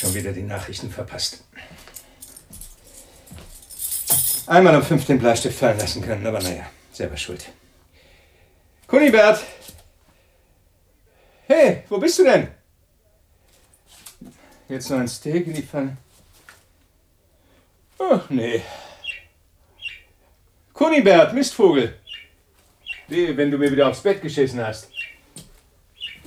Schon 0.00 0.14
wieder 0.14 0.32
die 0.32 0.42
Nachrichten 0.42 0.90
verpasst. 0.90 1.44
Einmal 4.46 4.74
am 4.74 4.82
5 4.82 5.04
den 5.04 5.18
Bleistift 5.18 5.58
fallen 5.58 5.78
lassen 5.78 6.02
können, 6.02 6.26
aber 6.26 6.40
naja, 6.40 6.70
selber 6.90 7.16
schuld. 7.16 7.44
Kunibert! 8.86 9.44
Hey, 11.46 11.84
wo 11.88 11.98
bist 11.98 12.18
du 12.18 12.24
denn? 12.24 12.48
Jetzt 14.68 14.88
noch 14.88 14.98
ein 14.98 15.08
Steak 15.08 15.46
in 15.46 15.54
die 15.54 15.62
Pfanne. 15.62 15.96
Ach, 17.98 18.30
nee. 18.30 18.62
Kunibert, 20.72 21.34
Mistvogel! 21.34 21.98
Wehe, 23.08 23.36
wenn 23.36 23.50
du 23.50 23.58
mir 23.58 23.70
wieder 23.70 23.88
aufs 23.88 24.00
Bett 24.00 24.22
geschissen 24.22 24.64
hast. 24.64 24.88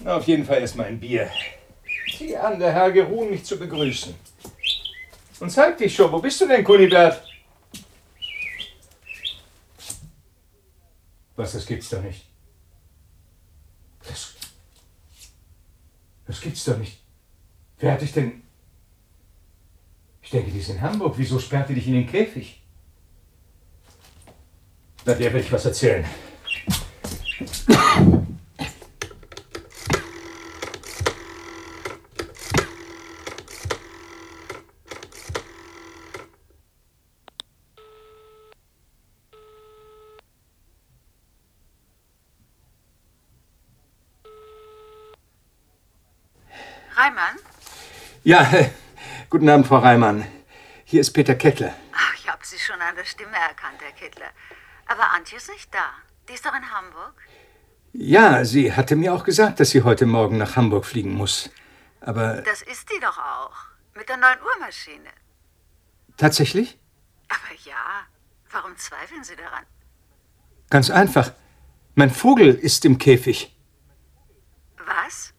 Auf 0.05 0.27
jeden 0.27 0.45
Fall 0.45 0.59
erstmal 0.61 0.87
ein 0.87 0.99
Bier. 0.99 1.31
Sieh 2.17 2.37
an, 2.37 2.59
der 2.59 2.71
Herr 2.71 2.91
geruhen, 2.91 3.31
mich 3.31 3.43
zu 3.43 3.57
begrüßen. 3.57 4.13
Und 5.39 5.49
zeig 5.49 5.77
dich 5.77 5.95
schon, 5.95 6.11
wo 6.11 6.19
bist 6.19 6.39
du 6.39 6.47
denn, 6.47 6.63
Kunibert? 6.63 7.23
Was, 11.35 11.53
das 11.53 11.65
gibt's 11.65 11.89
doch 11.89 12.01
nicht. 12.01 12.25
Das, 14.07 14.33
das 16.27 16.39
gibt's 16.39 16.63
doch 16.65 16.77
nicht. 16.77 16.99
Wer 17.79 17.93
hat 17.93 18.01
dich 18.01 18.13
denn... 18.13 18.43
Ich 20.21 20.29
denke, 20.29 20.51
die 20.51 20.59
ist 20.59 20.69
in 20.69 20.81
Hamburg. 20.81 21.15
Wieso 21.17 21.39
sperrt 21.39 21.69
die 21.69 21.75
dich 21.75 21.87
in 21.87 21.93
den 21.93 22.07
Käfig? 22.07 22.61
Na, 25.05 25.13
der 25.13 25.33
will 25.33 25.41
ich 25.41 25.51
was 25.51 25.65
erzählen. 25.65 26.05
Reimann? 47.03 47.35
Ja, 48.23 48.49
guten 49.29 49.49
Abend, 49.49 49.67
Frau 49.67 49.79
Reimann. 49.79 50.25
Hier 50.85 51.01
ist 51.01 51.11
Peter 51.11 51.35
Kettler. 51.35 51.73
Ach, 51.93 52.13
ich 52.15 52.29
habe 52.29 52.45
Sie 52.45 52.57
schon 52.57 52.79
an 52.81 52.95
der 52.95 53.03
Stimme 53.03 53.35
erkannt, 53.35 53.79
Herr 53.81 53.91
Kittler. 53.91 54.29
Aber 54.85 55.11
Antje 55.11 55.37
ist 55.37 55.49
nicht 55.49 55.73
da. 55.73 55.85
Die 56.29 56.33
ist 56.33 56.45
doch 56.45 56.55
in 56.55 56.71
Hamburg. 56.71 57.15
Ja, 57.91 58.43
sie 58.45 58.73
hatte 58.73 58.95
mir 58.95 59.13
auch 59.13 59.23
gesagt, 59.25 59.59
dass 59.59 59.71
sie 59.71 59.83
heute 59.83 60.05
Morgen 60.05 60.37
nach 60.37 60.55
Hamburg 60.55 60.85
fliegen 60.85 61.13
muss. 61.13 61.49
Aber 61.99 62.41
Das 62.41 62.61
ist 62.61 62.89
die 62.89 62.99
doch 63.01 63.17
auch. 63.17 63.55
Mit 63.95 64.07
der 64.07 64.17
9 64.17 64.37
Uhr 64.41 64.59
Maschine. 64.59 65.09
tatsächlich? 66.17 66.79
Aber 67.27 67.53
ja, 67.65 68.07
warum 68.51 68.77
zweifeln 68.77 69.23
Sie 69.23 69.35
daran? 69.35 69.65
Ganz 70.69 70.89
einfach. 70.89 71.33
Mein 71.95 72.09
Vogel 72.09 72.55
ist 72.55 72.85
im 72.85 72.97
Käfig. 72.97 73.55
Was? 74.77 75.32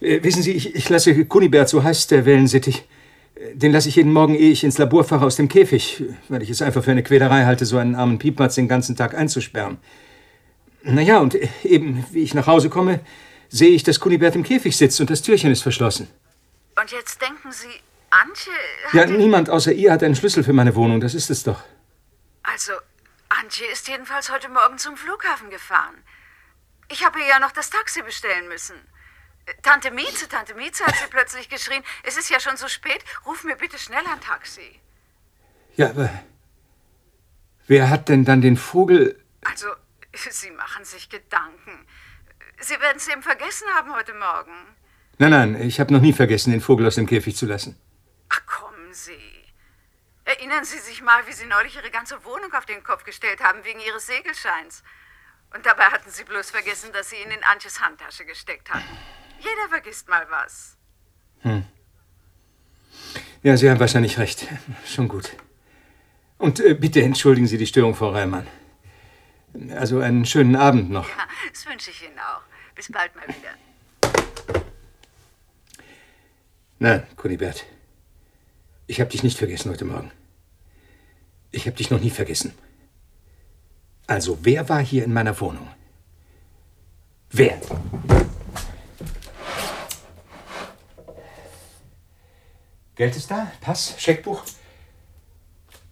Äh, 0.00 0.22
wissen 0.22 0.42
Sie, 0.42 0.52
ich, 0.52 0.74
ich 0.74 0.88
lasse 0.88 1.24
Kunibert, 1.26 1.68
so 1.68 1.82
heißt 1.82 2.10
der 2.10 2.24
Wellensittich, 2.24 2.88
äh, 3.34 3.54
den 3.54 3.72
lasse 3.72 3.88
ich 3.88 3.96
jeden 3.96 4.12
Morgen, 4.12 4.34
ehe 4.34 4.50
ich 4.50 4.64
ins 4.64 4.78
Labor 4.78 5.04
fahre, 5.04 5.26
aus 5.26 5.36
dem 5.36 5.48
Käfig, 5.48 6.02
weil 6.28 6.42
ich 6.42 6.50
es 6.50 6.62
einfach 6.62 6.82
für 6.82 6.90
eine 6.90 7.02
Quälerei 7.02 7.44
halte, 7.44 7.66
so 7.66 7.76
einen 7.76 7.94
armen 7.94 8.18
Piepmatz 8.18 8.54
den 8.54 8.68
ganzen 8.68 8.96
Tag 8.96 9.14
einzusperren. 9.14 9.78
Naja, 10.82 11.18
und 11.18 11.34
äh, 11.34 11.48
eben, 11.64 12.04
wie 12.12 12.22
ich 12.22 12.34
nach 12.34 12.46
Hause 12.46 12.70
komme, 12.70 13.00
sehe 13.48 13.70
ich, 13.70 13.82
dass 13.82 14.00
Kunibert 14.00 14.34
im 14.34 14.42
Käfig 14.42 14.76
sitzt 14.76 15.00
und 15.00 15.10
das 15.10 15.22
Türchen 15.22 15.50
ist 15.50 15.62
verschlossen. 15.62 16.08
Und 16.80 16.90
jetzt 16.92 17.20
denken 17.20 17.52
Sie, 17.52 17.68
Antje 18.10 18.52
hat 18.86 18.94
Ja, 18.94 19.06
niemand 19.06 19.50
außer 19.50 19.72
ihr 19.72 19.92
hat 19.92 20.02
einen 20.02 20.16
Schlüssel 20.16 20.42
für 20.42 20.52
meine 20.52 20.74
Wohnung, 20.74 21.00
das 21.00 21.14
ist 21.14 21.30
es 21.30 21.42
doch. 21.42 21.62
Also, 22.42 22.72
Antje 23.28 23.66
ist 23.70 23.86
jedenfalls 23.88 24.32
heute 24.32 24.48
Morgen 24.48 24.78
zum 24.78 24.96
Flughafen 24.96 25.50
gefahren. 25.50 25.96
Ich 26.90 27.04
habe 27.04 27.20
ihr 27.20 27.26
ja 27.26 27.38
noch 27.38 27.52
das 27.52 27.70
Taxi 27.70 28.02
bestellen 28.02 28.48
müssen. 28.48 28.74
Tante 29.62 29.90
Mieze, 29.90 30.28
Tante 30.28 30.54
Mieze 30.54 30.84
hat 30.84 30.96
sie 30.96 31.06
plötzlich 31.08 31.48
geschrien. 31.48 31.82
Es 32.02 32.16
ist 32.16 32.30
ja 32.30 32.40
schon 32.40 32.56
so 32.56 32.68
spät. 32.68 33.04
Ruf 33.26 33.44
mir 33.44 33.56
bitte 33.56 33.78
schnell 33.78 34.06
ein 34.06 34.20
Taxi. 34.20 34.80
Ja, 35.76 35.90
aber 35.90 36.10
wer 37.66 37.90
hat 37.90 38.08
denn 38.08 38.24
dann 38.24 38.40
den 38.40 38.56
Vogel... 38.56 39.22
Also, 39.44 39.68
Sie 40.12 40.50
machen 40.50 40.84
sich 40.84 41.08
Gedanken. 41.08 41.86
Sie 42.58 42.78
werden 42.80 42.96
es 42.96 43.08
eben 43.08 43.22
vergessen 43.22 43.66
haben 43.74 43.94
heute 43.94 44.12
Morgen. 44.14 44.76
Nein, 45.18 45.30
nein, 45.30 45.62
ich 45.62 45.80
habe 45.80 45.92
noch 45.92 46.00
nie 46.00 46.12
vergessen, 46.12 46.50
den 46.50 46.60
Vogel 46.60 46.86
aus 46.86 46.96
dem 46.96 47.06
Käfig 47.06 47.36
zu 47.36 47.46
lassen. 47.46 47.80
Ach, 48.28 48.44
kommen 48.46 48.92
Sie. 48.92 49.44
Erinnern 50.24 50.64
Sie 50.64 50.78
sich 50.78 51.02
mal, 51.02 51.26
wie 51.26 51.32
Sie 51.32 51.46
neulich 51.46 51.76
Ihre 51.76 51.90
ganze 51.90 52.24
Wohnung 52.24 52.52
auf 52.54 52.66
den 52.66 52.82
Kopf 52.82 53.04
gestellt 53.04 53.40
haben 53.42 53.64
wegen 53.64 53.80
Ihres 53.80 54.06
Segelscheins. 54.06 54.82
Und 55.54 55.66
dabei 55.66 55.84
hatten 55.84 56.10
Sie 56.10 56.24
bloß 56.24 56.50
vergessen, 56.50 56.92
dass 56.92 57.10
Sie 57.10 57.16
ihn 57.16 57.30
in 57.30 57.42
Antjes 57.44 57.80
Handtasche 57.80 58.24
gesteckt 58.24 58.70
hatten. 58.70 58.98
Jeder 59.40 59.68
vergisst 59.68 60.08
mal 60.08 60.26
was. 60.30 60.76
Ja, 63.42 63.56
Sie 63.56 63.70
haben 63.70 63.80
wahrscheinlich 63.80 64.18
recht. 64.18 64.46
Schon 64.86 65.08
gut. 65.08 65.30
Und 66.36 66.60
äh, 66.60 66.74
bitte 66.74 67.02
entschuldigen 67.02 67.46
Sie 67.46 67.58
die 67.58 67.66
Störung, 67.66 67.94
Frau 67.94 68.10
Reimann. 68.10 68.46
Also 69.74 70.00
einen 70.00 70.26
schönen 70.26 70.56
Abend 70.56 70.90
noch. 70.90 71.08
Ja, 71.08 71.26
das 71.50 71.66
wünsche 71.66 71.90
ich 71.90 72.04
Ihnen 72.04 72.18
auch. 72.18 72.42
Bis 72.74 72.90
bald 72.92 73.14
mal 73.16 73.26
wieder. 73.28 73.54
Nein, 76.78 77.06
Kunibert. 77.16 77.66
Ich 78.86 79.00
habe 79.00 79.10
dich 79.10 79.22
nicht 79.22 79.38
vergessen 79.38 79.70
heute 79.70 79.84
Morgen. 79.84 80.10
Ich 81.50 81.66
habe 81.66 81.76
dich 81.76 81.90
noch 81.90 82.00
nie 82.00 82.10
vergessen. 82.10 82.54
Also, 84.06 84.38
wer 84.42 84.68
war 84.68 84.80
hier 84.80 85.04
in 85.04 85.12
meiner 85.12 85.38
Wohnung? 85.40 85.68
Wer? 87.30 87.60
Geld 93.00 93.16
ist 93.16 93.30
da? 93.30 93.50
Pass? 93.62 93.94
Scheckbuch? 93.96 94.42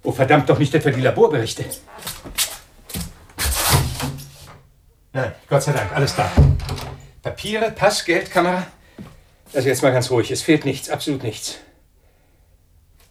Oh, 0.03 0.13
verdammt 0.13 0.47
doch 0.51 0.59
nicht 0.59 0.75
etwa 0.75 0.91
die 0.91 1.01
Laborberichte. 1.01 1.65
Nein, 5.15 5.35
Gott 5.49 5.63
sei 5.63 5.73
Dank, 5.73 5.91
alles 5.93 6.15
da. 6.15 6.31
Papiere, 7.23 7.71
Pass, 7.71 8.05
Geld, 8.05 8.31
Kamera. 8.31 8.67
Also 9.55 9.69
jetzt 9.69 9.83
mal 9.83 9.91
ganz 9.91 10.11
ruhig, 10.11 10.31
es 10.31 10.43
fehlt 10.43 10.67
nichts, 10.67 10.91
absolut 10.91 11.23
nichts. 11.23 11.57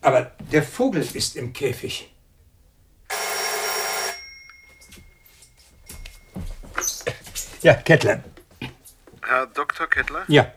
Aber 0.02 0.32
der 0.52 0.62
Vogel 0.62 1.02
ist 1.02 1.36
im 1.36 1.52
Käfig. 1.52 2.14
Ja, 7.64 7.74
Kettler. 7.74 8.24
Herr 9.24 9.48
Dr. 9.48 9.88
Kettler, 9.88 10.24
Ja, 10.28 10.54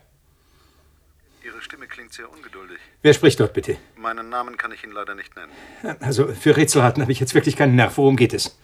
Ihre 1.61 1.65
Stimme 1.65 1.87
klingt 1.87 2.11
sehr 2.11 2.27
ungeduldig. 2.27 2.79
wer 3.03 3.13
spricht 3.13 3.39
dort 3.39 3.53
bitte? 3.53 3.77
Meinen 3.95 4.29
Namen 4.29 4.57
kann 4.57 4.71
ich 4.71 4.83
Ihnen 4.83 4.93
leider 4.93 5.13
nicht 5.13 5.35
nennen. 5.35 5.51
Also 5.99 6.33
für 6.33 6.57
Rätselraten 6.57 7.03
habe 7.03 7.11
ich 7.11 7.19
jetzt 7.19 7.35
wirklich 7.35 7.55
keinen 7.55 7.75
Nerv. 7.75 7.97
Worum 7.97 8.17
geht 8.17 8.33
es? 8.33 8.57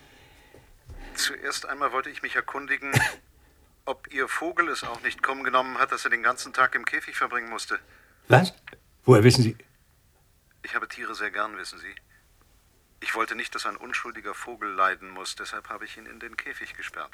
Zuerst 1.14 1.68
einmal 1.68 1.92
wollte 1.92 2.10
ich 2.10 2.24
mich 2.24 2.36
erkundigen, 2.36 2.92
ob 3.86 4.12
Ihr 4.12 4.28
Vogel 4.28 4.68
es 4.70 4.84
auch 4.84 5.02
nicht 5.04 5.22
kommen 5.22 5.44
genommen 5.44 5.78
hat, 5.78 5.92
dass 5.92 6.06
er 6.06 6.10
den 6.10 6.24
ganzen 6.24 6.54
Tag 6.54 6.74
im 6.74 6.86
Käfig 6.86 7.16
verbringen 7.16 7.50
musste. 7.52 7.78
Was? 8.30 8.52
Woher 9.06 9.24
wissen 9.24 9.44
Sie? 9.44 9.56
Ich 10.64 10.74
habe 10.74 10.88
Tiere 10.88 11.14
sehr 11.14 11.30
gern, 11.30 11.56
wissen 11.58 11.78
Sie. 11.78 11.94
Ich 13.00 13.14
wollte 13.14 13.36
nicht, 13.36 13.54
dass 13.54 13.68
ein 13.68 13.78
unschuldiger 13.78 14.34
Vogel 14.34 14.72
leiden 14.72 15.10
muss, 15.12 15.36
deshalb 15.36 15.70
habe 15.70 15.86
ich 15.86 15.98
ihn 15.98 16.08
in 16.08 16.20
den 16.20 16.36
Käfig 16.36 16.74
gesperrt. 16.74 17.12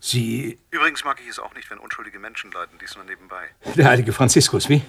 Sie, 0.00 0.58
Übrigens 0.70 1.04
mag 1.04 1.20
ich 1.20 1.28
es 1.28 1.38
auch 1.38 1.54
nicht, 1.54 1.70
wenn 1.70 1.78
unschuldige 1.78 2.18
Menschen 2.18 2.50
leiden, 2.52 2.78
dies 2.80 2.96
nur 2.96 3.04
nebenbei. 3.04 3.48
der 3.74 3.86
heilige 3.86 4.14
Franziskus, 4.14 4.68
wie? 4.70 4.82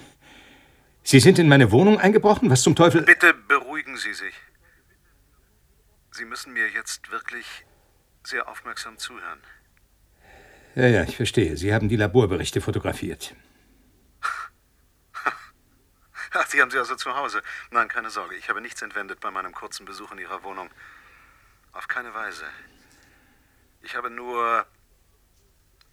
Sie 1.10 1.20
sind 1.20 1.38
in 1.38 1.48
meine 1.48 1.72
Wohnung 1.72 1.98
eingebrochen? 1.98 2.50
Was 2.50 2.60
zum 2.60 2.76
Teufel? 2.76 3.00
Bitte 3.00 3.32
beruhigen 3.32 3.96
Sie 3.96 4.12
sich. 4.12 4.34
Sie 6.10 6.26
müssen 6.26 6.52
mir 6.52 6.68
jetzt 6.68 7.10
wirklich 7.10 7.46
sehr 8.24 8.46
aufmerksam 8.46 8.98
zuhören. 8.98 9.40
Ja, 10.74 10.86
ja, 10.86 11.04
ich 11.04 11.16
verstehe. 11.16 11.56
Sie 11.56 11.72
haben 11.72 11.88
die 11.88 11.96
Laborberichte 11.96 12.60
fotografiert. 12.60 13.34
Ach, 16.34 16.48
die 16.52 16.60
haben 16.60 16.70
Sie 16.70 16.76
also 16.76 16.94
zu 16.94 17.16
Hause. 17.16 17.40
Nein, 17.70 17.88
keine 17.88 18.10
Sorge, 18.10 18.34
ich 18.34 18.50
habe 18.50 18.60
nichts 18.60 18.82
entwendet 18.82 19.18
bei 19.20 19.30
meinem 19.30 19.54
kurzen 19.54 19.86
Besuch 19.86 20.12
in 20.12 20.18
Ihrer 20.18 20.42
Wohnung. 20.44 20.68
Auf 21.72 21.88
keine 21.88 22.12
Weise. 22.12 22.44
Ich 23.80 23.96
habe 23.96 24.10
nur 24.10 24.66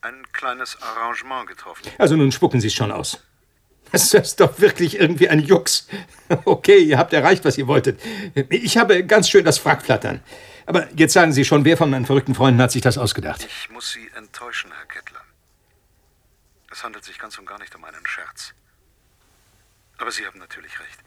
ein 0.01 0.29
kleines 0.33 0.77
Arrangement 0.81 1.47
getroffen. 1.47 1.89
Also 1.99 2.17
nun 2.17 2.33
spucken 2.33 2.59
Sie 2.59 2.67
es 2.67 2.73
schon 2.73 2.91
aus. 2.91 3.25
Das 3.91 4.13
ist 4.13 4.39
doch 4.39 4.59
wirklich 4.59 4.99
irgendwie 4.99 5.29
ein 5.29 5.39
Jux. 5.39 5.87
Okay, 6.43 6.79
ihr 6.79 6.97
habt 6.97 7.13
erreicht, 7.13 7.45
was 7.45 7.57
ihr 7.57 7.67
wolltet. 7.67 8.01
Ich 8.49 8.77
habe 8.77 9.05
ganz 9.05 9.29
schön 9.29 9.45
das 9.45 9.57
Frack 9.57 9.83
flattern. 9.83 10.23
Aber 10.65 10.87
jetzt 10.95 11.13
sagen 11.13 11.31
Sie 11.31 11.45
schon, 11.45 11.65
wer 11.65 11.77
von 11.77 11.89
meinen 11.89 12.05
verrückten 12.05 12.33
Freunden 12.33 12.61
hat 12.61 12.71
sich 12.71 12.81
das 12.81 12.97
ausgedacht? 12.97 13.45
Ich 13.45 13.69
muss 13.69 13.91
Sie 13.91 14.09
enttäuschen, 14.15 14.71
Herr 14.75 14.85
Kettler. 14.87 15.21
Es 16.71 16.83
handelt 16.83 17.05
sich 17.05 17.19
ganz 17.19 17.37
und 17.37 17.45
gar 17.45 17.59
nicht 17.59 17.75
um 17.75 17.83
einen 17.83 18.05
Scherz. 18.05 18.53
Aber 19.97 20.11
Sie 20.11 20.25
haben 20.25 20.39
natürlich 20.39 20.79
recht. 20.79 20.99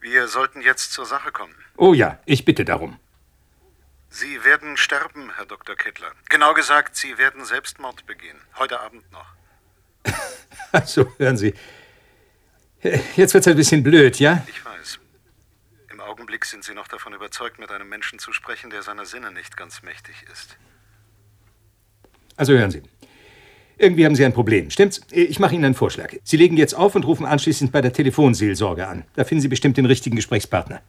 Wir 0.00 0.28
sollten 0.28 0.62
jetzt 0.62 0.92
zur 0.92 1.04
Sache 1.04 1.30
kommen. 1.32 1.54
Oh 1.76 1.92
ja, 1.92 2.20
ich 2.24 2.44
bitte 2.44 2.64
darum. 2.64 2.98
Sie 4.08 4.42
werden 4.44 4.76
sterben, 4.76 5.30
Herr 5.36 5.46
Dr. 5.46 5.76
Kettler. 5.76 6.12
Genau 6.28 6.54
gesagt, 6.54 6.96
Sie 6.96 7.18
werden 7.18 7.44
Selbstmord 7.44 8.06
begehen. 8.06 8.38
Heute 8.56 8.80
Abend 8.80 9.10
noch. 9.12 9.26
Also, 10.72 11.06
hören 11.18 11.36
Sie. 11.36 11.52
Jetzt 13.16 13.34
wird's 13.34 13.48
ein 13.48 13.56
bisschen 13.56 13.82
blöd, 13.82 14.18
ja? 14.20 14.46
Ich 14.48 14.64
weiß. 14.64 15.00
Im 15.90 16.00
Augenblick 16.00 16.44
sind 16.44 16.64
Sie 16.64 16.74
noch 16.74 16.88
davon 16.88 17.12
überzeugt, 17.12 17.58
mit 17.58 17.70
einem 17.70 17.88
Menschen 17.88 18.18
zu 18.18 18.32
sprechen, 18.32 18.70
der 18.70 18.82
seiner 18.82 19.04
Sinne 19.04 19.32
nicht 19.32 19.56
ganz 19.56 19.82
mächtig 19.82 20.14
ist. 20.32 20.56
Also 22.36 22.54
hören 22.54 22.70
Sie. 22.70 22.82
Irgendwie 23.76 24.04
haben 24.04 24.14
Sie 24.14 24.24
ein 24.24 24.32
Problem, 24.32 24.70
stimmt's? 24.70 25.00
Ich 25.10 25.40
mache 25.40 25.54
Ihnen 25.54 25.64
einen 25.64 25.74
Vorschlag. 25.74 26.14
Sie 26.22 26.36
legen 26.36 26.56
jetzt 26.56 26.74
auf 26.74 26.94
und 26.94 27.04
rufen 27.04 27.26
anschließend 27.26 27.72
bei 27.72 27.80
der 27.80 27.92
Telefonseelsorge 27.92 28.86
an. 28.86 29.04
Da 29.16 29.24
finden 29.24 29.42
Sie 29.42 29.48
bestimmt 29.48 29.76
den 29.76 29.86
richtigen 29.86 30.16
Gesprächspartner. 30.16 30.82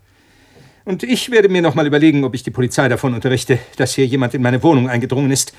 Und 0.83 1.03
ich 1.03 1.29
werde 1.31 1.49
mir 1.49 1.61
noch 1.61 1.75
mal 1.75 1.87
überlegen, 1.87 2.23
ob 2.23 2.35
ich 2.35 2.43
die 2.43 2.51
Polizei 2.51 2.87
davon 2.89 3.13
unterrichte, 3.13 3.59
dass 3.77 3.95
hier 3.95 4.05
jemand 4.05 4.33
in 4.33 4.41
meine 4.41 4.61
Wohnung 4.63 4.89
eingedrungen 4.89 5.31
ist 5.31 5.53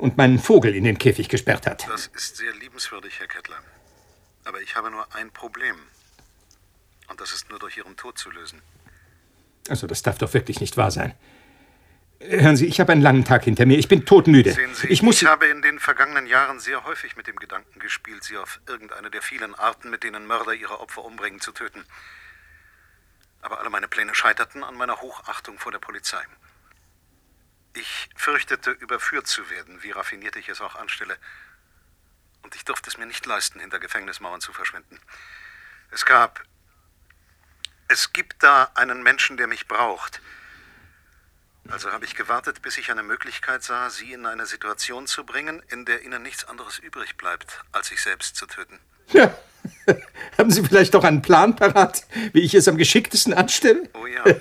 und 0.00 0.16
meinen 0.16 0.38
Vogel 0.38 0.74
in 0.74 0.84
den 0.84 0.98
Käfig 0.98 1.28
gesperrt 1.28 1.66
hat. 1.66 1.88
Das 1.88 2.08
ist 2.08 2.36
sehr 2.36 2.52
liebenswürdig, 2.54 3.18
Herr 3.18 3.26
Kettler. 3.28 3.56
Aber 4.44 4.60
ich 4.60 4.74
habe 4.74 4.90
nur 4.90 5.06
ein 5.14 5.30
Problem. 5.30 5.76
Und 7.08 7.20
das 7.20 7.32
ist 7.32 7.50
nur 7.50 7.58
durch 7.58 7.76
Ihren 7.76 7.96
Tod 7.96 8.18
zu 8.18 8.30
lösen. 8.30 8.62
Also, 9.68 9.86
das 9.86 10.02
darf 10.02 10.18
doch 10.18 10.32
wirklich 10.32 10.60
nicht 10.60 10.76
wahr 10.76 10.90
sein. 10.90 11.14
Hören 12.20 12.56
Sie, 12.56 12.66
ich 12.66 12.80
habe 12.80 12.92
einen 12.92 13.02
langen 13.02 13.24
Tag 13.24 13.44
hinter 13.44 13.66
mir. 13.66 13.78
Ich 13.78 13.88
bin 13.88 14.04
todmüde. 14.04 14.52
Sehen 14.52 14.74
Sie, 14.74 14.88
ich 14.88 15.02
muss. 15.02 15.22
ich 15.22 15.28
habe 15.28 15.46
in 15.46 15.62
den 15.62 15.78
vergangenen 15.78 16.26
Jahren 16.26 16.60
sehr 16.60 16.84
häufig 16.84 17.16
mit 17.16 17.26
dem 17.26 17.36
Gedanken 17.36 17.78
gespielt, 17.80 18.24
Sie 18.24 18.36
auf 18.36 18.60
irgendeine 18.66 19.10
der 19.10 19.22
vielen 19.22 19.54
Arten, 19.54 19.90
mit 19.90 20.04
denen 20.04 20.26
Mörder 20.26 20.52
ihre 20.52 20.80
Opfer 20.80 21.04
umbringen, 21.04 21.40
zu 21.40 21.52
töten. 21.52 21.84
Aber 23.42 23.58
alle 23.60 23.70
meine 23.70 23.88
Pläne 23.88 24.14
scheiterten 24.14 24.62
an 24.62 24.76
meiner 24.76 25.00
Hochachtung 25.00 25.58
vor 25.58 25.72
der 25.72 25.78
Polizei. 25.78 26.22
Ich 27.74 28.08
fürchtete, 28.16 28.70
überführt 28.72 29.26
zu 29.26 29.48
werden, 29.50 29.82
wie 29.82 29.92
raffiniert 29.92 30.36
ich 30.36 30.48
es 30.48 30.60
auch 30.60 30.74
anstelle. 30.74 31.16
Und 32.42 32.54
ich 32.54 32.64
durfte 32.64 32.90
es 32.90 32.98
mir 32.98 33.06
nicht 33.06 33.26
leisten, 33.26 33.60
hinter 33.60 33.78
Gefängnismauern 33.78 34.40
zu 34.40 34.52
verschwinden. 34.52 34.98
Es 35.90 36.04
gab. 36.04 36.42
Es 37.88 38.12
gibt 38.12 38.42
da 38.42 38.70
einen 38.74 39.02
Menschen, 39.02 39.36
der 39.36 39.46
mich 39.46 39.66
braucht. 39.68 40.20
Also 41.68 41.92
habe 41.92 42.04
ich 42.04 42.14
gewartet, 42.14 42.62
bis 42.62 42.78
ich 42.78 42.90
eine 42.90 43.02
Möglichkeit 43.02 43.62
sah, 43.62 43.90
Sie 43.90 44.12
in 44.12 44.26
eine 44.26 44.46
Situation 44.46 45.06
zu 45.06 45.24
bringen, 45.24 45.62
in 45.68 45.84
der 45.84 46.02
Ihnen 46.02 46.22
nichts 46.22 46.44
anderes 46.44 46.78
übrig 46.78 47.16
bleibt, 47.16 47.62
als 47.72 47.88
sich 47.88 48.00
selbst 48.00 48.36
zu 48.36 48.46
töten. 48.46 48.78
Ja. 49.08 49.36
Haben 50.38 50.50
Sie 50.50 50.64
vielleicht 50.64 50.94
doch 50.94 51.04
einen 51.04 51.22
Plan 51.22 51.54
parat, 51.54 52.06
wie 52.32 52.40
ich 52.40 52.54
es 52.54 52.66
am 52.66 52.76
geschicktesten 52.76 53.34
anstelle? 53.34 53.88
Oh 53.94 54.06
ja. 54.06 54.24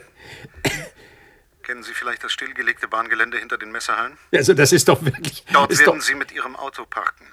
Kennen 1.69 1.83
Sie 1.83 1.94
vielleicht 1.94 2.24
das 2.24 2.31
stillgelegte 2.31 2.88
Bahngelände 2.88 3.38
hinter 3.38 3.60
den 3.60 3.71
Messerhallen? 3.71 4.18
Also, 4.33 4.56
das 4.56 4.71
ist 4.71 4.88
doch 4.88 5.06
wirklich. 5.06 5.45
Dort 5.54 5.69
werden 5.69 6.00
doch, 6.00 6.01
Sie 6.01 6.16
mit 6.16 6.31
Ihrem 6.31 6.56
Auto 6.56 6.83
parken. 6.83 7.27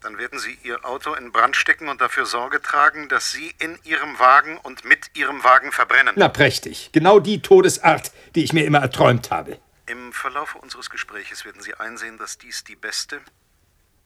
Dann 0.00 0.16
werden 0.16 0.38
Sie 0.38 0.56
Ihr 0.62 0.82
Auto 0.86 1.12
in 1.12 1.30
Brand 1.30 1.54
stecken 1.54 1.90
und 1.90 2.00
dafür 2.00 2.24
Sorge 2.24 2.62
tragen, 2.62 3.10
dass 3.10 3.30
Sie 3.30 3.52
in 3.58 3.78
Ihrem 3.84 4.18
Wagen 4.18 4.56
und 4.56 4.86
mit 4.86 5.10
Ihrem 5.12 5.44
Wagen 5.44 5.72
verbrennen. 5.72 6.14
Na, 6.16 6.30
prächtig. 6.30 6.88
Genau 6.92 7.20
die 7.20 7.42
Todesart, 7.42 8.12
die 8.34 8.44
ich 8.44 8.54
mir 8.54 8.64
immer 8.64 8.78
erträumt 8.78 9.30
habe. 9.30 9.58
Im 9.84 10.14
Verlaufe 10.14 10.56
unseres 10.56 10.88
Gespräches 10.88 11.44
werden 11.44 11.60
Sie 11.60 11.74
einsehen, 11.74 12.16
dass 12.16 12.38
dies 12.38 12.64
die 12.64 12.76
beste, 12.76 13.20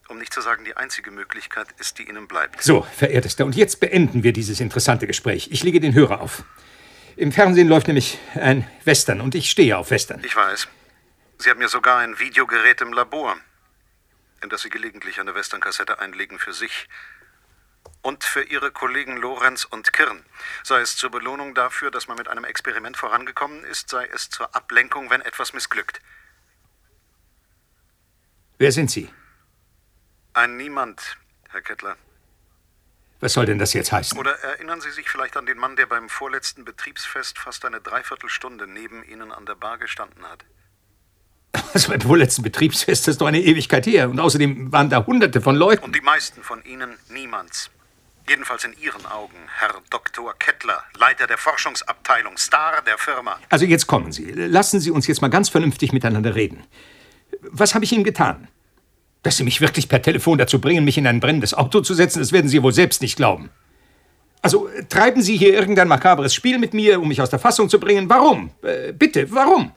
um 0.09 0.17
nicht 0.17 0.33
zu 0.33 0.41
sagen 0.41 0.65
die 0.65 0.75
einzige 0.75 1.11
Möglichkeit 1.11 1.67
ist, 1.79 1.97
die 1.97 2.09
Ihnen 2.09 2.27
bleibt. 2.27 2.61
So, 2.61 2.85
verehrtester, 2.97 3.45
und 3.45 3.55
jetzt 3.55 3.79
beenden 3.79 4.23
wir 4.23 4.33
dieses 4.33 4.59
interessante 4.59 5.07
Gespräch. 5.07 5.47
Ich 5.49 5.63
lege 5.63 5.79
den 5.79 5.93
Hörer 5.93 6.19
auf. 6.19 6.43
Im 7.15 7.31
Fernsehen 7.31 7.67
läuft 7.67 7.87
nämlich 7.87 8.17
ein 8.35 8.67
Western 8.85 9.21
und 9.21 9.35
ich 9.35 9.49
stehe 9.49 9.77
auf 9.77 9.91
Western. 9.91 10.23
Ich 10.23 10.35
weiß. 10.35 10.67
Sie 11.37 11.49
haben 11.49 11.59
mir 11.59 11.67
sogar 11.67 11.99
ein 11.99 12.17
Videogerät 12.19 12.81
im 12.81 12.93
Labor, 12.93 13.37
in 14.41 14.49
das 14.49 14.61
Sie 14.61 14.69
gelegentlich 14.69 15.19
eine 15.19 15.35
Western-Kassette 15.35 15.99
einlegen 15.99 16.39
für 16.39 16.53
sich 16.53 16.87
und 18.01 18.23
für 18.23 18.43
Ihre 18.43 18.71
Kollegen 18.71 19.17
Lorenz 19.17 19.65
und 19.65 19.93
Kirn. 19.93 20.25
Sei 20.63 20.81
es 20.81 20.95
zur 20.95 21.11
Belohnung 21.11 21.53
dafür, 21.53 21.91
dass 21.91 22.07
man 22.07 22.17
mit 22.17 22.27
einem 22.27 22.45
Experiment 22.45 22.97
vorangekommen 22.97 23.63
ist, 23.63 23.89
sei 23.89 24.07
es 24.13 24.29
zur 24.29 24.55
Ablenkung, 24.55 25.09
wenn 25.09 25.21
etwas 25.21 25.53
missglückt. 25.53 26.01
Wer 28.57 28.71
sind 28.71 28.89
Sie? 28.89 29.09
Ein 30.33 30.57
Niemand, 30.57 31.17
Herr 31.49 31.61
Kettler. 31.61 31.97
Was 33.23 33.31
soll 33.31 33.45
denn 33.45 33.57
das 33.57 33.71
jetzt 33.71 33.93
heißen? 33.93 34.17
Oder 34.17 34.33
erinnern 34.39 34.81
Sie 34.81 34.91
sich 34.91 35.07
vielleicht 35.07 35.37
an 35.37 35.45
den 35.45 35.57
Mann, 35.57 35.77
der 35.77 35.85
beim 35.85 36.09
vorletzten 36.09 36.65
Betriebsfest 36.65 37.39
fast 37.39 37.63
eine 37.63 37.79
Dreiviertelstunde 37.79 38.67
neben 38.67 39.01
Ihnen 39.05 39.31
an 39.31 39.45
der 39.45 39.55
Bar 39.55 39.77
gestanden 39.77 40.23
hat? 40.29 40.43
Also 41.73 41.91
beim 41.93 42.01
vorletzten 42.01 42.43
Betriebsfest 42.43 43.07
das 43.07 43.13
ist 43.13 43.21
doch 43.21 43.27
eine 43.27 43.39
Ewigkeit 43.39 43.85
her. 43.85 44.09
Und 44.09 44.19
außerdem 44.19 44.73
waren 44.73 44.89
da 44.89 45.05
hunderte 45.05 45.39
von 45.39 45.55
Leuten. 45.55 45.85
Und 45.85 45.95
die 45.95 46.01
meisten 46.01 46.43
von 46.43 46.65
Ihnen 46.65 46.97
niemands. 47.07 47.69
Jedenfalls 48.27 48.65
in 48.65 48.73
Ihren 48.73 49.05
Augen, 49.05 49.37
Herr 49.57 49.73
Dr. 49.89 50.33
Kettler, 50.37 50.83
Leiter 50.97 51.25
der 51.25 51.37
Forschungsabteilung, 51.37 52.35
Star 52.37 52.81
der 52.81 52.97
Firma. 52.97 53.39
Also 53.49 53.63
jetzt 53.63 53.87
kommen 53.87 54.11
Sie. 54.11 54.31
Lassen 54.31 54.81
Sie 54.81 54.91
uns 54.91 55.07
jetzt 55.07 55.21
mal 55.21 55.29
ganz 55.29 55.47
vernünftig 55.47 55.93
miteinander 55.93 56.35
reden. 56.35 56.67
Was 57.39 57.73
habe 57.73 57.85
ich 57.85 57.93
Ihnen 57.93 58.03
getan? 58.03 58.49
Dass 59.23 59.37
Sie 59.37 59.43
mich 59.43 59.61
wirklich 59.61 59.89
per 59.89 60.01
Telefon 60.01 60.37
dazu 60.37 60.59
bringen, 60.59 60.83
mich 60.85 60.97
in 60.97 61.07
ein 61.07 61.19
brennendes 61.19 61.53
Auto 61.53 61.81
zu 61.81 61.93
setzen, 61.93 62.19
das 62.19 62.31
werden 62.31 62.49
Sie 62.49 62.61
wohl 62.61 62.73
selbst 62.73 63.01
nicht 63.01 63.15
glauben. 63.15 63.49
Also 64.41 64.67
äh, 64.67 64.83
treiben 64.85 65.21
Sie 65.21 65.37
hier 65.37 65.53
irgendein 65.53 65.87
makabres 65.87 66.35
Spiel 66.35 66.59
mit 66.59 66.73
mir, 66.73 67.01
um 67.01 67.07
mich 67.07 67.21
aus 67.21 67.29
der 67.29 67.39
Fassung 67.39 67.69
zu 67.69 67.79
bringen? 67.79 68.09
Warum? 68.09 68.51
Äh, 68.61 68.91
bitte, 68.91 69.31
warum? 69.31 69.71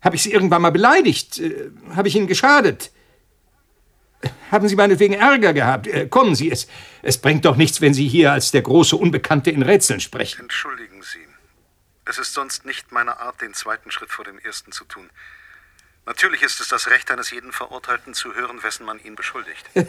Habe 0.00 0.16
ich 0.16 0.22
Sie 0.22 0.32
irgendwann 0.32 0.62
mal 0.62 0.70
beleidigt? 0.70 1.40
Äh, 1.40 1.70
Habe 1.94 2.08
ich 2.08 2.16
Ihnen 2.16 2.28
geschadet? 2.28 2.92
Haben 4.52 4.68
Sie 4.68 4.76
meinetwegen 4.76 5.14
Ärger 5.14 5.52
gehabt? 5.52 5.88
Äh, 5.88 6.06
kommen 6.06 6.36
Sie, 6.36 6.50
es, 6.50 6.68
es 7.02 7.18
bringt 7.18 7.44
doch 7.44 7.56
nichts, 7.56 7.80
wenn 7.80 7.92
Sie 7.92 8.06
hier 8.06 8.32
als 8.32 8.52
der 8.52 8.62
große 8.62 8.94
Unbekannte 8.94 9.50
in 9.50 9.62
Rätseln 9.62 9.98
sprechen. 9.98 10.42
Entschuldigen 10.42 11.02
Sie. 11.02 11.26
Es 12.04 12.18
ist 12.18 12.34
sonst 12.34 12.64
nicht 12.64 12.92
meine 12.92 13.18
Art, 13.18 13.40
den 13.40 13.54
zweiten 13.54 13.90
Schritt 13.90 14.10
vor 14.10 14.24
dem 14.24 14.38
ersten 14.38 14.70
zu 14.70 14.84
tun. 14.84 15.10
Natürlich 16.04 16.42
ist 16.42 16.60
es 16.60 16.68
das 16.68 16.88
Recht 16.88 17.10
eines 17.10 17.30
jeden 17.30 17.52
Verurteilten 17.52 18.14
zu 18.14 18.34
hören, 18.34 18.62
wessen 18.62 18.84
man 18.84 18.98
ihn 19.02 19.14
beschuldigt. 19.14 19.68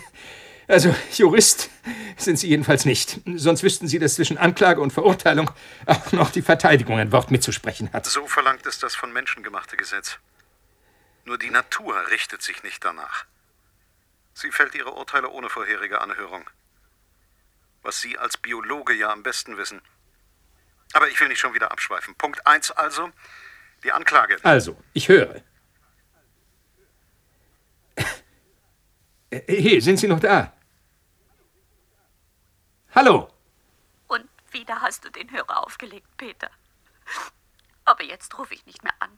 Also, 0.67 0.95
Jurist 1.11 1.69
sind 2.15 2.37
Sie 2.37 2.47
jedenfalls 2.47 2.85
nicht. 2.85 3.19
Sonst 3.35 3.63
wüssten 3.63 3.87
Sie, 3.89 3.99
dass 3.99 4.15
zwischen 4.15 4.37
Anklage 4.37 4.79
und 4.79 4.93
Verurteilung 4.93 5.51
auch 5.85 6.11
noch 6.13 6.31
die 6.31 6.41
Verteidigung 6.41 6.99
ein 6.99 7.11
Wort 7.11 7.31
mitzusprechen 7.31 7.91
hat. 7.91 8.05
So 8.05 8.27
verlangt 8.27 8.65
es 8.65 8.79
das 8.79 8.95
von 8.95 9.11
Menschen 9.11 9.43
gemachte 9.43 9.75
Gesetz. 9.75 10.19
Nur 11.25 11.37
die 11.37 11.49
Natur 11.49 11.95
richtet 12.11 12.41
sich 12.41 12.63
nicht 12.63 12.83
danach. 12.83 13.25
Sie 14.33 14.51
fällt 14.51 14.73
ihre 14.75 14.93
Urteile 14.93 15.29
ohne 15.29 15.49
vorherige 15.49 16.01
Anhörung. 16.01 16.49
Was 17.81 17.99
Sie 17.99 18.17
als 18.17 18.37
Biologe 18.37 18.93
ja 18.93 19.11
am 19.11 19.23
besten 19.23 19.57
wissen. 19.57 19.81
Aber 20.93 21.09
ich 21.09 21.19
will 21.19 21.27
nicht 21.27 21.39
schon 21.39 21.53
wieder 21.53 21.71
abschweifen. 21.71 22.15
Punkt 22.15 22.45
1 22.47 22.71
also, 22.71 23.11
die 23.83 23.91
Anklage. 23.91 24.37
Also, 24.43 24.77
ich 24.93 25.09
höre. 25.09 25.41
Äh, 27.95 29.41
Hey, 29.47 29.81
sind 29.81 29.97
Sie 29.97 30.07
noch 30.07 30.19
da? 30.19 30.53
Hallo? 32.93 33.29
Und 34.07 34.29
wieder 34.51 34.81
hast 34.81 35.03
du 35.05 35.09
den 35.09 35.31
Hörer 35.31 35.63
aufgelegt, 35.63 36.07
Peter. 36.17 36.49
Aber 37.85 38.03
jetzt 38.03 38.37
rufe 38.37 38.53
ich 38.53 38.65
nicht 38.65 38.83
mehr 38.83 38.93
an. 38.99 39.17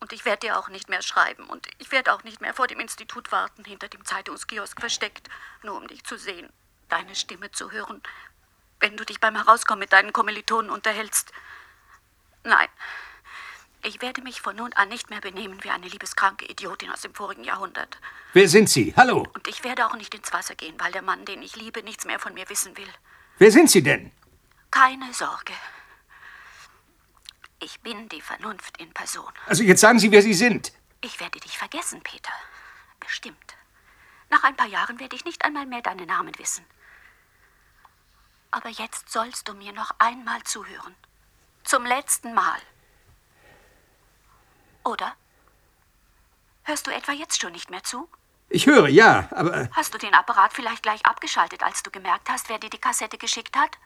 Und 0.00 0.12
ich 0.12 0.24
werde 0.24 0.46
dir 0.46 0.58
auch 0.58 0.68
nicht 0.68 0.88
mehr 0.88 1.02
schreiben. 1.02 1.46
Und 1.46 1.66
ich 1.78 1.90
werde 1.90 2.12
auch 2.12 2.22
nicht 2.24 2.40
mehr 2.40 2.54
vor 2.54 2.66
dem 2.66 2.78
Institut 2.78 3.32
warten, 3.32 3.64
hinter 3.64 3.88
dem 3.88 4.04
Zeitungskiosk 4.04 4.78
versteckt, 4.78 5.28
nur 5.62 5.76
um 5.76 5.88
dich 5.88 6.04
zu 6.04 6.16
sehen, 6.16 6.48
deine 6.88 7.14
Stimme 7.14 7.50
zu 7.50 7.72
hören, 7.72 8.02
wenn 8.80 8.96
du 8.96 9.04
dich 9.04 9.18
beim 9.18 9.34
Herauskommen 9.34 9.80
mit 9.80 9.92
deinen 9.92 10.12
Kommilitonen 10.12 10.70
unterhältst. 10.70 11.32
Nein, 12.44 12.68
Ich 13.86 14.00
werde 14.00 14.22
mich 14.22 14.40
von 14.40 14.56
nun 14.56 14.72
an 14.72 14.88
nicht 14.88 15.10
mehr 15.10 15.20
benehmen 15.20 15.62
wie 15.62 15.68
eine 15.68 15.86
liebeskranke 15.86 16.46
Idiotin 16.46 16.90
aus 16.90 17.02
dem 17.02 17.14
vorigen 17.14 17.44
Jahrhundert. 17.44 17.98
Wer 18.32 18.48
sind 18.48 18.70
Sie? 18.70 18.94
Hallo. 18.96 19.26
Und 19.34 19.46
ich 19.46 19.62
werde 19.62 19.84
auch 19.86 19.94
nicht 19.94 20.14
ins 20.14 20.32
Wasser 20.32 20.54
gehen, 20.54 20.74
weil 20.78 20.90
der 20.90 21.02
Mann, 21.02 21.26
den 21.26 21.42
ich 21.42 21.54
liebe, 21.54 21.82
nichts 21.82 22.06
mehr 22.06 22.18
von 22.18 22.32
mir 22.32 22.48
wissen 22.48 22.74
will. 22.78 22.88
Wer 23.36 23.52
sind 23.52 23.70
Sie 23.70 23.82
denn? 23.82 24.10
Keine 24.70 25.12
Sorge. 25.12 25.52
Ich 27.60 27.78
bin 27.80 28.08
die 28.08 28.22
Vernunft 28.22 28.78
in 28.78 28.90
Person. 28.94 29.30
Also 29.46 29.62
jetzt 29.62 29.82
sagen 29.82 29.98
Sie, 29.98 30.10
wer 30.10 30.22
Sie 30.22 30.34
sind. 30.34 30.72
Ich 31.02 31.20
werde 31.20 31.38
dich 31.40 31.58
vergessen, 31.58 32.02
Peter. 32.02 32.32
Bestimmt. 33.00 33.54
Nach 34.30 34.44
ein 34.44 34.56
paar 34.56 34.66
Jahren 34.66 34.98
werde 34.98 35.14
ich 35.14 35.26
nicht 35.26 35.44
einmal 35.44 35.66
mehr 35.66 35.82
deinen 35.82 36.06
Namen 36.06 36.32
wissen. 36.38 36.64
Aber 38.50 38.70
jetzt 38.70 39.10
sollst 39.10 39.46
du 39.46 39.52
mir 39.52 39.72
noch 39.72 39.90
einmal 39.98 40.42
zuhören. 40.44 40.94
Zum 41.64 41.84
letzten 41.84 42.32
Mal. 42.32 42.60
Oder? 44.84 45.14
Hörst 46.64 46.86
du 46.86 46.90
etwa 46.90 47.12
jetzt 47.12 47.40
schon 47.40 47.52
nicht 47.52 47.70
mehr 47.70 47.82
zu? 47.82 48.08
Ich 48.48 48.66
höre, 48.66 48.88
ja, 48.88 49.28
aber. 49.32 49.68
Hast 49.72 49.92
du 49.94 49.98
den 49.98 50.14
Apparat 50.14 50.52
vielleicht 50.52 50.82
gleich 50.82 51.04
abgeschaltet, 51.06 51.62
als 51.62 51.82
du 51.82 51.90
gemerkt 51.90 52.28
hast, 52.28 52.48
wer 52.48 52.58
dir 52.58 52.70
die 52.70 52.78
Kassette 52.78 53.18
geschickt 53.18 53.56
hat? 53.56 53.78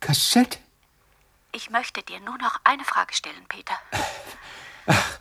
Kassette? 0.00 0.58
Ich 1.52 1.70
möchte 1.70 2.02
dir 2.02 2.20
nur 2.20 2.38
noch 2.38 2.60
eine 2.64 2.84
Frage 2.84 3.14
stellen, 3.14 3.46
Peter. 3.48 3.78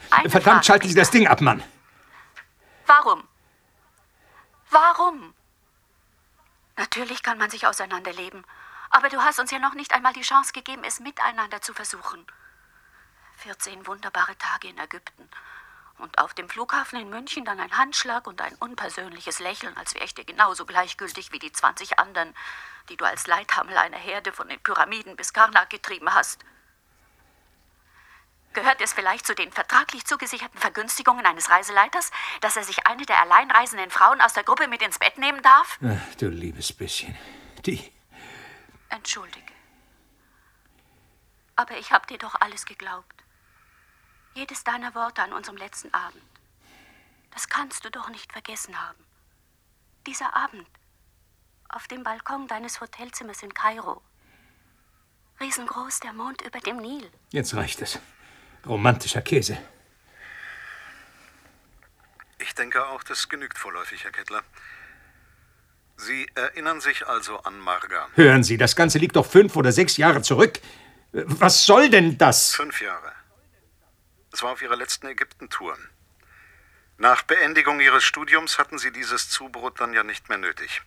Eine 0.10 0.30
Verdammt, 0.30 0.44
Frage, 0.44 0.64
schalten 0.66 0.88
Sie 0.88 0.94
Peter. 0.94 1.02
das 1.02 1.12
Ding 1.12 1.28
ab, 1.28 1.42
Mann. 1.42 1.64
Warum? 2.86 3.24
Warum? 4.70 5.34
Natürlich 6.78 7.24
kann 7.24 7.38
man 7.38 7.50
sich 7.50 7.68
auseinanderleben, 7.68 8.46
aber 8.90 9.10
du 9.10 9.22
hast 9.22 9.40
uns 9.40 9.52
ja 9.52 9.60
noch 9.60 9.74
nicht 9.74 9.94
einmal 9.94 10.14
die 10.14 10.22
Chance 10.22 10.54
gegeben, 10.54 10.84
es 10.86 11.00
miteinander 11.00 11.62
zu 11.62 11.74
versuchen. 11.74 12.26
14 13.39 13.88
wunderbare 13.88 14.38
Tage 14.38 14.67
in 14.67 14.77
Ägypten. 14.77 15.29
Und 15.98 16.17
auf 16.17 16.34
dem 16.34 16.50
Flughafen 16.50 17.00
in 17.00 17.10
München 17.10 17.43
dann 17.43 17.60
ein 17.60 17.77
Handschlag 17.77 18.25
und 18.27 18.41
ein 18.41 18.55
unpersönliches 18.55 19.39
Lächeln, 19.39 19.75
als 19.75 19.96
wäre 19.96 20.05
ich 20.05 20.15
dir 20.15 20.24
genauso 20.24 20.65
gleichgültig 20.65 21.31
wie 21.31 21.39
die 21.39 21.51
20 21.51 22.00
anderen, 22.00 22.34
die 22.88 22.98
du 22.98 23.05
als 23.05 23.27
Leithammel 23.27 23.77
einer 23.77 23.98
Herde 23.98 24.31
von 24.31 24.48
den 24.48 24.60
Pyramiden 24.62 25.15
bis 25.15 25.34
Karnak 25.34 25.69
getrieben 25.69 26.13
hast. 26.13 26.43
Gehört 28.53 28.81
es 28.81 28.93
vielleicht 28.93 29.27
zu 29.27 29.36
den 29.36 29.51
vertraglich 29.51 30.05
zugesicherten 30.05 30.60
Vergünstigungen 30.60 31.25
eines 31.25 31.50
Reiseleiters, 31.50 32.12
dass 32.41 32.58
er 32.58 32.63
sich 32.63 32.88
eine 32.88 33.05
der 33.05 33.22
alleinreisenden 33.22 33.91
Frauen 33.91 34.22
aus 34.22 34.34
der 34.34 34.43
Gruppe 34.43 34.67
mit 34.67 34.81
ins 34.81 35.00
Bett 35.00 35.17
nehmen 35.17 35.41
darf? 35.43 35.77
Ach, 35.84 36.15
du 36.15 36.29
liebes 36.29 36.74
bisschen. 36.74 37.15
Die. 37.65 37.93
Entschuldige. 38.89 39.53
Aber 41.55 41.77
ich 41.77 41.91
habe 41.91 42.08
dir 42.08 42.17
doch 42.17 42.36
alles 42.39 42.65
geglaubt. 42.65 43.19
Jedes 44.36 44.64
deiner 44.64 44.94
Worte 44.96 45.22
an 45.22 45.34
unserem 45.34 45.58
letzten 45.58 45.94
Abend. 45.94 46.22
Das 47.32 47.48
kannst 47.50 47.86
du 47.86 47.92
doch 47.92 48.10
nicht 48.10 48.32
vergessen 48.32 48.80
haben. 48.80 49.04
Dieser 50.08 50.36
Abend. 50.36 50.68
Auf 51.70 51.88
dem 51.88 52.04
Balkon 52.04 52.48
deines 52.48 52.82
Hotelzimmers 52.82 53.44
in 53.44 53.54
Kairo. 53.54 54.02
Riesengroß 55.40 56.00
der 56.02 56.14
Mond 56.14 56.42
über 56.42 56.60
dem 56.60 56.78
Nil. 56.78 57.10
Jetzt 57.32 57.54
reicht 57.56 57.82
es. 57.82 58.00
Romantischer 58.66 59.22
Käse. 59.22 59.58
Ich 62.40 62.56
denke 62.56 62.86
auch, 62.88 63.04
das 63.04 63.30
genügt 63.30 63.58
vorläufig, 63.58 64.04
Herr 64.04 64.12
Kettler. 64.12 64.44
Sie 65.98 66.28
erinnern 66.36 66.80
sich 66.82 67.08
also 67.08 67.38
an 67.44 67.60
Marga. 67.60 68.08
Hören 68.16 68.44
Sie, 68.44 68.58
das 68.58 68.76
Ganze 68.76 68.98
liegt 68.98 69.16
doch 69.16 69.26
fünf 69.26 69.56
oder 69.56 69.72
sechs 69.72 69.98
Jahre 69.98 70.22
zurück. 70.22 70.60
Was 71.12 71.66
soll 71.66 71.90
denn 71.90 72.18
das? 72.18 72.56
Fünf 72.56 72.82
Jahre. 72.82 73.12
Es 74.32 74.44
war 74.44 74.52
auf 74.52 74.62
ihrer 74.62 74.76
letzten 74.76 75.08
Ägypten-Tour. 75.08 75.78
Nach 76.98 77.24
Beendigung 77.24 77.80
ihres 77.80 78.04
Studiums 78.04 78.60
hatten 78.60 78.78
sie 78.78 78.92
dieses 78.92 79.30
Zubrot 79.30 79.80
dann 79.80 79.94
ja 79.94 80.04
nicht 80.04 80.30
mehr 80.30 80.38
nötig. 80.38 80.82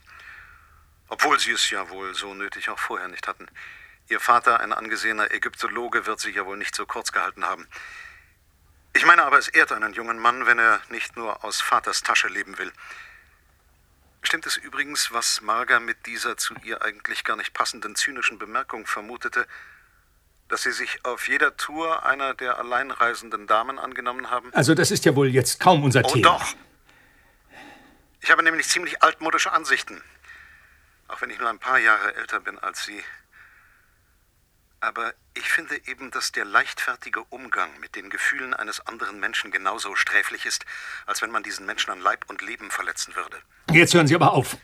Obwohl 1.09 1.39
sie 1.39 1.53
es 1.53 1.69
ja 1.71 1.89
wohl 1.91 2.15
so 2.15 2.35
nötig 2.35 2.69
auch 2.69 2.79
vorher 2.79 3.09
nicht 3.09 3.27
hatten. 3.27 3.49
Ihr 4.09 4.21
Vater, 4.21 4.61
ein 4.61 4.73
angesehener 4.73 5.33
Ägyptologe, 5.33 6.07
wird 6.07 6.21
sich 6.21 6.37
ja 6.37 6.47
wohl 6.47 6.57
nicht 6.57 6.75
so 6.75 6.87
kurz 6.87 7.13
gehalten 7.13 7.45
haben. 7.45 7.67
Ich 8.93 9.07
meine 9.07 9.25
aber, 9.25 9.39
es 9.39 9.49
ehrt 9.49 9.73
einen 9.73 9.95
jungen 9.95 10.19
Mann, 10.19 10.47
wenn 10.47 10.59
er 10.59 10.81
nicht 10.91 11.17
nur 11.17 11.45
aus 11.45 11.61
Vaters 11.61 12.03
Tasche 12.03 12.29
leben 12.29 12.59
will. 12.59 12.73
Stimmt 14.23 14.47
es 14.47 14.57
übrigens, 14.57 15.13
was 15.13 15.41
Marga 15.41 15.81
mit 15.81 16.07
dieser 16.07 16.37
zu 16.37 16.55
ihr 16.63 16.83
eigentlich 16.83 17.25
gar 17.25 17.37
nicht 17.37 17.55
passenden 17.55 17.97
zynischen 17.97 18.39
Bemerkung 18.39 18.87
vermutete, 18.87 19.49
dass 20.53 20.65
Sie 20.65 20.73
sich 20.73 21.03
auf 21.03 21.29
jeder 21.29 21.57
Tour 21.57 22.05
einer 22.05 22.35
der 22.35 22.59
alleinreisenden 22.59 23.47
Damen 23.47 23.79
angenommen 23.79 24.31
haben? 24.31 24.53
Also 24.53 24.75
das 24.75 24.91
ist 24.91 25.07
ja 25.07 25.17
wohl 25.17 25.29
jetzt 25.29 25.59
kaum 25.59 25.83
unser 25.83 26.05
oh, 26.05 26.13
Thema. 26.13 26.35
Oh 26.35 26.39
doch. 26.39 26.55
Ich 28.21 28.31
habe 28.31 28.43
nämlich 28.43 28.69
ziemlich 28.69 29.03
altmodische 29.03 29.51
Ansichten. 29.51 30.03
Auch 31.09 31.23
wenn 31.23 31.31
ich 31.31 31.39
nur 31.39 31.49
ein 31.49 31.59
paar 31.59 31.79
Jahre 31.79 32.15
älter 32.17 32.39
bin 32.39 32.59
als 32.59 32.85
Sie. 32.85 33.03
Aber 34.81 35.15
ich 35.33 35.49
finde 35.49 35.81
eben, 35.87 36.11
dass 36.11 36.33
der 36.33 36.45
leichtfertige 36.45 37.25
Umgang 37.31 37.71
mit 37.81 37.97
den 37.97 38.11
Gefühlen 38.11 38.53
eines 38.53 38.87
anderen 38.87 39.21
Menschen 39.21 39.53
genauso 39.53 39.95
sträflich 39.95 40.45
ist, 40.45 40.67
als 41.07 41.23
wenn 41.23 41.31
man 41.31 41.43
diesen 41.43 41.65
Menschen 41.65 41.91
an 41.93 42.01
Leib 42.01 42.27
und 42.29 42.43
Leben 42.43 42.71
verletzen 42.71 43.17
würde. 43.17 43.39
Jetzt 43.71 43.95
hören 43.95 44.07
Sie 44.07 44.15
aber 44.15 44.33
auf. 44.33 44.59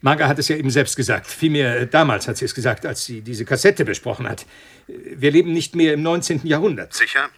Marga 0.00 0.28
hat 0.28 0.38
es 0.38 0.48
ja 0.48 0.56
eben 0.56 0.70
selbst 0.70 0.96
gesagt. 0.96 1.26
Vielmehr 1.26 1.80
äh, 1.80 1.86
damals 1.86 2.28
hat 2.28 2.36
sie 2.36 2.44
es 2.44 2.54
gesagt, 2.54 2.84
als 2.86 3.04
sie 3.04 3.22
diese 3.22 3.44
Kassette 3.44 3.84
besprochen 3.84 4.28
hat. 4.28 4.46
Wir 4.86 5.30
leben 5.30 5.52
nicht 5.52 5.74
mehr 5.74 5.94
im 5.94 6.02
19. 6.02 6.46
Jahrhundert. 6.46 6.94
Sicher? 6.94 7.30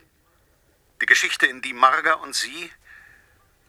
Die 1.01 1.07
Geschichte, 1.07 1.47
in 1.47 1.63
die 1.63 1.73
Marga 1.73 2.15
und 2.15 2.35
Sie 2.35 2.71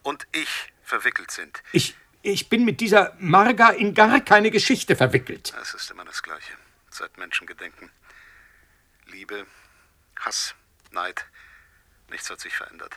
und 0.02 0.26
ich 0.32 0.72
verwickelt 0.82 1.30
sind. 1.30 1.62
Ich, 1.72 1.94
ich 2.22 2.48
bin 2.48 2.64
mit 2.64 2.80
dieser 2.80 3.14
Marga 3.18 3.68
in 3.70 3.94
gar 3.94 4.20
keine 4.20 4.50
Geschichte 4.50 4.96
verwickelt. 4.96 5.54
Es 5.62 5.74
ist 5.74 5.90
immer 5.90 6.04
das 6.04 6.22
Gleiche. 6.22 6.52
Seit 6.90 7.16
Menschengedenken. 7.16 7.90
Liebe, 9.06 9.46
Hass, 10.18 10.54
Neid. 10.90 11.24
Nichts 12.10 12.28
hat 12.28 12.40
sich 12.40 12.54
verändert. 12.54 12.96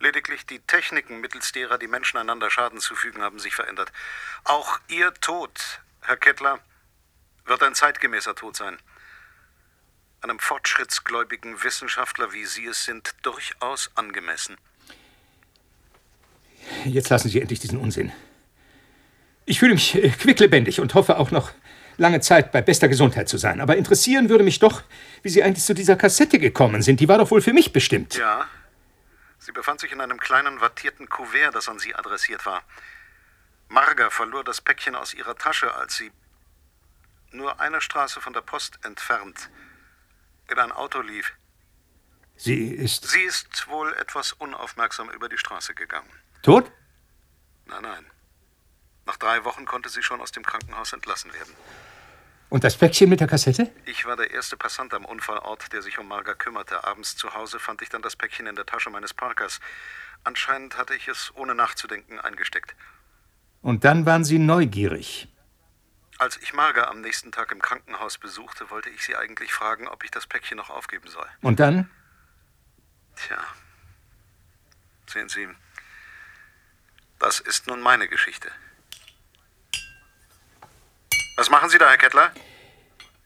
Lediglich 0.00 0.44
die 0.46 0.58
Techniken, 0.60 1.20
mittels 1.20 1.52
derer 1.52 1.78
die 1.78 1.86
Menschen 1.86 2.18
einander 2.18 2.50
Schaden 2.50 2.80
zufügen, 2.80 3.22
haben 3.22 3.38
sich 3.38 3.54
verändert. 3.54 3.92
Auch 4.44 4.78
Ihr 4.88 5.14
Tod, 5.14 5.80
Herr 6.02 6.16
Kettler, 6.16 6.60
wird 7.46 7.62
ein 7.62 7.74
zeitgemäßer 7.74 8.34
Tod 8.34 8.56
sein. 8.56 8.76
Einem 10.20 10.38
fortschrittsgläubigen 10.38 11.62
Wissenschaftler, 11.62 12.32
wie 12.32 12.44
Sie 12.46 12.66
es 12.66 12.84
sind, 12.84 13.14
durchaus 13.22 13.90
angemessen. 13.94 14.56
Jetzt 16.84 17.10
lassen 17.10 17.28
Sie 17.28 17.40
endlich 17.40 17.60
diesen 17.60 17.78
Unsinn. 17.78 18.12
Ich 19.44 19.58
fühle 19.58 19.74
mich 19.74 19.94
äh, 19.94 20.08
quicklebendig 20.08 20.80
und 20.80 20.94
hoffe 20.94 21.18
auch 21.18 21.30
noch 21.30 21.52
lange 21.98 22.20
Zeit 22.20 22.52
bei 22.52 22.62
bester 22.62 22.88
Gesundheit 22.88 23.28
zu 23.28 23.36
sein. 23.36 23.60
Aber 23.60 23.76
interessieren 23.76 24.28
würde 24.28 24.44
mich 24.44 24.58
doch, 24.58 24.82
wie 25.22 25.28
Sie 25.28 25.42
eigentlich 25.42 25.64
zu 25.64 25.74
dieser 25.74 25.96
Kassette 25.96 26.38
gekommen 26.38 26.82
sind. 26.82 27.00
Die 27.00 27.08
war 27.08 27.18
doch 27.18 27.30
wohl 27.30 27.42
für 27.42 27.52
mich 27.52 27.72
bestimmt. 27.72 28.16
Ja, 28.16 28.48
Sie 29.44 29.52
befand 29.52 29.78
sich 29.78 29.92
in 29.92 30.00
einem 30.00 30.18
kleinen 30.18 30.62
wattierten 30.62 31.06
Kuvert, 31.06 31.54
das 31.54 31.68
an 31.68 31.78
sie 31.78 31.94
adressiert 31.94 32.46
war. 32.46 32.62
Marga 33.68 34.08
verlor 34.08 34.42
das 34.42 34.62
Päckchen 34.62 34.94
aus 34.94 35.12
ihrer 35.12 35.36
Tasche, 35.36 35.74
als 35.74 35.96
sie 35.96 36.10
nur 37.30 37.60
eine 37.60 37.82
Straße 37.82 38.22
von 38.22 38.32
der 38.32 38.40
Post 38.40 38.78
entfernt 38.86 39.50
in 40.48 40.58
ein 40.58 40.72
Auto 40.72 41.02
lief. 41.02 41.34
Sie 42.36 42.68
ist. 42.68 43.06
Sie 43.06 43.20
ist 43.20 43.68
wohl 43.68 43.92
etwas 43.94 44.32
unaufmerksam 44.32 45.10
über 45.10 45.28
die 45.28 45.36
Straße 45.36 45.74
gegangen. 45.74 46.10
Tot? 46.42 46.72
Nein, 47.66 47.82
nein. 47.82 48.10
Nach 49.04 49.18
drei 49.18 49.44
Wochen 49.44 49.66
konnte 49.66 49.90
sie 49.90 50.02
schon 50.02 50.22
aus 50.22 50.32
dem 50.32 50.46
Krankenhaus 50.46 50.94
entlassen 50.94 51.34
werden. 51.34 51.54
Und 52.54 52.62
das 52.62 52.76
Päckchen 52.76 53.08
mit 53.10 53.18
der 53.18 53.26
Kassette? 53.26 53.68
Ich 53.84 54.04
war 54.06 54.14
der 54.14 54.30
erste 54.30 54.56
Passant 54.56 54.94
am 54.94 55.04
Unfallort, 55.04 55.72
der 55.72 55.82
sich 55.82 55.98
um 55.98 56.06
Marga 56.06 56.34
kümmerte. 56.34 56.84
Abends 56.84 57.16
zu 57.16 57.34
Hause 57.34 57.58
fand 57.58 57.82
ich 57.82 57.88
dann 57.88 58.00
das 58.00 58.14
Päckchen 58.14 58.46
in 58.46 58.54
der 58.54 58.64
Tasche 58.64 58.90
meines 58.90 59.12
Parkers. 59.12 59.58
Anscheinend 60.22 60.78
hatte 60.78 60.94
ich 60.94 61.08
es 61.08 61.32
ohne 61.34 61.56
nachzudenken 61.56 62.20
eingesteckt. 62.20 62.76
Und 63.60 63.84
dann 63.84 64.06
waren 64.06 64.22
Sie 64.22 64.38
neugierig. 64.38 65.26
Als 66.18 66.36
ich 66.36 66.52
Marga 66.52 66.84
am 66.84 67.00
nächsten 67.00 67.32
Tag 67.32 67.50
im 67.50 67.60
Krankenhaus 67.60 68.18
besuchte, 68.18 68.70
wollte 68.70 68.88
ich 68.88 69.04
sie 69.04 69.16
eigentlich 69.16 69.52
fragen, 69.52 69.88
ob 69.88 70.04
ich 70.04 70.12
das 70.12 70.28
Päckchen 70.28 70.56
noch 70.56 70.70
aufgeben 70.70 71.08
soll. 71.08 71.26
Und 71.42 71.58
dann? 71.58 71.90
Tja. 73.16 73.38
Sehen 75.08 75.28
Sie, 75.28 75.48
das 77.18 77.40
ist 77.40 77.66
nun 77.66 77.80
meine 77.80 78.06
Geschichte. 78.06 78.48
Was 81.36 81.50
machen 81.50 81.68
Sie 81.68 81.78
da, 81.78 81.88
Herr 81.88 81.96
Kettler? 81.98 82.32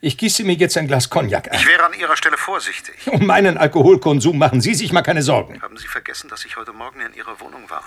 Ich 0.00 0.16
gieße 0.16 0.44
mir 0.44 0.54
jetzt 0.54 0.76
ein 0.78 0.86
Glas 0.86 1.10
Cognac 1.10 1.50
ein. 1.50 1.58
Ich 1.58 1.66
wäre 1.66 1.84
an 1.84 1.92
Ihrer 1.92 2.16
Stelle 2.16 2.36
vorsichtig. 2.36 2.94
Um 3.08 3.26
meinen 3.26 3.58
Alkoholkonsum 3.58 4.38
machen 4.38 4.60
Sie 4.60 4.74
sich 4.74 4.92
mal 4.92 5.02
keine 5.02 5.22
Sorgen. 5.22 5.60
Haben 5.60 5.76
Sie 5.76 5.88
vergessen, 5.88 6.28
dass 6.28 6.44
ich 6.44 6.56
heute 6.56 6.72
Morgen 6.72 7.00
in 7.00 7.12
Ihrer 7.14 7.38
Wohnung 7.40 7.68
war? 7.68 7.82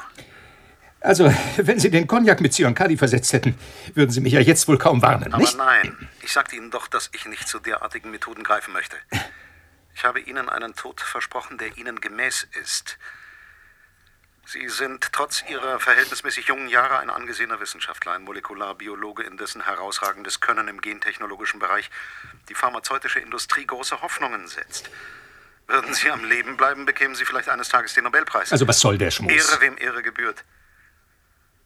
Also, 1.00 1.34
wenn 1.58 1.80
Sie 1.80 1.90
den 1.90 2.06
Cognac 2.08 2.42
mit 2.42 2.54
Zyankali 2.54 2.98
versetzt 2.98 3.32
hätten, 3.34 3.58
würden 3.96 4.12
Sie 4.12 4.20
mich 4.20 4.34
ja 4.34 4.42
jetzt 4.42 4.68
wohl 4.68 4.78
kaum 4.78 5.02
warnen, 5.02 5.34
Aber 5.34 5.42
nicht? 5.42 5.58
nein, 5.58 6.10
ich 6.22 6.32
sagte 6.32 6.56
Ihnen 6.58 6.70
doch, 6.70 6.88
dass 6.88 7.10
ich 7.14 7.26
nicht 7.26 7.48
zu 7.48 7.60
derartigen 7.60 8.12
Methoden 8.12 8.44
greifen 8.44 8.74
möchte. 8.74 8.98
Ich 9.96 10.04
habe 10.04 10.20
Ihnen 10.20 10.50
einen 10.50 10.76
Tod 10.76 11.02
versprochen, 11.02 11.58
der 11.58 11.76
Ihnen 11.78 12.00
gemäß 12.02 12.46
ist. 12.62 12.98
Sie 14.46 14.68
sind 14.70 15.12
trotz 15.12 15.44
Ihrer 15.48 15.80
verhältnismäßig 15.80 16.48
jungen 16.48 16.68
Jahre 16.68 17.00
ein 17.00 17.10
angesehener 17.10 17.60
Wissenschaftler, 17.60 18.14
ein 18.14 18.24
Molekularbiologe, 18.24 19.24
in 19.24 19.38
dessen 19.38 19.64
herausragendes 19.64 20.40
Können 20.40 20.68
im 20.68 20.82
gentechnologischen 20.82 21.60
Bereich 21.60 21.90
die 22.50 22.56
pharmazeutische 22.56 23.20
Industrie 23.20 23.66
große 23.66 24.02
Hoffnungen 24.02 24.48
setzt. 24.48 24.90
Würden 25.68 25.94
Sie 25.94 26.10
am 26.10 26.26
Leben 26.26 26.58
bleiben, 26.58 26.86
bekämen 26.86 27.16
Sie 27.16 27.24
vielleicht 27.24 27.48
eines 27.48 27.70
Tages 27.70 27.94
den 27.94 28.04
Nobelpreis. 28.04 28.52
Also 28.52 28.68
was 28.68 28.80
soll 28.80 28.98
der 28.98 29.12
Schmuss? 29.12 29.32
Ehre, 29.32 29.62
wem 29.62 29.78
Ehre 29.78 30.02
gebührt. 30.02 30.44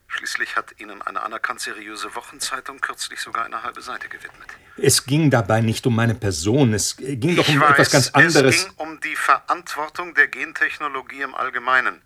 Schließlich 0.07 0.55
hat 0.55 0.79
Ihnen 0.79 1.01
eine 1.01 1.23
anerkannt 1.23 1.61
seriöse 1.61 2.13
Wochenzeitung 2.13 2.79
kürzlich 2.79 3.19
sogar 3.19 3.45
eine 3.45 3.63
halbe 3.63 3.81
Seite 3.81 4.07
gewidmet. 4.07 4.47
Es 4.77 5.05
ging 5.05 5.31
dabei 5.31 5.61
nicht 5.61 5.87
um 5.87 5.95
meine 5.95 6.13
Person, 6.13 6.73
es 6.73 6.95
ging 6.97 7.35
doch 7.35 7.47
um 7.47 7.55
ich 7.55 7.59
weiß, 7.59 7.71
etwas 7.71 7.91
ganz 7.91 8.09
anderes. 8.09 8.55
Es 8.55 8.65
ging 8.65 8.73
um 8.77 8.99
die 8.99 9.15
Verantwortung 9.15 10.13
der 10.13 10.27
Gentechnologie 10.27 11.21
im 11.21 11.33
Allgemeinen. 11.33 12.01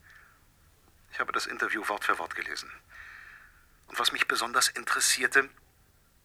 Ich 1.11 1.19
habe 1.19 1.31
das 1.31 1.45
Interview 1.45 1.87
Wort 1.87 2.03
für 2.03 2.17
Wort 2.19 2.35
gelesen. 2.35 2.69
Und 3.87 3.99
was 3.99 4.11
mich 4.11 4.27
besonders 4.27 4.67
interessierte, 4.67 5.49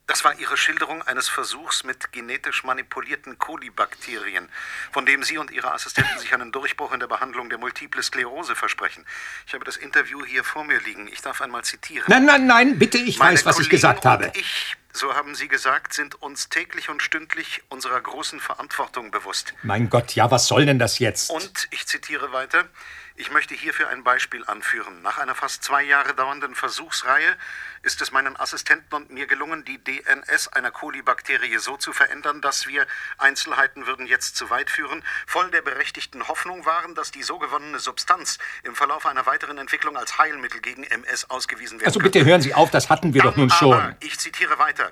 das 0.07 0.23
war 0.23 0.39
Ihre 0.39 0.59
Schilderung 0.59 1.01
eines 1.03 1.29
Versuchs 1.29 1.83
mit 1.83 2.13
genetisch 2.13 2.63
manipulierten 2.63 3.39
Kolibakterien, 3.39 4.51
von 4.93 5.07
dem 5.07 5.23
Sie 5.23 5.39
und 5.39 5.51
Ihre 5.51 5.73
Assistenten 5.73 6.19
sich 6.19 6.35
einen 6.35 6.53
Durchbruch 6.53 6.93
in 6.93 7.01
der 7.01 7.07
Behandlung 7.07 7.49
der 7.49 7.59
Multiple 7.59 8.03
Sklerose 8.03 8.55
versprechen. 8.55 9.07
Ich 9.47 9.55
habe 9.55 9.65
das 9.65 9.79
Interview 9.79 10.23
hier 10.25 10.45
vor 10.45 10.65
mir 10.65 10.79
liegen. 10.81 11.09
Ich 11.09 11.23
darf 11.23 11.41
einmal 11.41 11.65
zitieren. 11.65 12.05
Nein, 12.09 12.27
nein, 12.27 12.47
nein, 12.47 12.79
bitte, 12.79 12.99
ich 12.99 13.19
Meine 13.19 13.33
weiß, 13.33 13.47
was 13.47 13.55
ich 13.57 13.57
Kollegen 13.61 13.71
gesagt 13.71 14.05
habe. 14.05 14.27
Und 14.27 14.37
ich, 14.37 14.77
so 14.93 15.15
haben 15.15 15.35
Sie 15.35 15.49
gesagt, 15.49 15.95
sind 15.95 16.21
uns 16.21 16.51
täglich 16.51 16.91
und 16.91 17.03
stündlich 17.03 17.63
unserer 17.71 18.01
großen 18.01 18.41
Verantwortung 18.41 19.11
bewusst. 19.11 19.55
Mein 19.63 19.89
Gott, 19.89 20.15
ja, 20.15 20.31
was 20.31 20.47
soll 20.47 20.67
denn 20.67 20.79
das 20.79 20.99
jetzt? 20.99 21.31
Und 21.31 21.69
ich 21.71 21.87
zitiere 21.87 22.31
weiter. 22.31 22.69
Ich 23.17 23.31
möchte 23.31 23.55
hierfür 23.55 23.89
ein 23.91 24.03
Beispiel 24.03 24.45
anführen. 24.45 25.01
Nach 25.03 25.19
einer 25.19 25.37
fast 25.37 25.63
zwei 25.63 25.85
Jahre 25.85 26.15
dauernden 26.15 26.57
Versuchsreihe 26.57 27.37
ist 27.83 28.03
es 28.03 28.11
meinen 28.11 28.37
Assistenten 28.37 28.93
und 28.93 29.11
mir 29.11 29.29
gelungen, 29.29 29.65
die 29.65 29.79
DNS 29.79 30.49
einer 30.49 30.73
Kolibakterie 30.73 31.59
so 31.59 31.77
zu 31.77 31.93
verändern, 31.93 32.41
dass 32.41 32.67
wir, 32.67 32.89
Einzelheiten 33.19 33.87
würden 33.87 34.07
jetzt 34.07 34.37
zu 34.37 34.51
weit 34.51 34.69
führen, 34.69 35.05
voll 35.29 35.49
der 35.53 35.63
berechtigten 35.63 36.27
Hoffnung 36.27 36.67
waren, 36.67 36.97
dass 36.97 37.13
die 37.13 37.23
so 37.23 37.39
gewonnene 37.39 37.79
Substanz 37.79 38.39
im 38.65 38.75
Verlauf 38.75 39.07
einer 39.07 39.27
weiteren 39.27 39.59
Entwicklung 39.59 39.97
als 39.97 40.19
Heilmittel 40.19 40.61
gegen 40.61 40.83
MS 40.83 41.31
ausgewiesen 41.31 41.79
werden 41.79 41.87
also 41.87 42.01
könnte. 42.01 42.19
bitte 42.19 42.29
hören 42.29 42.41
Sie 42.41 42.53
auf, 42.53 42.73
das 42.73 42.91
hatten 42.91 43.15
wir 43.15 43.23
doch 43.23 43.37
nun 43.37 43.49
Dann 43.49 43.59
schon. 43.59 43.75
Aber, 43.75 43.97
ich 44.01 44.19
zitiere 44.19 44.59
weiter. 44.59 44.91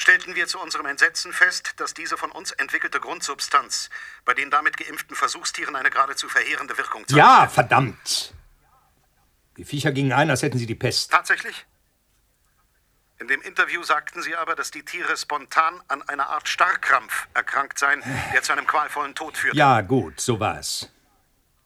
Stellten 0.00 0.34
wir 0.34 0.46
zu 0.46 0.58
unserem 0.58 0.86
Entsetzen 0.86 1.30
fest, 1.30 1.74
dass 1.76 1.92
diese 1.92 2.16
von 2.16 2.30
uns 2.30 2.52
entwickelte 2.52 3.00
Grundsubstanz 3.00 3.90
bei 4.24 4.32
den 4.32 4.50
damit 4.50 4.78
geimpften 4.78 5.14
Versuchstieren 5.14 5.76
eine 5.76 5.90
geradezu 5.90 6.26
verheerende 6.26 6.78
Wirkung 6.78 7.06
zeigt. 7.06 7.18
Ja, 7.18 7.46
verdammt. 7.46 8.32
Die 9.58 9.64
Viecher 9.66 9.92
gingen 9.92 10.12
ein, 10.12 10.30
als 10.30 10.40
hätten 10.40 10.56
sie 10.56 10.64
die 10.64 10.74
Pest. 10.74 11.10
Tatsächlich? 11.10 11.66
In 13.18 13.28
dem 13.28 13.42
Interview 13.42 13.82
sagten 13.82 14.22
Sie 14.22 14.34
aber, 14.34 14.54
dass 14.54 14.70
die 14.70 14.86
Tiere 14.86 15.14
spontan 15.18 15.82
an 15.88 16.00
einer 16.08 16.30
Art 16.30 16.48
Starrkrampf 16.48 17.28
erkrankt 17.34 17.78
seien, 17.78 18.02
der 18.32 18.42
zu 18.42 18.52
einem 18.52 18.66
qualvollen 18.66 19.14
Tod 19.14 19.36
führte. 19.36 19.58
Ja, 19.58 19.82
gut, 19.82 20.18
so 20.18 20.40
war 20.40 20.58
es. 20.58 20.90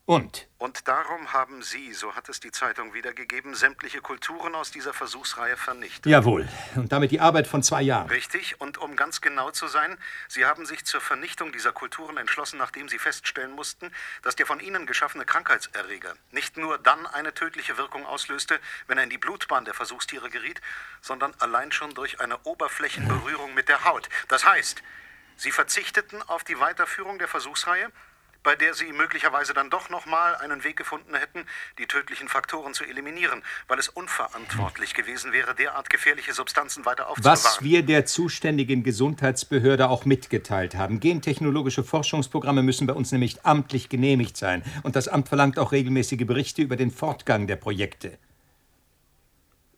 Und? 0.06 0.48
Und 0.58 0.86
darum 0.86 1.32
haben 1.32 1.62
Sie, 1.62 1.94
so 1.94 2.14
hat 2.14 2.28
es 2.28 2.38
die 2.38 2.50
Zeitung 2.50 2.92
wiedergegeben, 2.92 3.54
sämtliche 3.54 4.02
Kulturen 4.02 4.54
aus 4.54 4.70
dieser 4.70 4.92
Versuchsreihe 4.92 5.56
vernichtet. 5.56 6.04
Jawohl. 6.04 6.46
Und 6.74 6.92
damit 6.92 7.10
die 7.10 7.20
Arbeit 7.20 7.46
von 7.46 7.62
zwei 7.62 7.80
Jahren. 7.80 8.10
Richtig, 8.10 8.60
und 8.60 8.76
um 8.76 8.96
ganz 8.96 9.22
genau 9.22 9.50
zu 9.50 9.66
sein, 9.66 9.96
Sie 10.28 10.44
haben 10.44 10.66
sich 10.66 10.84
zur 10.84 11.00
Vernichtung 11.00 11.52
dieser 11.52 11.72
Kulturen 11.72 12.18
entschlossen, 12.18 12.58
nachdem 12.58 12.90
Sie 12.90 12.98
feststellen 12.98 13.52
mussten, 13.52 13.90
dass 14.20 14.36
der 14.36 14.44
von 14.44 14.60
Ihnen 14.60 14.84
geschaffene 14.84 15.24
Krankheitserreger 15.24 16.14
nicht 16.32 16.58
nur 16.58 16.76
dann 16.76 17.06
eine 17.06 17.32
tödliche 17.32 17.78
Wirkung 17.78 18.04
auslöste, 18.04 18.60
wenn 18.86 18.98
er 18.98 19.04
in 19.04 19.10
die 19.10 19.18
Blutbahn 19.18 19.64
der 19.64 19.74
Versuchstiere 19.74 20.28
geriet, 20.28 20.60
sondern 21.00 21.32
allein 21.38 21.72
schon 21.72 21.94
durch 21.94 22.20
eine 22.20 22.38
Oberflächenberührung 22.40 23.54
mit 23.54 23.70
der 23.70 23.86
Haut. 23.86 24.10
Das 24.28 24.44
heißt, 24.44 24.82
Sie 25.36 25.50
verzichteten 25.50 26.22
auf 26.22 26.44
die 26.44 26.60
Weiterführung 26.60 27.18
der 27.18 27.28
Versuchsreihe, 27.28 27.90
bei 28.44 28.54
der 28.54 28.74
Sie 28.74 28.92
möglicherweise 28.92 29.54
dann 29.54 29.70
doch 29.70 29.90
noch 29.90 30.06
mal 30.06 30.36
einen 30.36 30.62
Weg 30.62 30.76
gefunden 30.76 31.14
hätten, 31.14 31.44
die 31.78 31.86
tödlichen 31.86 32.28
Faktoren 32.28 32.74
zu 32.74 32.84
eliminieren, 32.84 33.42
weil 33.66 33.78
es 33.78 33.88
unverantwortlich 33.88 34.94
gewesen 34.94 35.32
wäre, 35.32 35.54
derart 35.54 35.90
gefährliche 35.90 36.32
Substanzen 36.34 36.84
weiter 36.84 37.08
aufzubewahren. 37.08 37.42
Was 37.42 37.62
wir 37.62 37.82
der 37.82 38.06
zuständigen 38.06 38.84
Gesundheitsbehörde 38.84 39.88
auch 39.88 40.04
mitgeteilt 40.04 40.76
haben. 40.76 41.00
Gentechnologische 41.00 41.82
Forschungsprogramme 41.82 42.62
müssen 42.62 42.86
bei 42.86 42.92
uns 42.92 43.10
nämlich 43.10 43.44
amtlich 43.44 43.88
genehmigt 43.88 44.36
sein. 44.36 44.62
Und 44.82 44.94
das 44.94 45.08
Amt 45.08 45.28
verlangt 45.28 45.58
auch 45.58 45.72
regelmäßige 45.72 46.26
Berichte 46.26 46.62
über 46.62 46.76
den 46.76 46.90
Fortgang 46.90 47.46
der 47.46 47.56
Projekte. 47.56 48.18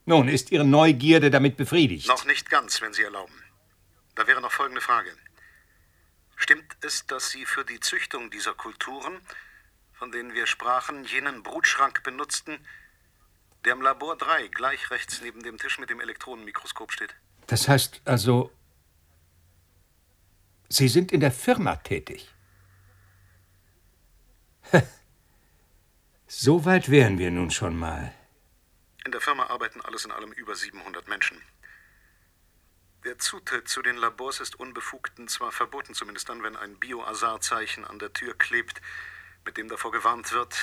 Nun, 0.06 0.28
ist 0.28 0.52
Ihre 0.52 0.64
Neugierde 0.64 1.30
damit 1.30 1.56
befriedigt? 1.56 2.08
Noch 2.08 2.24
nicht 2.26 2.50
ganz, 2.50 2.80
wenn 2.80 2.92
Sie 2.92 3.02
erlauben. 3.02 3.32
Da 4.16 4.26
wäre 4.26 4.40
noch 4.40 4.52
folgende 4.52 4.80
Frage. 4.80 5.10
Stimmt 6.36 6.76
es, 6.82 7.06
dass 7.06 7.30
Sie 7.30 7.44
für 7.44 7.64
die 7.64 7.80
Züchtung 7.80 8.30
dieser 8.30 8.54
Kulturen, 8.54 9.20
von 9.94 10.12
denen 10.12 10.34
wir 10.34 10.46
sprachen, 10.46 11.04
jenen 11.04 11.42
Brutschrank 11.42 12.02
benutzten, 12.02 12.58
der 13.64 13.72
im 13.72 13.82
Labor 13.82 14.16
3 14.16 14.48
gleich 14.48 14.90
rechts 14.90 15.20
neben 15.22 15.42
dem 15.42 15.58
Tisch 15.58 15.78
mit 15.78 15.90
dem 15.90 16.00
Elektronenmikroskop 16.00 16.92
steht? 16.92 17.16
Das 17.46 17.68
heißt 17.68 18.02
also, 18.04 18.52
Sie 20.68 20.88
sind 20.88 21.10
in 21.12 21.20
der 21.20 21.32
Firma 21.32 21.76
tätig. 21.76 22.32
So 26.28 26.64
weit 26.64 26.90
wären 26.90 27.18
wir 27.18 27.30
nun 27.30 27.52
schon 27.52 27.78
mal. 27.78 28.12
In 29.04 29.12
der 29.12 29.20
Firma 29.20 29.46
arbeiten 29.46 29.80
alles 29.80 30.04
in 30.04 30.10
allem 30.10 30.32
über 30.32 30.56
700 30.56 31.06
Menschen. 31.06 31.40
Der 33.06 33.18
Zutritt 33.20 33.68
zu 33.68 33.82
den 33.82 33.96
Labors 33.96 34.40
ist 34.40 34.58
Unbefugten 34.58 35.28
zwar 35.28 35.52
verboten, 35.52 35.94
zumindest 35.94 36.28
dann, 36.28 36.42
wenn 36.42 36.56
ein 36.56 36.74
Biohazard-Zeichen 36.74 37.84
an 37.84 38.00
der 38.00 38.12
Tür 38.12 38.36
klebt, 38.36 38.82
mit 39.44 39.56
dem 39.56 39.68
davor 39.68 39.92
gewarnt 39.92 40.32
wird, 40.32 40.56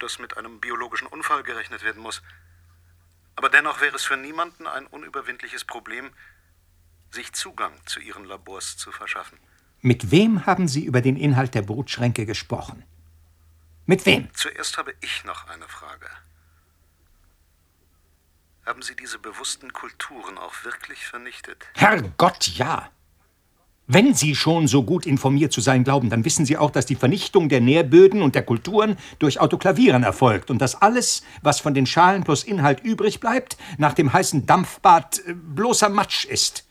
dass 0.00 0.18
mit 0.18 0.36
einem 0.36 0.58
biologischen 0.58 1.06
Unfall 1.06 1.44
gerechnet 1.44 1.84
werden 1.84 2.02
muss. 2.02 2.20
Aber 3.36 3.48
dennoch 3.48 3.80
wäre 3.80 3.94
es 3.94 4.02
für 4.02 4.16
niemanden 4.16 4.66
ein 4.66 4.88
unüberwindliches 4.88 5.64
Problem, 5.64 6.10
sich 7.12 7.32
Zugang 7.32 7.72
zu 7.86 8.00
ihren 8.00 8.24
Labors 8.24 8.76
zu 8.76 8.90
verschaffen. 8.90 9.38
Mit 9.80 10.10
wem 10.10 10.46
haben 10.46 10.66
Sie 10.66 10.84
über 10.84 11.00
den 11.00 11.16
Inhalt 11.16 11.54
der 11.54 11.62
Brutschränke 11.62 12.26
gesprochen? 12.26 12.82
Mit 13.86 14.04
wem? 14.04 14.34
Zuerst 14.34 14.78
habe 14.78 14.94
ich 15.00 15.22
noch 15.22 15.46
eine 15.46 15.68
Frage. 15.68 16.10
Haben 18.66 18.82
Sie 18.82 18.96
diese 18.96 19.18
bewussten 19.18 19.72
Kulturen 19.72 20.38
auch 20.38 20.64
wirklich 20.64 21.06
vernichtet? 21.06 21.66
Herrgott, 21.74 22.48
ja. 22.48 22.90
Wenn 23.86 24.14
Sie 24.14 24.34
schon 24.34 24.66
so 24.66 24.82
gut 24.82 25.04
informiert 25.04 25.52
zu 25.52 25.60
sein 25.60 25.84
glauben, 25.84 26.08
dann 26.08 26.24
wissen 26.24 26.46
Sie 26.46 26.56
auch, 26.56 26.70
dass 26.70 26.86
die 26.86 26.96
Vernichtung 26.96 27.50
der 27.50 27.60
Nährböden 27.60 28.22
und 28.22 28.34
der 28.34 28.42
Kulturen 28.42 28.96
durch 29.18 29.40
Autoklavieren 29.40 30.02
erfolgt 30.02 30.50
und 30.50 30.58
dass 30.58 30.80
alles, 30.80 31.22
was 31.42 31.60
von 31.60 31.74
den 31.74 31.84
Schalen 31.84 32.24
plus 32.24 32.44
Inhalt 32.44 32.80
übrig 32.80 33.20
bleibt, 33.20 33.58
nach 33.76 33.92
dem 33.92 34.10
heißen 34.10 34.46
Dampfbad 34.46 35.18
äh, 35.26 35.34
bloßer 35.34 35.90
Matsch 35.90 36.24
ist. 36.24 36.66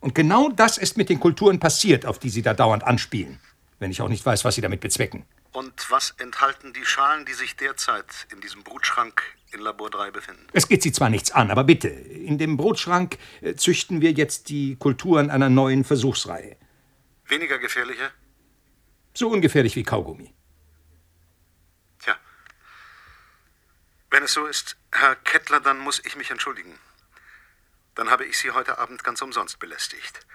Und 0.00 0.14
genau 0.14 0.50
das 0.50 0.76
ist 0.76 0.98
mit 0.98 1.08
den 1.08 1.18
Kulturen 1.18 1.58
passiert, 1.58 2.04
auf 2.04 2.18
die 2.18 2.28
Sie 2.28 2.42
da 2.42 2.52
dauernd 2.52 2.84
anspielen, 2.84 3.40
wenn 3.78 3.90
ich 3.90 4.02
auch 4.02 4.10
nicht 4.10 4.26
weiß, 4.26 4.44
was 4.44 4.56
Sie 4.56 4.60
damit 4.60 4.80
bezwecken. 4.80 5.24
Und 5.52 5.90
was 5.90 6.10
enthalten 6.18 6.74
die 6.74 6.84
Schalen, 6.84 7.24
die 7.24 7.32
sich 7.32 7.56
derzeit 7.56 8.26
in 8.30 8.42
diesem 8.42 8.62
Brutschrank 8.62 9.22
in 9.52 9.60
Labor 9.60 9.90
3 9.90 10.10
befinden? 10.10 10.46
Es 10.52 10.68
geht 10.68 10.82
Sie 10.82 10.92
zwar 10.92 11.10
nichts 11.10 11.30
an, 11.30 11.50
aber 11.50 11.64
bitte, 11.64 11.88
in 11.88 12.38
dem 12.38 12.56
Brotschrank 12.56 13.18
äh, 13.40 13.54
züchten 13.54 14.00
wir 14.00 14.12
jetzt 14.12 14.48
die 14.48 14.76
Kulturen 14.76 15.30
einer 15.30 15.48
neuen 15.48 15.84
Versuchsreihe. 15.84 16.56
Weniger 17.26 17.58
gefährliche? 17.58 18.10
So 19.14 19.28
ungefährlich 19.28 19.76
wie 19.76 19.82
Kaugummi. 19.82 20.32
Tja. 22.00 22.16
Wenn 24.10 24.22
es 24.22 24.32
so 24.32 24.46
ist, 24.46 24.76
Herr 24.92 25.16
Kettler, 25.16 25.60
dann 25.60 25.78
muss 25.78 26.02
ich 26.04 26.16
mich 26.16 26.30
entschuldigen. 26.30 26.78
Dann 27.94 28.10
habe 28.10 28.26
ich 28.26 28.38
Sie 28.38 28.50
heute 28.50 28.78
Abend 28.78 29.02
ganz 29.04 29.22
umsonst 29.22 29.58
belästigt. 29.58 30.26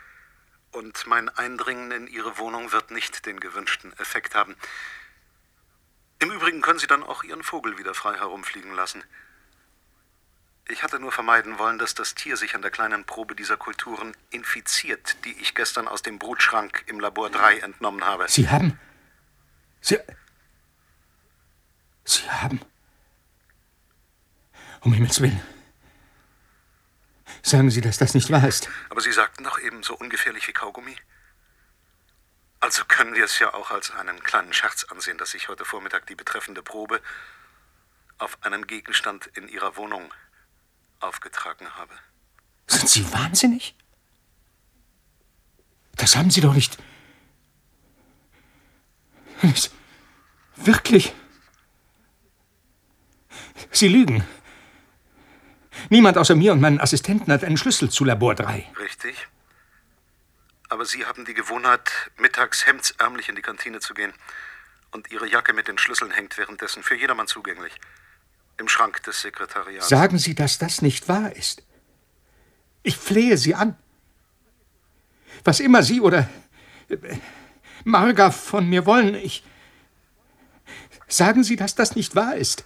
Und 0.71 1.05
mein 1.05 1.29
Eindringen 1.29 1.91
in 1.91 2.07
Ihre 2.07 2.37
Wohnung 2.37 2.71
wird 2.71 2.91
nicht 2.91 3.25
den 3.25 3.39
gewünschten 3.39 3.93
Effekt 3.99 4.35
haben. 4.35 4.55
Im 6.21 6.31
Übrigen 6.31 6.61
können 6.61 6.77
Sie 6.77 6.85
dann 6.85 7.01
auch 7.03 7.23
Ihren 7.23 7.41
Vogel 7.41 7.79
wieder 7.79 7.95
frei 7.95 8.13
herumfliegen 8.13 8.75
lassen. 8.75 9.03
Ich 10.69 10.83
hatte 10.83 10.99
nur 10.99 11.11
vermeiden 11.11 11.57
wollen, 11.57 11.79
dass 11.79 11.95
das 11.95 12.13
Tier 12.13 12.37
sich 12.37 12.53
an 12.53 12.61
der 12.61 12.69
kleinen 12.69 13.05
Probe 13.05 13.33
dieser 13.33 13.57
Kulturen 13.57 14.15
infiziert, 14.29 15.17
die 15.25 15.33
ich 15.41 15.55
gestern 15.55 15.87
aus 15.87 16.03
dem 16.03 16.19
Brutschrank 16.19 16.83
im 16.85 16.99
Labor 16.99 17.31
3 17.31 17.57
entnommen 17.61 18.05
habe. 18.05 18.27
Sie 18.29 18.47
haben. 18.47 18.79
Sie. 19.81 19.97
Sie 22.05 22.29
haben. 22.29 22.61
Um 24.81 24.93
Himmels 24.93 25.21
Willen. 25.21 25.41
Sagen 27.41 27.71
Sie, 27.71 27.81
dass 27.81 27.97
das 27.97 28.13
nicht 28.13 28.29
wahr 28.29 28.47
ist. 28.47 28.69
Aber 28.91 29.01
Sie 29.01 29.11
sagten 29.11 29.43
doch 29.43 29.59
eben 29.59 29.81
so 29.81 29.95
ungefährlich 29.95 30.47
wie 30.47 30.53
Kaugummi. 30.53 30.95
Also 32.61 32.83
können 32.85 33.15
wir 33.15 33.25
es 33.25 33.39
ja 33.39 33.53
auch 33.55 33.71
als 33.71 33.89
einen 33.91 34.21
kleinen 34.23 34.53
Scherz 34.53 34.83
ansehen, 34.85 35.17
dass 35.17 35.33
ich 35.33 35.49
heute 35.49 35.65
Vormittag 35.65 36.05
die 36.05 36.15
betreffende 36.15 36.61
Probe 36.61 37.01
auf 38.19 38.37
einen 38.41 38.67
Gegenstand 38.67 39.25
in 39.33 39.47
Ihrer 39.47 39.75
Wohnung 39.77 40.13
aufgetragen 40.99 41.67
habe. 41.75 41.93
Sind 42.67 42.87
Sie 42.87 43.11
wahnsinnig? 43.11 43.75
Das 45.97 46.15
haben 46.15 46.29
Sie 46.29 46.41
doch 46.41 46.53
nicht. 46.53 46.77
nicht 49.41 49.71
wirklich. 50.55 51.13
Sie 53.71 53.87
lügen. 53.87 54.23
Niemand 55.89 56.17
außer 56.17 56.35
mir 56.35 56.53
und 56.53 56.61
meinen 56.61 56.79
Assistenten 56.79 57.31
hat 57.33 57.43
einen 57.43 57.57
Schlüssel 57.57 57.89
zu 57.89 58.05
Labor 58.05 58.35
3. 58.35 58.71
Richtig. 58.79 59.27
Aber 60.71 60.85
Sie 60.85 61.05
haben 61.05 61.25
die 61.25 61.33
Gewohnheit, 61.33 61.91
mittags 62.17 62.65
hemdsärmlich 62.65 63.27
in 63.27 63.35
die 63.35 63.41
Kantine 63.41 63.81
zu 63.81 63.93
gehen. 63.93 64.13
Und 64.91 65.11
Ihre 65.11 65.27
Jacke 65.27 65.51
mit 65.51 65.67
den 65.67 65.77
Schlüsseln 65.77 66.11
hängt 66.11 66.37
währenddessen 66.37 66.81
für 66.81 66.95
jedermann 66.95 67.27
zugänglich. 67.27 67.73
Im 68.57 68.69
Schrank 68.69 69.03
des 69.03 69.21
Sekretariats. 69.21 69.89
Sagen 69.89 70.17
Sie, 70.17 70.33
dass 70.33 70.59
das 70.59 70.81
nicht 70.81 71.09
wahr 71.09 71.35
ist. 71.35 71.63
Ich 72.83 72.95
flehe 72.95 73.37
Sie 73.37 73.53
an. 73.53 73.77
Was 75.43 75.59
immer 75.59 75.83
Sie 75.83 75.99
oder 75.99 76.29
äh, 76.87 77.17
Marga 77.83 78.31
von 78.31 78.69
mir 78.69 78.85
wollen, 78.85 79.13
ich. 79.15 79.43
Sagen 81.09 81.43
Sie, 81.43 81.57
dass 81.57 81.75
das 81.75 81.97
nicht 81.97 82.15
wahr 82.15 82.37
ist. 82.37 82.63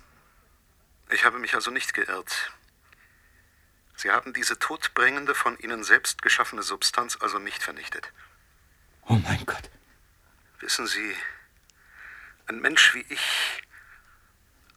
Ich 1.10 1.26
habe 1.26 1.40
mich 1.40 1.56
also 1.56 1.72
nicht 1.72 1.96
geirrt. 1.96 2.52
Sie 3.96 4.12
haben 4.12 4.34
diese 4.34 4.60
todbringende, 4.60 5.34
von 5.34 5.58
Ihnen 5.60 5.84
selbst 5.84 6.22
geschaffene 6.22 6.64
Substanz 6.64 7.18
also 7.22 7.40
nicht 7.40 7.64
vernichtet. 7.64 8.12
Oh 9.08 9.16
mein 9.16 9.46
Gott. 9.46 9.70
Wissen 10.60 10.88
Sie, 10.88 11.16
ein 12.48 12.60
Mensch 12.60 12.94
wie 12.94 13.06
ich, 13.10 13.62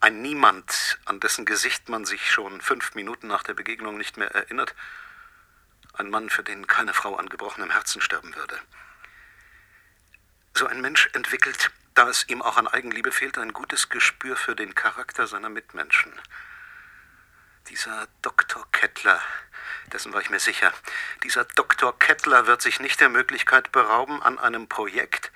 ein 0.00 0.22
Niemand, 0.22 0.98
an 1.06 1.20
dessen 1.20 1.44
Gesicht 1.44 1.88
man 1.88 2.04
sich 2.04 2.30
schon 2.30 2.60
fünf 2.60 2.94
Minuten 2.94 3.26
nach 3.26 3.42
der 3.42 3.54
Begegnung 3.54 3.96
nicht 3.96 4.16
mehr 4.16 4.30
erinnert, 4.30 4.74
ein 5.94 6.10
Mann, 6.10 6.30
für 6.30 6.44
den 6.44 6.66
keine 6.66 6.94
Frau 6.94 7.16
an 7.16 7.28
gebrochenem 7.28 7.70
Herzen 7.70 8.00
sterben 8.00 8.34
würde. 8.36 8.58
So 10.54 10.66
ein 10.66 10.80
Mensch 10.80 11.08
entwickelt, 11.12 11.70
da 11.94 12.08
es 12.08 12.28
ihm 12.28 12.42
auch 12.42 12.56
an 12.56 12.68
Eigenliebe 12.68 13.10
fehlt, 13.10 13.38
ein 13.38 13.52
gutes 13.52 13.88
Gespür 13.88 14.36
für 14.36 14.54
den 14.54 14.74
Charakter 14.74 15.26
seiner 15.26 15.48
Mitmenschen. 15.48 16.12
Dieser 17.70 18.08
Dr. 18.22 18.66
Kettler, 18.72 19.20
dessen 19.92 20.12
war 20.12 20.22
ich 20.22 20.30
mir 20.30 20.40
sicher, 20.40 20.72
dieser 21.22 21.44
Dr. 21.44 21.98
Kettler 21.98 22.46
wird 22.46 22.62
sich 22.62 22.80
nicht 22.80 23.00
der 23.00 23.10
Möglichkeit 23.10 23.72
berauben, 23.72 24.22
an 24.22 24.38
einem 24.38 24.68
Projekt, 24.68 25.30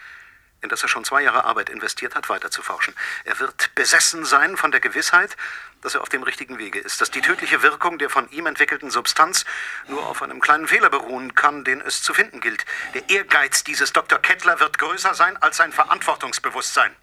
in 0.63 0.71
das 0.71 0.83
er 0.83 0.89
schon 0.89 1.05
zwei 1.05 1.23
Jahre 1.23 1.45
Arbeit 1.45 1.69
investiert 1.69 2.15
hat, 2.15 2.29
weiterzuforschen. 2.29 2.95
Er 3.25 3.39
wird 3.39 3.75
besessen 3.75 4.25
sein 4.25 4.57
von 4.57 4.71
der 4.71 4.81
Gewissheit, 4.81 5.37
dass 5.83 5.95
er 5.95 6.01
auf 6.01 6.09
dem 6.09 6.23
richtigen 6.23 6.59
Wege 6.59 6.79
ist, 6.79 7.01
dass 7.01 7.11
die 7.11 7.21
tödliche 7.21 7.63
Wirkung 7.63 7.99
der 7.99 8.09
von 8.09 8.31
ihm 8.31 8.47
entwickelten 8.47 8.91
Substanz 8.91 9.45
nur 9.89 10.07
auf 10.07 10.23
einem 10.23 10.41
kleinen 10.41 10.69
Fehler 10.69 10.89
beruhen 10.89 11.35
kann, 11.35 11.65
den 11.65 11.81
es 11.83 12.03
zu 12.03 12.15
finden 12.15 12.41
gilt. 12.41 12.65
Der 12.95 13.11
Ehrgeiz 13.11 13.65
dieses 13.65 13.93
Dr. 13.93 14.19
Kettler 14.21 14.59
wird 14.59 14.79
größer 14.79 15.15
sein 15.15 15.37
als 15.39 15.59
sein 15.59 15.73
Verantwortungsbewusstsein. 15.73 16.97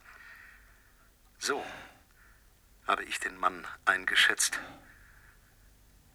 So 1.38 1.63
habe 2.88 3.04
ich 3.04 3.20
den 3.20 3.38
Mann 3.38 3.68
eingeschätzt, 3.86 4.60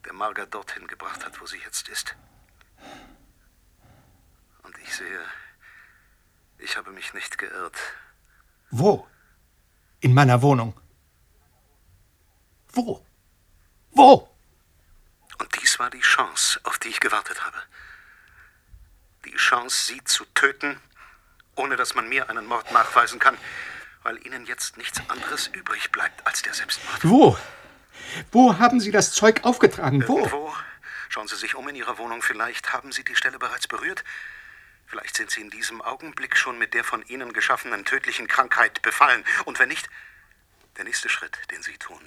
der 0.05 0.13
Marga 0.13 0.47
dorthin 0.47 0.87
gebracht 0.87 1.25
hat, 1.25 1.41
wo 1.41 1.47
sie 1.47 1.59
jetzt 1.59 1.89
ist. 1.89 2.15
Und 4.63 4.77
ich 4.79 4.95
sehe, 4.95 5.21
ich 6.59 6.77
habe 6.77 6.91
mich 6.91 7.15
nicht 7.15 7.39
geirrt. 7.39 7.77
Wo? 8.71 9.07
In 10.01 10.15
meiner 10.15 10.43
Wohnung. 10.43 10.79
Wo? 12.73 13.05
Wo? 13.93 14.29
Und 15.39 15.63
dies 15.63 15.79
war 15.79 15.91
die 15.91 16.01
Chance, 16.01 16.61
auf 16.65 16.79
die 16.79 16.89
ich 16.89 17.01
gewartet 17.01 17.45
habe. 17.45 17.57
Die 19.25 19.37
Chance, 19.37 19.87
sie 19.87 20.05
zu 20.05 20.25
töten, 20.35 20.81
ohne 21.57 21.77
dass 21.77 21.95
man 21.95 22.09
mir 22.09 22.29
einen 22.29 22.47
Mord 22.47 22.71
nachweisen 22.73 23.19
kann, 23.19 23.39
weil 24.03 24.25
ihnen 24.27 24.45
jetzt 24.47 24.77
nichts 24.77 25.01
anderes 25.09 25.47
übrig 25.49 25.91
bleibt 25.93 26.27
als 26.27 26.43
der 26.43 26.55
Selbstmord. 26.55 27.05
Wo? 27.05 27.39
Wo 28.33 28.59
haben 28.59 28.81
Sie 28.81 28.91
das 28.91 29.13
Zeug 29.13 29.45
aufgetragen? 29.45 30.07
Wo? 30.07 30.19
Irgendwo. 30.19 30.55
Schauen 31.09 31.29
Sie 31.29 31.37
sich 31.37 31.55
um 31.55 31.69
in 31.69 31.77
Ihrer 31.77 31.99
Wohnung. 31.99 32.23
Vielleicht 32.23 32.73
haben 32.73 32.91
Sie 32.91 33.05
die 33.05 33.15
Stelle 33.15 33.39
bereits 33.39 33.69
berührt. 33.69 34.05
Vielleicht 34.87 35.17
sind 35.17 35.31
Sie 35.31 35.41
in 35.41 35.51
diesem 35.51 35.81
Augenblick 35.81 36.37
schon 36.37 36.59
mit 36.59 36.75
der 36.75 36.85
von 36.85 37.03
Ihnen 37.07 37.33
geschaffenen 37.33 37.85
tödlichen 37.85 38.27
Krankheit 38.27 38.83
befallen. 38.83 39.25
Und 39.45 39.59
wenn 39.59 39.69
nicht, 39.69 39.89
der 40.77 40.85
nächste 40.85 41.09
Schritt, 41.09 41.39
den 41.51 41.63
Sie 41.63 41.77
tun, 41.79 42.01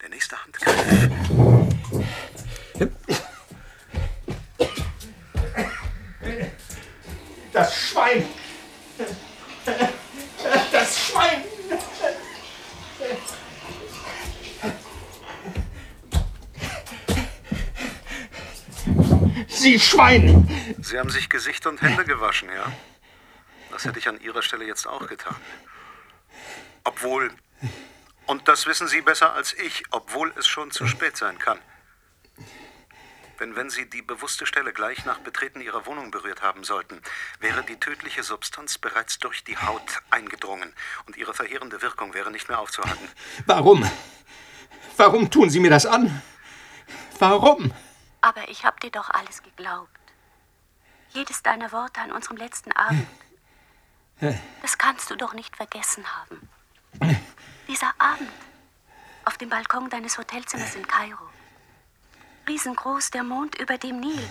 der 0.00 0.08
nächste 0.08 0.36
Handgriff. 0.42 0.74
Das 7.52 7.74
Schwein! 7.74 8.28
Das 10.70 10.98
Schwein! 10.98 11.55
Sie 19.48 19.78
Schwein! 19.78 20.48
Sie 20.80 20.98
haben 20.98 21.10
sich 21.10 21.28
Gesicht 21.28 21.66
und 21.66 21.82
Hände 21.82 22.04
gewaschen, 22.04 22.48
ja? 22.48 22.72
Das 23.70 23.84
hätte 23.84 23.98
ich 23.98 24.08
an 24.08 24.20
Ihrer 24.20 24.42
Stelle 24.42 24.64
jetzt 24.64 24.86
auch 24.86 25.06
getan. 25.06 25.36
Obwohl, 26.84 27.30
und 28.26 28.48
das 28.48 28.66
wissen 28.66 28.88
Sie 28.88 29.00
besser 29.02 29.34
als 29.34 29.52
ich, 29.52 29.82
obwohl 29.90 30.32
es 30.38 30.46
schon 30.46 30.70
zu 30.70 30.86
spät 30.86 31.16
sein 31.16 31.38
kann. 31.38 31.58
Denn 33.40 33.54
wenn 33.54 33.68
Sie 33.68 33.88
die 33.90 34.00
bewusste 34.00 34.46
Stelle 34.46 34.72
gleich 34.72 35.04
nach 35.04 35.18
Betreten 35.18 35.60
Ihrer 35.60 35.84
Wohnung 35.84 36.10
berührt 36.10 36.42
haben 36.42 36.64
sollten, 36.64 37.02
wäre 37.40 37.62
die 37.62 37.76
tödliche 37.76 38.22
Substanz 38.22 38.78
bereits 38.78 39.18
durch 39.18 39.44
die 39.44 39.58
Haut 39.58 40.00
eingedrungen 40.10 40.72
und 41.06 41.16
ihre 41.16 41.34
verheerende 41.34 41.82
Wirkung 41.82 42.14
wäre 42.14 42.30
nicht 42.30 42.48
mehr 42.48 42.58
aufzuhalten. 42.58 43.08
Warum? 43.44 43.88
Warum 44.96 45.30
tun 45.30 45.50
Sie 45.50 45.60
mir 45.60 45.70
das 45.70 45.84
an? 45.84 46.22
Warum? 47.18 47.74
Aber 48.26 48.48
ich 48.48 48.64
hab 48.64 48.80
dir 48.80 48.90
doch 48.90 49.08
alles 49.10 49.40
geglaubt. 49.40 50.00
Jedes 51.10 51.44
deiner 51.44 51.70
Worte 51.70 52.00
an 52.00 52.10
unserem 52.10 52.36
letzten 52.36 52.72
Abend. 52.72 53.06
Das 54.62 54.78
kannst 54.78 55.08
du 55.10 55.14
doch 55.14 55.32
nicht 55.32 55.54
vergessen 55.54 56.04
haben. 56.16 56.48
Dieser 57.68 57.94
Abend 57.98 58.32
auf 59.24 59.36
dem 59.36 59.48
Balkon 59.48 59.88
deines 59.90 60.18
Hotelzimmers 60.18 60.74
in 60.74 60.88
Kairo. 60.88 61.22
Riesengroß 62.48 63.12
der 63.12 63.22
Mond 63.22 63.60
über 63.60 63.78
dem 63.78 64.00
Nil. 64.00 64.28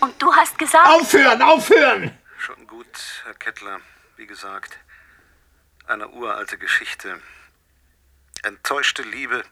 Und 0.00 0.20
du 0.20 0.34
hast 0.34 0.58
gesagt. 0.58 0.88
Aufhören, 0.88 1.40
aufhören! 1.42 2.18
Schon 2.36 2.66
gut, 2.66 3.22
Herr 3.22 3.34
Kettler. 3.34 3.80
Wie 4.16 4.26
gesagt, 4.26 4.76
eine 5.86 6.08
uralte 6.08 6.58
Geschichte. 6.58 7.20
Enttäuschte 8.42 9.02
Liebe. 9.02 9.44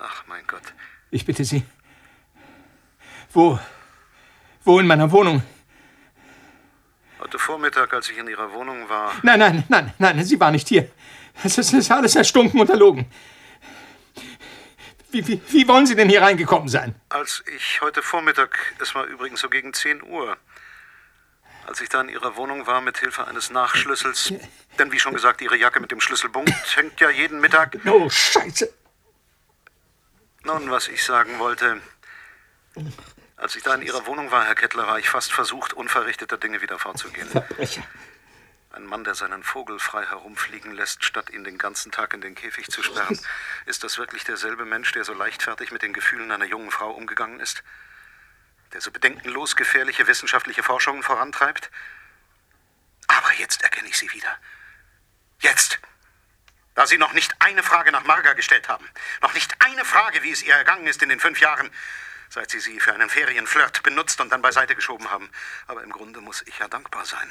Ach, 0.00 0.24
mein 0.26 0.44
Gott. 0.48 0.74
Ich 1.12 1.24
bitte 1.24 1.44
Sie. 1.44 1.64
Wo? 3.32 3.58
Wo 4.64 4.80
in 4.80 4.86
meiner 4.86 5.10
Wohnung? 5.10 5.42
Heute 7.20 7.38
Vormittag, 7.38 7.92
als 7.92 8.10
ich 8.10 8.18
in 8.18 8.28
Ihrer 8.28 8.52
Wohnung 8.52 8.88
war, 8.88 9.12
Nein, 9.22 9.38
nein, 9.38 9.64
nein, 9.68 9.92
nein, 9.98 10.24
sie 10.24 10.40
war 10.40 10.50
nicht 10.50 10.68
hier. 10.68 10.90
Es 11.44 11.56
ist, 11.58 11.68
es 11.68 11.72
ist 11.72 11.90
alles 11.90 12.16
erstunken 12.16 12.60
und 12.60 12.68
erlogen. 12.70 13.06
Wie, 15.10 15.26
wie, 15.26 15.40
wie 15.48 15.68
wollen 15.68 15.86
Sie 15.86 15.94
denn 15.96 16.08
hier 16.08 16.22
reingekommen 16.22 16.68
sein? 16.68 16.94
als 17.08 17.42
ich 17.56 17.80
heute 17.80 18.00
Vormittag, 18.02 18.74
es 18.80 18.94
war 18.94 19.04
übrigens 19.06 19.40
so 19.40 19.48
gegen 19.48 19.72
10 19.72 20.02
Uhr, 20.04 20.36
als 21.66 21.80
ich 21.80 21.88
da 21.88 22.00
in 22.00 22.08
Ihrer 22.08 22.36
Wohnung 22.36 22.66
war 22.66 22.80
mit 22.80 22.98
Hilfe 22.98 23.26
eines 23.26 23.50
Nachschlüssels, 23.50 24.32
denn 24.78 24.92
wie 24.92 24.98
schon 25.00 25.12
gesagt, 25.14 25.40
Ihre 25.40 25.56
Jacke 25.56 25.80
mit 25.80 25.90
dem 25.90 26.00
Schlüsselbund 26.00 26.52
hängt 26.76 27.00
ja 27.00 27.10
jeden 27.10 27.40
Mittag. 27.40 27.76
Oh, 27.86 28.08
Scheiße. 28.08 28.72
Nun, 30.44 30.70
was 30.70 30.88
ich 30.88 31.04
sagen 31.04 31.38
wollte. 31.38 31.80
Als 33.40 33.56
ich 33.56 33.62
da 33.62 33.74
in 33.74 33.80
Ihrer 33.80 34.04
Wohnung 34.04 34.30
war, 34.30 34.44
Herr 34.44 34.54
Kettler, 34.54 34.86
war 34.86 34.98
ich 34.98 35.08
fast 35.08 35.32
versucht, 35.32 35.72
unverrichteter 35.72 36.36
Dinge 36.36 36.60
wieder 36.60 36.78
fortzugehen. 36.78 37.26
Verbrecher. 37.26 37.82
Ein 38.70 38.84
Mann, 38.84 39.02
der 39.02 39.14
seinen 39.14 39.42
Vogel 39.42 39.78
frei 39.78 40.04
herumfliegen 40.04 40.72
lässt, 40.72 41.06
statt 41.06 41.30
ihn 41.30 41.42
den 41.42 41.56
ganzen 41.56 41.90
Tag 41.90 42.12
in 42.12 42.20
den 42.20 42.34
Käfig 42.34 42.68
zu 42.68 42.82
sperren. 42.82 43.18
Ist 43.64 43.82
das 43.82 43.96
wirklich 43.96 44.24
derselbe 44.24 44.66
Mensch, 44.66 44.92
der 44.92 45.04
so 45.04 45.14
leichtfertig 45.14 45.72
mit 45.72 45.80
den 45.80 45.94
Gefühlen 45.94 46.30
einer 46.30 46.44
jungen 46.44 46.70
Frau 46.70 46.90
umgegangen 46.90 47.40
ist? 47.40 47.64
Der 48.74 48.82
so 48.82 48.90
bedenkenlos 48.90 49.56
gefährliche 49.56 50.06
wissenschaftliche 50.06 50.62
Forschungen 50.62 51.02
vorantreibt? 51.02 51.70
Aber 53.06 53.32
jetzt 53.38 53.62
erkenne 53.62 53.88
ich 53.88 53.96
sie 53.96 54.12
wieder. 54.12 54.36
Jetzt! 55.40 55.80
Da 56.74 56.86
Sie 56.86 56.98
noch 56.98 57.14
nicht 57.14 57.34
eine 57.40 57.62
Frage 57.62 57.90
nach 57.90 58.04
Marga 58.04 58.34
gestellt 58.34 58.68
haben, 58.68 58.86
noch 59.22 59.32
nicht 59.32 59.54
eine 59.64 59.84
Frage, 59.86 60.22
wie 60.22 60.30
es 60.30 60.42
ihr 60.42 60.54
ergangen 60.54 60.86
ist 60.86 61.02
in 61.02 61.08
den 61.08 61.20
fünf 61.20 61.40
Jahren, 61.40 61.70
seit 62.30 62.50
Sie 62.50 62.60
sie 62.60 62.78
für 62.78 62.94
einen 62.94 63.10
Ferienflirt 63.10 63.82
benutzt 63.82 64.20
und 64.20 64.30
dann 64.30 64.40
beiseite 64.40 64.76
geschoben 64.76 65.10
haben. 65.10 65.28
Aber 65.66 65.82
im 65.82 65.90
Grunde 65.90 66.20
muss 66.20 66.42
ich 66.46 66.58
ja 66.58 66.68
dankbar 66.68 67.04
sein. 67.04 67.28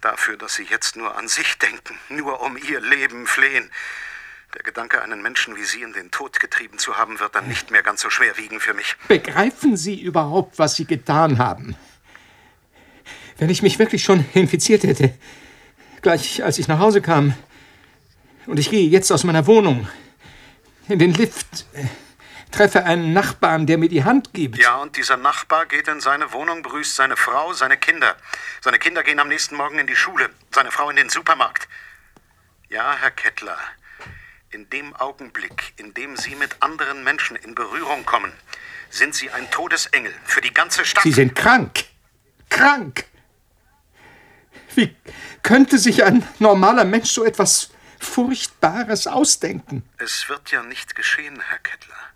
Dafür, 0.00 0.36
dass 0.36 0.54
Sie 0.54 0.62
jetzt 0.62 0.96
nur 0.96 1.16
an 1.16 1.26
sich 1.26 1.58
denken, 1.58 1.98
nur 2.08 2.40
um 2.40 2.56
Ihr 2.56 2.80
Leben 2.80 3.26
flehen. 3.26 3.70
Der 4.54 4.62
Gedanke, 4.62 5.02
einen 5.02 5.22
Menschen 5.22 5.56
wie 5.56 5.64
Sie 5.64 5.82
in 5.82 5.92
den 5.92 6.12
Tod 6.12 6.38
getrieben 6.38 6.78
zu 6.78 6.96
haben, 6.96 7.18
wird 7.18 7.34
dann 7.34 7.48
nicht 7.48 7.72
mehr 7.72 7.82
ganz 7.82 8.00
so 8.00 8.10
schwer 8.10 8.38
wiegen 8.38 8.60
für 8.60 8.74
mich. 8.74 8.96
Begreifen 9.08 9.76
Sie 9.76 10.00
überhaupt, 10.00 10.58
was 10.58 10.76
Sie 10.76 10.84
getan 10.84 11.38
haben? 11.38 11.76
Wenn 13.38 13.50
ich 13.50 13.62
mich 13.62 13.78
wirklich 13.78 14.04
schon 14.04 14.24
infiziert 14.34 14.84
hätte, 14.84 15.12
gleich 16.00 16.44
als 16.44 16.58
ich 16.58 16.68
nach 16.68 16.78
Hause 16.78 17.02
kam, 17.02 17.34
und 18.46 18.58
ich 18.58 18.70
gehe 18.70 18.88
jetzt 18.88 19.10
aus 19.12 19.24
meiner 19.24 19.46
Wohnung 19.46 19.86
in 20.88 20.98
den 20.98 21.12
Lift, 21.12 21.66
äh, 21.74 21.84
treffe 22.58 22.84
einen 22.84 23.12
Nachbarn, 23.12 23.68
der 23.68 23.78
mir 23.78 23.88
die 23.88 24.02
Hand 24.02 24.34
gibt. 24.34 24.58
Ja, 24.58 24.78
und 24.78 24.96
dieser 24.96 25.16
Nachbar 25.16 25.66
geht 25.66 25.86
in 25.86 26.00
seine 26.00 26.32
Wohnung, 26.32 26.62
begrüßt 26.62 26.96
seine 26.96 27.16
Frau, 27.16 27.52
seine 27.52 27.76
Kinder. 27.76 28.16
Seine 28.60 28.80
Kinder 28.80 29.04
gehen 29.04 29.20
am 29.20 29.28
nächsten 29.28 29.54
Morgen 29.54 29.78
in 29.78 29.86
die 29.86 29.94
Schule, 29.94 30.28
seine 30.52 30.72
Frau 30.72 30.90
in 30.90 30.96
den 30.96 31.08
Supermarkt. 31.08 31.68
Ja, 32.68 32.96
Herr 33.00 33.12
Kettler, 33.12 33.56
in 34.50 34.68
dem 34.70 34.92
Augenblick, 34.96 35.72
in 35.76 35.94
dem 35.94 36.16
Sie 36.16 36.34
mit 36.34 36.56
anderen 36.58 37.04
Menschen 37.04 37.36
in 37.36 37.54
Berührung 37.54 38.04
kommen, 38.04 38.32
sind 38.90 39.14
Sie 39.14 39.30
ein 39.30 39.48
Todesengel 39.52 40.12
für 40.24 40.40
die 40.40 40.52
ganze 40.52 40.84
Stadt. 40.84 41.04
Sie 41.04 41.12
sind 41.12 41.36
krank. 41.36 41.84
Krank. 42.50 43.04
Wie 44.74 44.96
könnte 45.44 45.78
sich 45.78 46.02
ein 46.02 46.26
normaler 46.40 46.84
Mensch 46.84 47.10
so 47.10 47.24
etwas 47.24 47.70
Furchtbares 48.00 49.06
ausdenken? 49.06 49.88
Es 49.98 50.28
wird 50.28 50.50
ja 50.50 50.64
nicht 50.64 50.96
geschehen, 50.96 51.40
Herr 51.40 51.58
Kettler. 51.58 52.07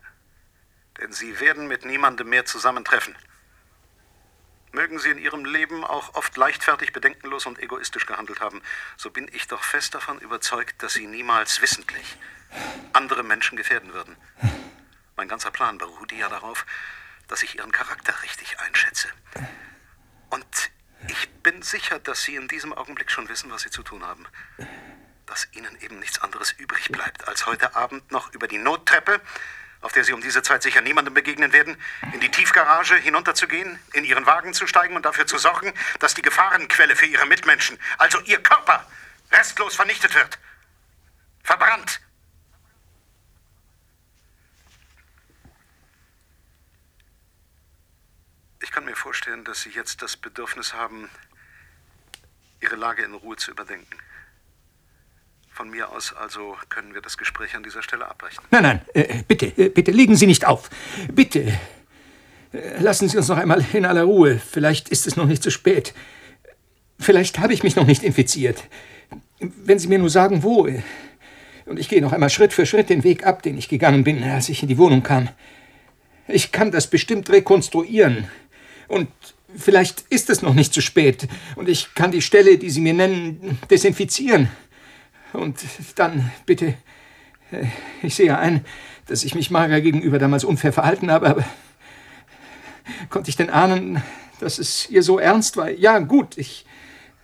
Denn 1.03 1.13
Sie 1.13 1.41
werden 1.41 1.67
mit 1.67 1.85
niemandem 1.85 2.29
mehr 2.29 2.45
zusammentreffen. 2.45 3.17
Mögen 4.71 5.01
Sie 5.01 5.11
in 5.11 5.19
Ihrem 5.19 5.45
Leben 5.45 5.85
auch 5.85 6.15
oft 6.15 6.37
leichtfertig, 6.37 6.93
bedenkenlos 6.93 7.45
und 7.45 7.59
egoistisch 7.59 8.07
gehandelt 8.07 8.41
haben, 8.41 8.63
so 8.97 9.11
bin 9.11 9.29
ich 9.33 9.49
doch 9.49 9.65
fest 9.65 9.97
davon 9.97 10.21
überzeugt, 10.21 10.81
dass 10.81 10.93
Sie 10.93 11.09
niemals 11.09 11.61
wissentlich 11.61 12.17
andere 12.93 13.25
Menschen 13.25 13.57
gefährden 13.57 13.93
würden. 13.93 14.17
Mein 15.17 15.27
ganzer 15.27 15.51
Plan 15.51 15.77
beruhte 15.77 16.15
ja 16.15 16.29
darauf, 16.29 16.65
dass 17.27 17.43
ich 17.43 17.57
Ihren 17.57 17.73
Charakter 17.73 18.23
richtig 18.23 18.61
einschätze. 18.61 19.09
Und 20.31 20.71
ich 21.09 21.29
bin 21.43 21.63
sicher, 21.63 21.99
dass 21.99 22.23
Sie 22.23 22.37
in 22.37 22.47
diesem 22.47 22.73
Augenblick 22.73 23.11
schon 23.11 23.29
wissen, 23.29 23.51
was 23.51 23.63
Sie 23.63 23.71
zu 23.71 23.83
tun 23.83 24.07
haben. 24.07 24.25
Dass 25.27 25.49
Ihnen 25.53 25.81
eben 25.81 25.99
nichts 25.99 26.21
anderes 26.21 26.53
übrig 26.53 26.93
bleibt, 26.93 27.27
als 27.27 27.47
heute 27.47 27.75
Abend 27.75 28.09
noch 28.13 28.33
über 28.33 28.47
die 28.47 28.59
Nottreppe 28.59 29.21
auf 29.83 29.93
der 29.93 30.05
Sie 30.05 30.13
um 30.13 30.21
diese 30.21 30.43
Zeit 30.43 30.63
sicher 30.63 30.81
niemandem 30.81 31.13
begegnen 31.13 31.53
werden, 31.53 31.77
in 32.13 32.21
die 32.21 32.31
Tiefgarage 32.31 32.97
hinunterzugehen, 32.97 33.79
in 33.93 34.05
Ihren 34.05 34.25
Wagen 34.27 34.55
zu 34.55 34.67
steigen 34.67 34.97
und 34.97 35.05
dafür 35.05 35.27
zu 35.27 35.39
sorgen, 35.39 35.75
dass 35.99 36.15
die 36.15 36.23
Gefahrenquelle 36.23 36.97
für 36.97 37.07
Ihre 37.07 37.27
Mitmenschen, 37.27 37.79
also 37.99 38.19
Ihr 38.21 38.43
Körper, 38.43 38.87
restlos 39.33 39.75
vernichtet 39.75 40.15
wird. 40.15 40.39
Verbrannt. 41.43 42.01
Ich 48.63 48.71
kann 48.71 48.85
mir 48.85 48.95
vorstellen, 48.95 49.45
dass 49.45 49.63
Sie 49.63 49.71
jetzt 49.71 50.03
das 50.03 50.17
Bedürfnis 50.17 50.73
haben, 50.73 51.11
Ihre 52.61 52.77
Lage 52.77 53.03
in 53.03 53.13
Ruhe 53.15 53.37
zu 53.37 53.51
überdenken. 53.51 53.99
Von 55.53 55.69
mir 55.69 55.91
aus 55.91 56.15
also 56.19 56.57
können 56.71 56.95
wir 56.95 57.03
das 57.03 57.19
Gespräch 57.19 57.55
an 57.55 57.63
dieser 57.63 57.83
Stelle 57.83 58.09
abbrechen. 58.09 58.43
Nein, 58.51 58.63
nein, 58.63 58.81
äh, 58.95 59.23
bitte, 59.29 59.47
äh, 59.47 59.69
bitte 59.69 59.91
legen 59.91 60.17
Sie 60.17 60.27
nicht 60.27 60.47
auf. 60.47 60.71
Bitte. 61.13 61.53
Äh, 62.53 62.81
lassen 62.81 63.07
Sie 63.07 63.19
uns 63.19 63.29
noch 63.29 63.37
einmal 63.37 63.63
in 63.75 63.85
aller 63.85 64.05
Ruhe. 64.05 64.39
Vielleicht 64.39 64.89
ist 64.89 65.07
es 65.07 65.15
noch 65.17 65.27
nicht 65.27 65.43
zu 65.43 65.51
spät. 65.51 65.93
Vielleicht 66.99 67.39
habe 67.39 67.53
ich 67.53 67.63
mich 67.63 67.77
noch 67.77 67.87
nicht 67.87 68.03
infiziert. 68.03 68.65
Wenn 69.41 69.79
Sie 69.79 69.89
mir 69.89 69.99
nur 69.99 70.09
sagen, 70.09 70.43
wo. 70.43 70.69
Und 71.67 71.79
ich 71.79 71.91
gehe 71.91 72.01
noch 72.01 72.15
einmal 72.15 72.31
Schritt 72.31 72.55
für 72.55 72.65
Schritt 72.65 72.89
den 72.89 73.05
Weg 73.05 73.27
ab, 73.27 73.43
den 73.43 73.59
ich 73.59 73.69
gegangen 73.69 74.05
bin, 74.05 74.25
als 74.25 74.49
ich 74.49 74.63
in 74.63 74.69
die 74.69 74.79
Wohnung 74.79 75.03
kam. 75.03 75.29
Ich 76.29 76.51
kann 76.51 76.71
das 76.71 76.87
bestimmt 76.87 77.29
rekonstruieren. 77.29 78.27
Und 78.89 79.09
vielleicht 79.55 80.07
ist 80.09 80.31
es 80.31 80.41
noch 80.41 80.55
nicht 80.55 80.73
zu 80.73 80.81
spät. 80.81 81.29
Und 81.57 81.69
ich 81.69 81.95
kann 81.95 82.11
die 82.11 82.23
Stelle, 82.23 82.57
die 82.57 82.71
Sie 82.71 82.81
mir 82.81 82.95
nennen, 82.95 83.59
desinfizieren. 83.71 84.49
Und 85.33 85.65
dann, 85.97 86.31
bitte, 86.47 86.75
äh, 87.51 87.67
ich 88.03 88.15
sehe 88.15 88.39
ein, 88.39 88.65
dass 89.07 89.25
ich 89.25 89.35
mich 89.35 89.51
Marga 89.51 89.81
gegenüber 89.81 90.19
damals 90.19 90.45
unfair 90.45 90.73
verhalten 90.73 91.11
habe, 91.11 91.29
aber 91.29 91.45
konnte 93.11 93.31
ich 93.31 93.37
denn 93.37 93.51
ahnen, 93.51 94.03
dass 94.41 94.59
es 94.59 94.91
ihr 94.91 95.03
so 95.03 95.19
ernst 95.19 95.57
war? 95.57 95.71
Ja, 95.71 95.99
gut, 95.99 96.37
ich 96.37 96.67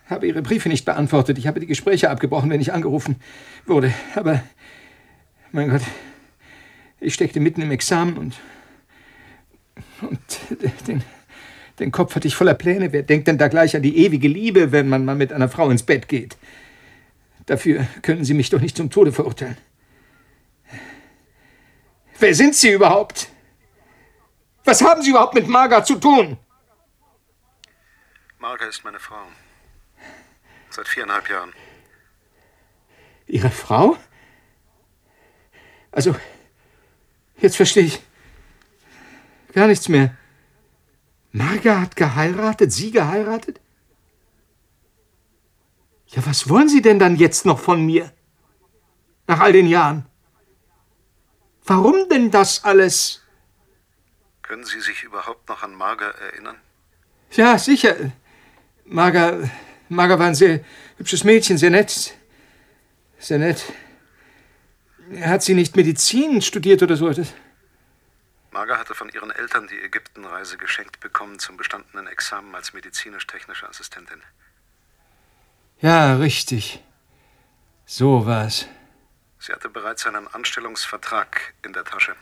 habe 0.09 0.27
ihre 0.27 0.41
Briefe 0.41 0.69
nicht 0.69 0.85
beantwortet. 0.85 1.37
Ich 1.37 1.47
habe 1.47 1.59
die 1.59 1.67
Gespräche 1.67 2.09
abgebrochen, 2.09 2.49
wenn 2.49 2.61
ich 2.61 2.73
angerufen 2.73 3.17
wurde. 3.65 3.93
Aber, 4.15 4.41
mein 5.51 5.69
Gott, 5.69 5.81
ich 6.99 7.13
steckte 7.13 7.39
mitten 7.39 7.61
im 7.61 7.71
Examen 7.71 8.17
und, 8.17 8.35
und 10.01 10.19
den, 10.87 11.03
den 11.79 11.91
Kopf 11.91 12.15
hatte 12.15 12.27
ich 12.27 12.35
voller 12.35 12.55
Pläne. 12.55 12.91
Wer 12.91 13.03
denkt 13.03 13.27
denn 13.27 13.37
da 13.37 13.47
gleich 13.47 13.75
an 13.75 13.83
die 13.83 13.97
ewige 13.97 14.27
Liebe, 14.27 14.71
wenn 14.71 14.89
man 14.89 15.05
mal 15.05 15.15
mit 15.15 15.31
einer 15.31 15.49
Frau 15.49 15.69
ins 15.69 15.83
Bett 15.83 16.07
geht? 16.07 16.37
Dafür 17.49 17.87
können 18.03 18.23
Sie 18.23 18.35
mich 18.35 18.51
doch 18.51 18.61
nicht 18.61 18.77
zum 18.77 18.91
Tode 18.91 19.11
verurteilen. 19.11 19.57
Wer 22.19 22.35
sind 22.35 22.53
Sie 22.53 22.71
überhaupt? 22.71 23.27
Was 24.65 24.83
haben 24.83 25.01
Sie 25.01 25.09
überhaupt 25.09 25.33
mit 25.33 25.47
Marga 25.47 25.83
zu 25.83 25.95
tun? 25.95 26.37
Marga 28.37 28.67
ist 28.67 28.83
meine 28.83 28.99
Frau. 28.99 29.23
Seit 30.69 30.87
viereinhalb 30.87 31.27
Jahren. 31.27 31.51
Ihre 33.25 33.49
Frau? 33.49 33.97
Also, 35.91 36.15
jetzt 37.39 37.55
verstehe 37.55 37.85
ich 37.85 37.99
gar 39.53 39.65
nichts 39.65 39.89
mehr. 39.89 40.15
Marga 41.31 41.81
hat 41.81 41.95
geheiratet, 41.95 42.71
Sie 42.71 42.91
geheiratet? 42.91 43.59
Ja, 46.09 46.25
was 46.25 46.49
wollen 46.49 46.69
Sie 46.69 46.81
denn 46.81 46.99
dann 46.99 47.15
jetzt 47.15 47.45
noch 47.45 47.59
von 47.59 47.85
mir? 47.85 48.11
Nach 49.27 49.39
all 49.39 49.53
den 49.53 49.67
Jahren. 49.67 50.05
Warum 51.63 52.09
denn 52.09 52.31
das 52.31 52.63
alles? 52.63 53.21
Können 54.41 54.65
Sie 54.65 54.81
sich 54.81 55.03
überhaupt 55.03 55.47
noch 55.47 55.61
an 55.61 55.75
Marga 55.75 56.09
erinnern? 56.09 56.57
Ja, 57.31 57.59
sicher. 57.59 57.95
Marga, 58.85 59.37
Marga 59.87 60.17
war 60.17 60.25
ein 60.25 60.33
sehr 60.33 60.61
hübsches 60.97 61.23
Mädchen, 61.23 61.59
sehr 61.59 61.69
nett. 61.69 62.15
Sehr 63.19 63.37
nett. 63.37 63.71
Hat 65.21 65.43
sie 65.43 65.53
nicht 65.53 65.75
Medizin 65.75 66.41
studiert 66.41 66.81
oder 66.81 66.95
so 66.95 67.07
etwas? 67.07 67.33
Marga 68.51 68.79
hatte 68.79 68.95
von 68.95 69.09
ihren 69.09 69.29
Eltern 69.29 69.67
die 69.67 69.79
Ägyptenreise 69.79 70.57
geschenkt 70.57 70.99
bekommen 70.99 71.37
zum 71.37 71.55
bestandenen 71.55 72.07
Examen 72.07 72.55
als 72.55 72.73
medizinisch-technische 72.73 73.69
Assistentin. 73.69 74.23
Ja, 75.81 76.17
richtig. 76.17 76.83
So 77.85 78.25
war's. 78.25 78.67
Sie 79.39 79.53
hatte 79.53 79.69
bereits 79.69 80.05
einen 80.05 80.27
Anstellungsvertrag 80.27 81.53
in 81.63 81.73
der 81.73 81.85
Tasche. 81.85 82.15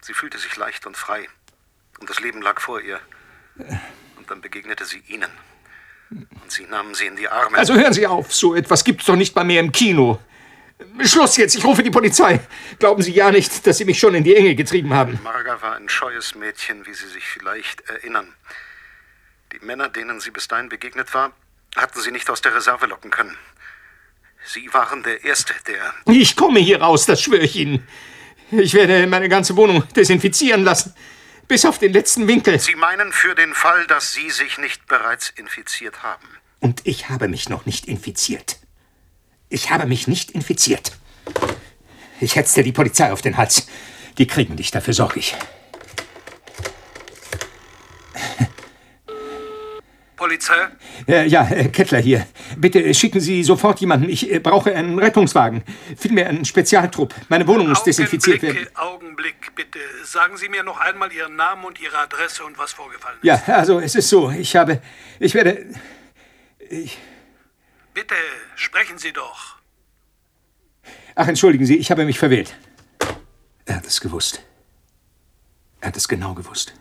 Sie 0.00 0.14
fühlte 0.14 0.38
sich 0.38 0.56
leicht 0.56 0.86
und 0.86 0.96
frei. 0.96 1.28
Und 2.00 2.08
das 2.08 2.20
Leben 2.20 2.40
lag 2.42 2.60
vor 2.60 2.80
ihr. 2.80 3.00
Und 4.16 4.30
dann 4.30 4.40
begegnete 4.40 4.84
sie 4.84 5.02
Ihnen. 5.08 5.30
Und 6.10 6.50
Sie 6.50 6.64
nahmen 6.64 6.94
sie 6.94 7.06
in 7.06 7.16
die 7.16 7.28
Arme. 7.28 7.58
Also 7.58 7.74
hören 7.74 7.92
Sie 7.92 8.06
auf, 8.06 8.32
so 8.32 8.54
etwas 8.54 8.84
gibt's 8.84 9.06
doch 9.06 9.16
nicht 9.16 9.34
mal 9.34 9.44
mehr 9.44 9.60
im 9.60 9.72
Kino. 9.72 10.20
Schluss 11.04 11.36
jetzt, 11.36 11.54
ich 11.54 11.64
rufe 11.64 11.82
die 11.82 11.90
Polizei. 11.90 12.40
Glauben 12.78 13.02
Sie 13.02 13.12
ja 13.12 13.30
nicht, 13.30 13.66
dass 13.66 13.78
Sie 13.78 13.84
mich 13.84 13.98
schon 13.98 14.14
in 14.14 14.24
die 14.24 14.34
Enge 14.34 14.54
getrieben 14.54 14.92
haben. 14.92 15.18
Marga 15.22 15.60
war 15.62 15.76
ein 15.76 15.88
scheues 15.88 16.34
Mädchen, 16.34 16.86
wie 16.86 16.94
Sie 16.94 17.08
sich 17.08 17.24
vielleicht 17.24 17.88
erinnern. 17.88 18.34
Die 19.52 19.64
Männer, 19.64 19.88
denen 19.88 20.20
sie 20.20 20.30
bis 20.30 20.48
dahin 20.48 20.68
begegnet 20.68 21.12
war, 21.14 21.32
hatten 21.76 22.00
sie 22.00 22.10
nicht 22.10 22.28
aus 22.30 22.42
der 22.42 22.54
Reserve 22.54 22.86
locken 22.86 23.10
können. 23.10 23.36
Sie 24.44 24.72
waren 24.72 25.02
der 25.02 25.22
Erste, 25.24 25.54
der. 25.66 25.94
Ich 26.12 26.36
komme 26.36 26.60
hier 26.60 26.80
raus, 26.82 27.06
das 27.06 27.22
schwöre 27.22 27.44
ich 27.44 27.56
Ihnen. 27.56 27.86
Ich 28.50 28.74
werde 28.74 29.06
meine 29.06 29.28
ganze 29.28 29.56
Wohnung 29.56 29.86
desinfizieren 29.94 30.64
lassen. 30.64 30.94
Bis 31.48 31.64
auf 31.64 31.78
den 31.78 31.92
letzten 31.92 32.28
Winkel. 32.28 32.58
Sie 32.58 32.74
meinen 32.74 33.12
für 33.12 33.34
den 33.34 33.54
Fall, 33.54 33.86
dass 33.86 34.12
Sie 34.12 34.30
sich 34.30 34.58
nicht 34.58 34.86
bereits 34.86 35.30
infiziert 35.30 36.02
haben. 36.02 36.26
Und 36.60 36.82
ich 36.84 37.08
habe 37.08 37.28
mich 37.28 37.48
noch 37.48 37.66
nicht 37.66 37.86
infiziert. 37.86 38.58
Ich 39.48 39.70
habe 39.70 39.86
mich 39.86 40.06
nicht 40.06 40.30
infiziert. 40.30 40.92
Ich 42.20 42.36
hetzte 42.36 42.62
die 42.62 42.72
Polizei 42.72 43.12
auf 43.12 43.22
den 43.22 43.36
Hals. 43.36 43.66
Die 44.18 44.26
kriegen 44.26 44.56
dich, 44.56 44.70
dafür 44.70 44.94
sorge 44.94 45.18
ich. 45.18 45.36
Polizei? 50.22 50.68
Äh, 51.08 51.26
ja, 51.26 51.48
äh, 51.50 51.68
Kettler 51.68 51.98
hier. 51.98 52.24
Bitte 52.56 52.94
schicken 52.94 53.18
Sie 53.18 53.42
sofort 53.42 53.80
jemanden. 53.80 54.08
Ich 54.08 54.30
äh, 54.30 54.38
brauche 54.38 54.72
einen 54.72 55.00
Rettungswagen. 55.00 55.64
Vielmehr 55.98 56.28
einen 56.28 56.44
Spezialtrupp. 56.44 57.12
Meine 57.28 57.44
Wohnung 57.48 57.68
muss 57.68 57.82
desinfiziert 57.82 58.40
werden. 58.40 58.68
Augenblick, 58.76 59.52
bitte. 59.56 59.80
Sagen 60.04 60.36
Sie 60.36 60.48
mir 60.48 60.62
noch 60.62 60.78
einmal 60.78 61.10
Ihren 61.12 61.34
Namen 61.34 61.64
und 61.64 61.80
Ihre 61.80 61.98
Adresse 61.98 62.44
und 62.44 62.56
was 62.56 62.72
vorgefallen 62.72 63.18
ist. 63.20 63.24
Ja, 63.24 63.42
also 63.52 63.80
es 63.80 63.96
ist 63.96 64.08
so. 64.08 64.30
Ich 64.30 64.54
habe. 64.54 64.80
Ich 65.18 65.34
werde. 65.34 65.66
Ich. 66.70 66.98
Bitte, 67.92 68.14
sprechen 68.54 68.98
Sie 68.98 69.12
doch. 69.12 69.56
Ach, 71.16 71.26
entschuldigen 71.26 71.66
Sie, 71.66 71.78
ich 71.78 71.90
habe 71.90 72.04
mich 72.04 72.20
verwählt. 72.20 72.56
Er 73.64 73.74
hat 73.74 73.86
es 73.86 74.00
gewusst. 74.00 74.40
Er 75.80 75.88
hat 75.88 75.96
es 75.96 76.06
genau 76.06 76.32
gewusst. 76.34 76.74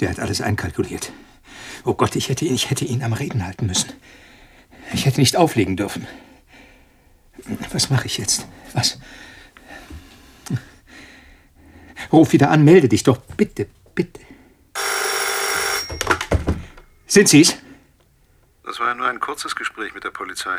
Der 0.00 0.10
hat 0.10 0.18
alles 0.18 0.40
einkalkuliert. 0.40 1.12
Oh 1.84 1.94
Gott, 1.94 2.16
ich 2.16 2.28
hätte 2.28 2.44
ihn, 2.44 2.54
ich 2.54 2.70
hätte 2.70 2.84
ihn 2.84 3.02
am 3.02 3.12
Reden 3.12 3.44
halten 3.44 3.66
müssen. 3.66 3.92
Ich 4.92 5.06
hätte 5.06 5.20
nicht 5.20 5.36
auflegen 5.36 5.76
dürfen. 5.76 6.06
Was 7.72 7.90
mache 7.90 8.06
ich 8.06 8.18
jetzt? 8.18 8.46
Was? 8.72 8.98
Ruf 12.12 12.32
wieder 12.32 12.50
an, 12.50 12.64
melde 12.64 12.88
dich 12.88 13.02
doch. 13.02 13.18
Bitte, 13.18 13.66
bitte. 13.94 14.20
Sind 17.06 17.28
Sie's? 17.28 17.56
Das 18.64 18.80
war 18.80 18.88
ja 18.88 18.94
nur 18.94 19.06
ein 19.06 19.20
kurzes 19.20 19.54
Gespräch 19.54 19.94
mit 19.94 20.04
der 20.04 20.10
Polizei. 20.10 20.58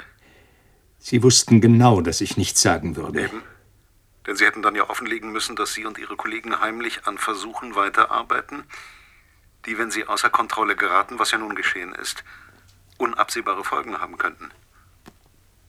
Sie 0.99 1.21
wussten 1.21 1.61
genau, 1.61 2.01
dass 2.01 2.21
ich 2.21 2.37
nichts 2.37 2.61
sagen 2.61 2.95
würde. 2.95 3.23
Eben. 3.23 3.41
Denn 4.25 4.35
Sie 4.35 4.45
hätten 4.45 4.61
dann 4.61 4.75
ja 4.75 4.89
offenlegen 4.89 5.31
müssen, 5.31 5.55
dass 5.55 5.73
Sie 5.73 5.85
und 5.85 5.97
Ihre 5.97 6.15
Kollegen 6.15 6.59
heimlich 6.59 7.05
an 7.05 7.17
Versuchen 7.17 7.75
weiterarbeiten, 7.75 8.63
die, 9.65 9.77
wenn 9.77 9.91
sie 9.91 10.07
außer 10.07 10.29
Kontrolle 10.29 10.75
geraten, 10.75 11.19
was 11.19 11.31
ja 11.31 11.37
nun 11.37 11.55
geschehen 11.55 11.93
ist, 11.93 12.23
unabsehbare 12.97 13.63
Folgen 13.63 13.99
haben 13.99 14.17
könnten. 14.17 14.51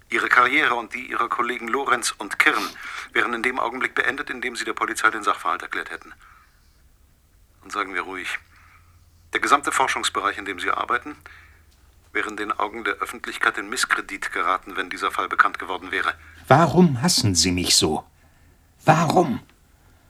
Ihre 0.09 0.28
Karriere 0.28 0.74
und 0.74 0.94
die 0.94 1.11
ihrer 1.11 1.28
Kollegen 1.28 1.68
Lorenz 1.68 2.12
und 2.16 2.38
Kirn 2.38 2.68
wären 3.12 3.35
in 3.35 3.42
dem 3.42 3.59
Augenblick 3.59 3.94
beendet, 3.94 4.30
in 4.30 4.40
dem 4.40 4.54
sie 4.54 4.64
der 4.64 4.74
Polizei 4.74 5.11
den 5.11 5.24
Sachverhalt 5.24 5.62
erklärt 5.62 5.90
hätten. 5.90 6.12
Und 7.62 7.72
sagen 7.72 7.94
wir 7.94 8.02
ruhig, 8.02 8.38
der 9.32 9.40
gesamte 9.40 9.72
Forschungsbereich, 9.72 10.38
in 10.38 10.46
dem 10.46 10.59
Sie 10.59 10.70
arbeiten, 10.70 11.16
wäre 12.12 12.30
in 12.30 12.38
den 12.38 12.52
Augen 12.52 12.85
der 12.85 12.94
Öffentlichkeit 12.94 13.59
in 13.59 13.68
Misskredit 13.68 14.32
geraten, 14.32 14.76
wenn 14.76 14.88
dieser 14.88 15.11
Fall 15.11 15.28
bekannt 15.28 15.59
geworden 15.59 15.90
wäre. 15.90 16.14
Warum 16.48 17.02
hassen 17.02 17.35
Sie 17.35 17.52
mich 17.52 17.76
so? 17.76 18.06
Warum? 18.85 19.42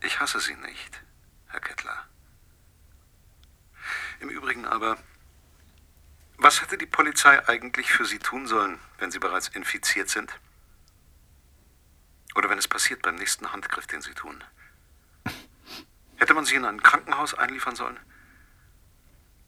Ich 0.02 0.20
hasse 0.20 0.38
Sie 0.38 0.54
nicht, 0.54 1.00
Herr 1.48 1.60
Kettler. 1.60 2.05
Im 4.26 4.32
Übrigen 4.32 4.64
aber, 4.64 4.98
was 6.36 6.60
hätte 6.60 6.76
die 6.76 6.86
Polizei 6.86 7.48
eigentlich 7.48 7.92
für 7.92 8.04
Sie 8.04 8.18
tun 8.18 8.48
sollen, 8.48 8.80
wenn 8.98 9.12
Sie 9.12 9.20
bereits 9.20 9.46
infiziert 9.46 10.08
sind? 10.08 10.36
Oder 12.34 12.50
wenn 12.50 12.58
es 12.58 12.66
passiert 12.66 13.02
beim 13.02 13.14
nächsten 13.14 13.52
Handgriff, 13.52 13.86
den 13.86 14.02
Sie 14.02 14.14
tun? 14.14 14.42
Hätte 16.16 16.34
man 16.34 16.44
Sie 16.44 16.56
in 16.56 16.64
ein 16.64 16.82
Krankenhaus 16.82 17.34
einliefern 17.34 17.76
sollen? 17.76 18.00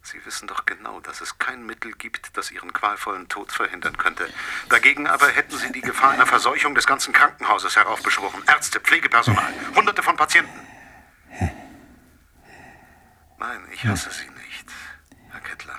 Sie 0.03 0.25
wissen 0.25 0.47
doch 0.47 0.65
genau, 0.65 1.01
dass 1.01 1.23
es 1.23 1.39
kein 1.39 1.67
Mittel 1.67 1.91
gibt, 1.91 2.37
das 2.37 2.53
Ihren 2.53 2.73
qualvollen 2.73 3.29
Tod 3.29 3.51
verhindern 3.51 3.97
könnte. 3.99 4.33
Dagegen 4.69 5.09
aber 5.09 5.27
hätten 5.27 5.59
Sie 5.59 5.73
die 5.73 5.81
Gefahr 5.81 6.13
einer 6.13 6.27
Verseuchung 6.27 6.77
des 6.77 6.87
ganzen 6.87 7.13
Krankenhauses 7.13 7.75
heraufbeschworen. 7.75 8.45
Ärzte, 8.47 8.79
Pflegepersonal, 8.79 9.53
Hunderte 9.75 10.05
von 10.05 10.17
Patienten. 10.17 10.69
Nein, 13.39 13.61
ich 13.73 13.85
hasse 13.85 14.11
Sie 14.11 14.29
nicht. 14.31 14.38
Herr 15.59 15.75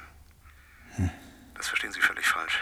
Kettler. 0.97 1.09
Das 1.55 1.67
verstehen 1.67 1.91
Sie 1.91 2.01
völlig 2.01 2.25
falsch. 2.25 2.59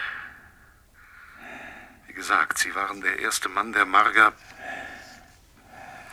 Wie 2.06 2.12
gesagt, 2.12 2.58
Sie 2.58 2.74
waren 2.74 3.00
der 3.00 3.18
erste 3.20 3.48
Mann, 3.48 3.72
der 3.72 3.84
Marga, 3.84 4.32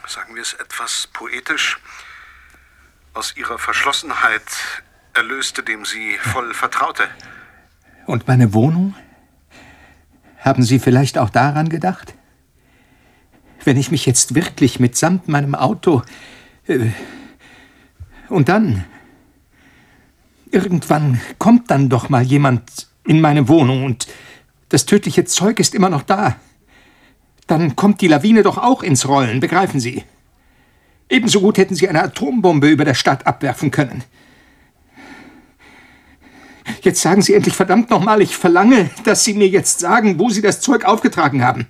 sagen 0.07 0.35
wir 0.35 0.41
es 0.41 0.53
etwas 0.53 1.07
poetisch, 1.07 1.79
aus 3.13 3.35
ihrer 3.37 3.57
Verschlossenheit 3.57 4.43
erlöste, 5.13 5.63
dem 5.63 5.85
sie 5.85 6.17
voll 6.17 6.53
vertraute. 6.53 7.07
Und 8.05 8.27
meine 8.27 8.53
Wohnung? 8.53 8.93
Haben 10.39 10.61
Sie 10.61 10.79
vielleicht 10.79 11.17
auch 11.17 11.31
daran 11.31 11.69
gedacht? 11.69 12.13
Wenn 13.63 13.77
ich 13.77 13.89
mich 13.89 14.05
jetzt 14.05 14.35
wirklich 14.35 14.79
mitsamt 14.79 15.27
meinem 15.27 15.55
Auto. 15.55 16.03
Äh, 16.67 16.91
und 18.27 18.49
dann 18.49 18.85
Irgendwann 20.51 21.19
kommt 21.37 21.71
dann 21.71 21.89
doch 21.89 22.09
mal 22.09 22.23
jemand 22.23 22.87
in 23.05 23.21
meine 23.21 23.47
Wohnung 23.47 23.83
und 23.83 24.07
das 24.69 24.85
tödliche 24.85 25.25
Zeug 25.25 25.59
ist 25.59 25.75
immer 25.75 25.89
noch 25.89 26.03
da. 26.03 26.35
Dann 27.47 27.75
kommt 27.75 28.01
die 28.01 28.07
Lawine 28.07 28.43
doch 28.43 28.57
auch 28.57 28.83
ins 28.83 29.07
Rollen, 29.07 29.39
begreifen 29.39 29.79
Sie? 29.79 30.03
Ebenso 31.09 31.39
gut 31.39 31.57
hätten 31.57 31.75
Sie 31.75 31.87
eine 31.87 32.03
Atombombe 32.03 32.67
über 32.67 32.85
der 32.85 32.95
Stadt 32.95 33.27
abwerfen 33.27 33.69
können. 33.69 34.03
Jetzt 36.81 37.01
sagen 37.01 37.21
Sie 37.21 37.33
endlich 37.33 37.55
verdammt 37.55 37.91
nochmal, 37.91 38.21
ich 38.21 38.35
verlange, 38.35 38.89
dass 39.03 39.23
Sie 39.23 39.35
mir 39.35 39.47
jetzt 39.47 39.79
sagen, 39.79 40.19
wo 40.19 40.29
Sie 40.29 40.41
das 40.41 40.61
Zeug 40.61 40.83
aufgetragen 40.85 41.43
haben. 41.43 41.67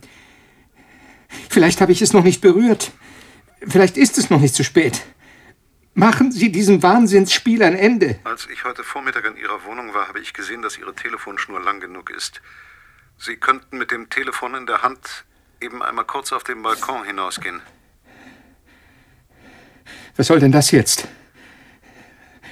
Vielleicht 1.49 1.81
habe 1.81 1.91
ich 1.91 2.01
es 2.01 2.13
noch 2.13 2.23
nicht 2.23 2.39
berührt. 2.39 2.91
Vielleicht 3.67 3.97
ist 3.97 4.17
es 4.17 4.29
noch 4.29 4.39
nicht 4.39 4.55
zu 4.55 4.63
spät. 4.63 5.01
Machen 5.97 6.33
Sie 6.33 6.51
diesem 6.51 6.83
Wahnsinnsspiel 6.83 7.63
ein 7.63 7.73
Ende. 7.73 8.19
Als 8.25 8.49
ich 8.51 8.65
heute 8.65 8.83
Vormittag 8.83 9.25
in 9.27 9.37
Ihrer 9.37 9.63
Wohnung 9.63 9.93
war, 9.93 10.09
habe 10.09 10.19
ich 10.19 10.33
gesehen, 10.33 10.61
dass 10.61 10.77
Ihre 10.77 10.93
Telefonschnur 10.93 11.61
lang 11.61 11.79
genug 11.79 12.09
ist. 12.09 12.41
Sie 13.17 13.37
könnten 13.37 13.77
mit 13.77 13.91
dem 13.91 14.09
Telefon 14.09 14.55
in 14.55 14.65
der 14.65 14.81
Hand 14.81 15.23
eben 15.61 15.81
einmal 15.81 16.03
kurz 16.03 16.33
auf 16.33 16.43
den 16.43 16.61
Balkon 16.61 17.05
hinausgehen. 17.05 17.61
Was 20.17 20.27
soll 20.27 20.41
denn 20.41 20.51
das 20.51 20.71
jetzt? 20.71 21.07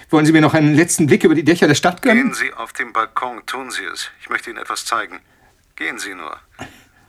Wollen 0.10 0.26
Sie 0.26 0.32
mir 0.32 0.40
noch 0.40 0.54
einen 0.54 0.74
letzten 0.74 1.06
Blick 1.06 1.26
über 1.26 1.36
die 1.36 1.44
Dächer 1.44 1.68
der 1.68 1.76
Stadt 1.76 2.02
gönnen? 2.02 2.28
Gehen 2.28 2.34
Sie 2.34 2.54
auf 2.54 2.72
den 2.72 2.94
Balkon, 2.94 3.46
tun 3.46 3.72
Sie 3.72 3.84
es. 3.84 4.10
Ich 4.22 4.30
möchte 4.30 4.52
Ihnen 4.52 4.60
etwas 4.60 4.86
zeigen. 4.86 5.20
Gehen 5.76 6.00
Sie 6.00 6.16
nur. 6.16 6.40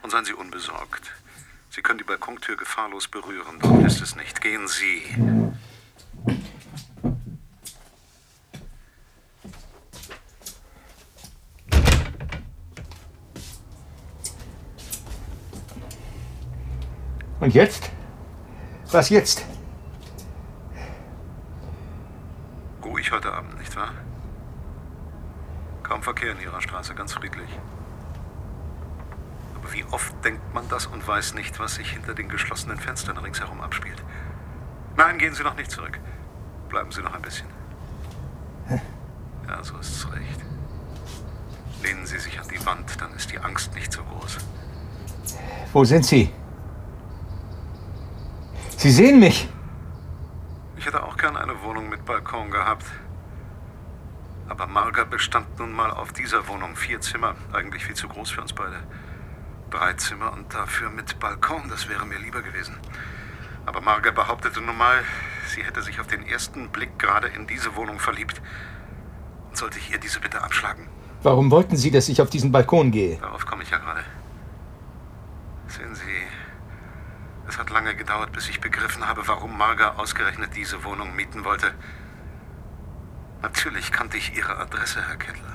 Und 0.03 0.11
seien 0.11 0.25
Sie 0.25 0.33
unbesorgt. 0.33 1.13
Sie 1.71 1.81
können 1.81 1.99
die 1.99 2.05
Balkontür 2.05 2.57
gefahrlos 2.57 3.07
berühren. 3.07 3.61
Dort 3.61 3.87
ist 3.87 4.01
es 4.03 4.17
nicht. 4.17 4.41
Gehen 4.41 4.67
Sie. 4.67 5.03
Und 17.45 17.53
jetzt? 17.53 17.91
Was 18.91 19.11
jetzt? 19.11 19.45
Ruhig 22.83 23.13
heute 23.13 23.31
Abend, 23.33 23.59
nicht 23.59 23.77
wahr? 23.77 23.93
Kaum 25.83 26.03
Verkehr 26.03 26.33
in 26.33 26.41
Ihrer 26.41 26.63
Straße, 26.63 26.95
ganz 26.95 27.13
friedlich. 27.13 27.51
Aber 29.57 29.71
wie 29.75 29.85
oft 29.91 30.15
denkt 30.25 30.55
man 30.55 30.67
das 30.71 30.87
und 30.87 31.07
weiß 31.07 31.35
nicht, 31.35 31.59
was 31.59 31.75
sich 31.75 31.91
hinter 31.91 32.15
den 32.15 32.31
geschlossenen 32.31 32.79
Fenstern 32.79 33.19
ringsherum 33.19 33.61
abspielt? 33.61 34.03
Nein, 34.97 35.19
gehen 35.19 35.35
Sie 35.35 35.43
noch 35.43 35.57
nicht 35.57 35.71
zurück. 35.71 35.99
Bleiben 36.69 36.91
Sie 36.93 37.03
noch 37.03 37.15
ein 37.15 37.23
bisschen. 37.23 37.49
Ja, 39.49 39.63
so 39.63 39.77
ist's 39.79 40.07
recht. 40.13 40.41
Lehnen 41.83 42.07
Sie 42.07 42.19
sich 42.19 42.41
an 42.41 42.49
die 42.49 42.65
Wand, 42.65 43.01
dann 43.01 43.13
ist 43.15 43.31
die 43.31 43.39
Angst 43.39 43.75
nicht 43.75 43.93
so 43.93 44.03
groß. 44.03 44.39
Wo 45.73 45.85
sind 45.85 46.07
Sie? 46.07 46.33
Sie 48.77 48.91
sehen 48.91 49.21
mich. 49.21 49.49
Ich 50.77 50.87
hätte 50.87 51.03
auch 51.03 51.17
gern 51.17 51.37
eine 51.37 51.63
Wohnung 51.63 51.89
mit 51.89 52.05
Balkon 52.05 52.51
gehabt. 52.51 52.87
Aber 54.49 54.67
Marga 54.67 55.05
bestand 55.05 55.59
nun 55.59 55.73
mal 55.73 55.91
auf 55.91 56.13
dieser 56.13 56.47
Wohnung. 56.49 56.77
Vier 56.77 57.01
Zimmer, 57.01 57.35
eigentlich 57.53 57.85
viel 57.85 57.95
zu 57.95 58.09
groß 58.09 58.31
für 58.31 58.43
uns 58.43 58.53
beide. 58.53 58.83
Drei 59.71 59.95
Zimmer 59.95 60.33
und 60.33 60.53
dafür 60.55 60.91
mit 60.91 61.19
Balkon, 61.19 61.69
das 61.69 61.89
wäre 61.89 62.07
mir 62.07 62.19
lieber 62.19 62.43
gewesen. 62.43 62.77
Aber 63.67 63.81
Marga 63.81 64.11
behauptete 64.11 64.61
nun 64.61 64.77
mal, 64.77 65.03
sie 65.49 65.63
hätte 65.63 65.83
sich 65.83 66.01
auf 66.01 66.07
den 66.07 66.27
ersten 66.27 66.69
Blick 66.69 66.99
gerade 66.99 67.29
in 67.29 67.47
diese 67.47 67.77
Wohnung 67.77 67.99
verliebt. 67.99 68.41
Und 69.49 69.57
sollte 69.57 69.79
ich 69.79 69.91
ihr 69.91 69.99
diese 69.99 70.21
Bitte 70.21 70.43
abschlagen? 70.43 70.89
Warum 71.23 71.51
wollten 71.51 71.77
Sie, 71.77 71.91
dass 71.91 72.09
ich 72.11 72.21
auf 72.21 72.29
diesen 72.29 72.53
Balkon 72.53 72.91
gehe? 72.91 73.17
Darauf 73.17 73.47
komme 73.47 73.63
ich 73.63 73.71
ja 73.71 73.79
gerade. 73.79 74.05
Sehen 75.69 75.95
Sie, 75.95 76.03
es 77.49 77.59
hat 77.59 77.71
lange 77.71 77.95
gedauert, 77.95 78.33
bis 78.33 78.49
ich 78.49 78.61
begriffen 78.61 79.09
habe, 79.09 79.27
warum 79.27 79.57
Marga 79.57 79.95
ausgerechnet 79.97 80.51
diese 80.55 80.85
Wohnung 80.85 81.17
mieten 81.17 81.45
wollte. 81.45 81.73
Natürlich 83.41 83.91
kannte 83.91 84.19
ich 84.19 84.37
Ihre 84.37 84.59
Adresse, 84.59 85.07
Herr 85.07 85.17
Kettler. 85.17 85.54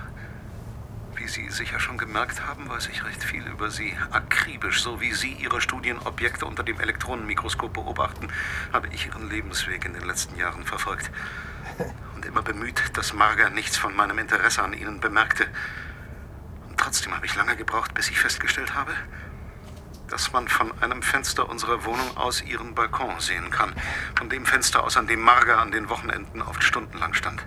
Wie 1.29 1.43
Sie 1.43 1.51
sicher 1.51 1.79
schon 1.79 1.99
gemerkt 1.99 2.47
haben, 2.47 2.67
weiß 2.67 2.87
ich 2.87 3.05
recht 3.05 3.23
viel 3.23 3.45
über 3.45 3.69
Sie. 3.69 3.95
Akribisch, 4.09 4.81
so 4.81 4.99
wie 4.99 5.13
Sie 5.13 5.33
Ihre 5.33 5.61
Studienobjekte 5.61 6.43
unter 6.43 6.63
dem 6.63 6.79
Elektronenmikroskop 6.79 7.71
beobachten, 7.71 8.29
habe 8.73 8.87
ich 8.87 9.05
Ihren 9.05 9.29
Lebensweg 9.29 9.85
in 9.85 9.93
den 9.93 10.07
letzten 10.07 10.35
Jahren 10.37 10.65
verfolgt. 10.65 11.11
Und 12.15 12.25
immer 12.25 12.41
bemüht, 12.41 12.81
dass 12.97 13.13
Marga 13.13 13.51
nichts 13.51 13.77
von 13.77 13.95
meinem 13.95 14.17
Interesse 14.17 14.63
an 14.63 14.73
Ihnen 14.73 15.01
bemerkte. 15.01 15.45
Und 16.67 16.79
trotzdem 16.79 17.15
habe 17.15 17.27
ich 17.27 17.35
lange 17.35 17.55
gebraucht, 17.55 17.93
bis 17.93 18.09
ich 18.09 18.19
festgestellt 18.19 18.73
habe, 18.73 18.95
dass 20.07 20.33
man 20.33 20.47
von 20.47 20.71
einem 20.81 21.03
Fenster 21.03 21.47
unserer 21.47 21.85
Wohnung 21.85 22.17
aus 22.17 22.41
Ihren 22.41 22.73
Balkon 22.73 23.19
sehen 23.19 23.51
kann. 23.51 23.75
Von 24.17 24.29
dem 24.29 24.47
Fenster 24.47 24.83
aus, 24.83 24.97
an 24.97 25.05
dem 25.05 25.21
Marga 25.21 25.61
an 25.61 25.71
den 25.71 25.89
Wochenenden 25.89 26.41
oft 26.41 26.63
stundenlang 26.63 27.13
stand. 27.13 27.45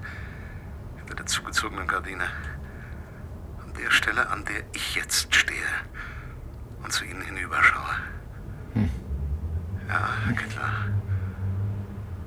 Hinter 0.98 1.16
der 1.16 1.26
zugezogenen 1.26 1.88
Gardine 1.88 2.30
der 3.80 3.90
Stelle, 3.90 4.28
an 4.30 4.44
der 4.44 4.62
ich 4.72 4.94
jetzt 4.94 5.34
stehe 5.34 5.62
und 6.82 6.92
zu 6.92 7.04
Ihnen 7.04 7.22
hinüberschaue. 7.22 7.96
Hm. 8.74 8.90
Ja, 9.88 10.08
Herr 10.24 10.32
Kittler. 10.34 10.70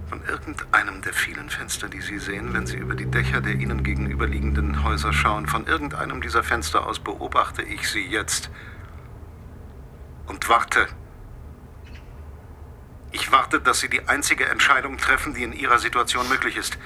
Von 0.08 0.24
irgendeinem 0.26 1.02
der 1.02 1.14
vielen 1.14 1.50
Fenster, 1.50 1.90
die 1.90 2.02
Sie 2.02 2.20
sehen, 2.20 2.54
wenn 2.54 2.68
Sie 2.68 2.78
über 2.78 2.96
die 2.96 3.10
Dächer 3.10 3.42
der 3.42 3.54
Ihnen 3.54 3.84
gegenüberliegenden 3.84 4.84
Häuser 4.84 5.12
schauen, 5.12 5.48
von 5.48 5.66
irgendeinem 5.66 6.22
dieser 6.22 6.44
Fenster 6.44 6.86
aus 6.86 7.00
beobachte 7.00 7.64
ich 7.64 7.90
Sie 7.90 8.06
jetzt 8.06 8.50
und 10.28 10.48
warte. 10.48 10.88
Ich 13.12 13.32
warte, 13.32 13.60
dass 13.62 13.80
Sie 13.80 13.90
die 13.90 14.08
einzige 14.08 14.48
Entscheidung 14.48 14.98
treffen, 14.98 15.34
die 15.34 15.44
in 15.44 15.54
Ihrer 15.54 15.80
Situation 15.80 16.28
möglich 16.30 16.58
ist. 16.58 16.78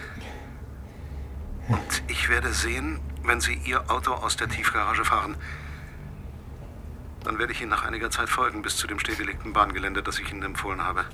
Und 1.68 2.04
ich 2.08 2.30
werde 2.30 2.54
sehen, 2.54 3.00
wenn 3.30 3.42
Sie 3.42 3.62
Ihr 3.64 3.92
Auto 3.92 4.12
aus 4.12 4.38
der 4.38 4.50
Tiefgarage 4.50 5.06
fahren, 5.06 5.38
dann 7.24 7.38
werde 7.38 7.54
ich 7.54 7.62
Ihnen 7.62 7.70
nach 7.70 7.84
einiger 7.84 8.10
Zeit 8.10 8.28
folgen 8.28 8.64
bis 8.64 8.76
zu 8.76 8.88
dem 8.88 8.98
stillgelegten 8.98 9.54
Bahngelände, 9.54 10.02
das 10.02 10.18
ich 10.18 10.32
Ihnen 10.32 10.42
empfohlen 10.42 10.84
habe. 10.84 11.06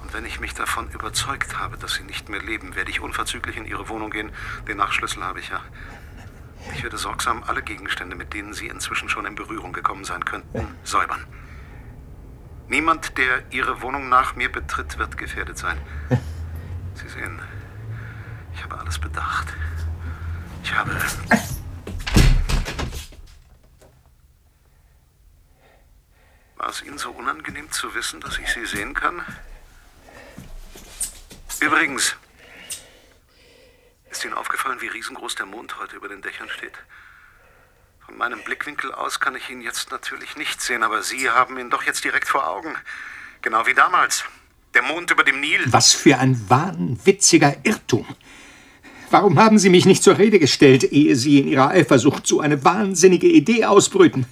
Und 0.00 0.14
wenn 0.14 0.24
ich 0.24 0.38
mich 0.38 0.54
davon 0.54 0.88
überzeugt 0.92 1.58
habe, 1.58 1.76
dass 1.76 1.94
Sie 1.94 2.04
nicht 2.04 2.28
mehr 2.28 2.40
leben, 2.40 2.76
werde 2.76 2.92
ich 2.92 3.00
unverzüglich 3.00 3.56
in 3.56 3.66
Ihre 3.66 3.88
Wohnung 3.88 4.10
gehen. 4.10 4.30
Den 4.68 4.76
Nachschlüssel 4.76 5.24
habe 5.24 5.40
ich 5.40 5.48
ja. 5.48 5.60
Ich 6.72 6.84
werde 6.84 6.98
sorgsam 6.98 7.42
alle 7.42 7.62
Gegenstände, 7.62 8.14
mit 8.14 8.32
denen 8.32 8.54
Sie 8.54 8.68
inzwischen 8.68 9.08
schon 9.08 9.26
in 9.26 9.34
Berührung 9.34 9.72
gekommen 9.72 10.04
sein 10.04 10.24
könnten, 10.24 10.68
säubern. 10.84 11.24
Niemand, 12.68 13.18
der 13.18 13.42
Ihre 13.50 13.82
Wohnung 13.82 14.08
nach 14.08 14.36
mir 14.36 14.52
betritt, 14.52 14.98
wird 14.98 15.18
gefährdet 15.18 15.58
sein. 15.58 15.78
Sie 16.94 17.08
sehen, 17.08 17.40
ich 18.54 18.62
habe 18.62 18.78
alles 18.78 19.00
bedacht. 19.00 19.52
Ich 20.66 20.74
habe. 20.74 20.90
War 26.56 26.68
es 26.68 26.82
Ihnen 26.82 26.98
so 26.98 27.12
unangenehm 27.12 27.70
zu 27.70 27.94
wissen, 27.94 28.20
dass 28.20 28.36
ich 28.38 28.48
Sie 28.48 28.66
sehen 28.66 28.92
kann? 28.92 29.22
Übrigens, 31.60 32.16
ist 34.10 34.24
Ihnen 34.24 34.34
aufgefallen, 34.34 34.80
wie 34.80 34.88
riesengroß 34.88 35.36
der 35.36 35.46
Mond 35.46 35.78
heute 35.78 35.94
über 35.94 36.08
den 36.08 36.20
Dächern 36.20 36.48
steht? 36.48 36.74
Von 38.04 38.16
meinem 38.16 38.42
Blickwinkel 38.42 38.92
aus 38.92 39.20
kann 39.20 39.36
ich 39.36 39.48
ihn 39.48 39.60
jetzt 39.60 39.92
natürlich 39.92 40.36
nicht 40.36 40.60
sehen, 40.60 40.82
aber 40.82 41.04
Sie 41.04 41.30
haben 41.30 41.58
ihn 41.58 41.70
doch 41.70 41.84
jetzt 41.84 42.02
direkt 42.02 42.26
vor 42.26 42.48
Augen. 42.48 42.74
Genau 43.40 43.66
wie 43.66 43.74
damals. 43.74 44.24
Der 44.74 44.82
Mond 44.82 45.12
über 45.12 45.22
dem 45.22 45.40
Nil. 45.40 45.62
Was 45.66 45.92
für 45.92 46.18
ein 46.18 46.50
wahnwitziger 46.50 47.54
Irrtum. 47.62 48.16
Warum 49.10 49.38
haben 49.38 49.58
Sie 49.58 49.70
mich 49.70 49.86
nicht 49.86 50.02
zur 50.02 50.18
Rede 50.18 50.38
gestellt, 50.38 50.92
ehe 50.92 51.14
Sie 51.14 51.38
in 51.38 51.48
Ihrer 51.48 51.70
Eifersucht 51.70 52.26
so 52.26 52.40
eine 52.40 52.64
wahnsinnige 52.64 53.28
Idee 53.28 53.64
ausbrüten? 53.64 54.26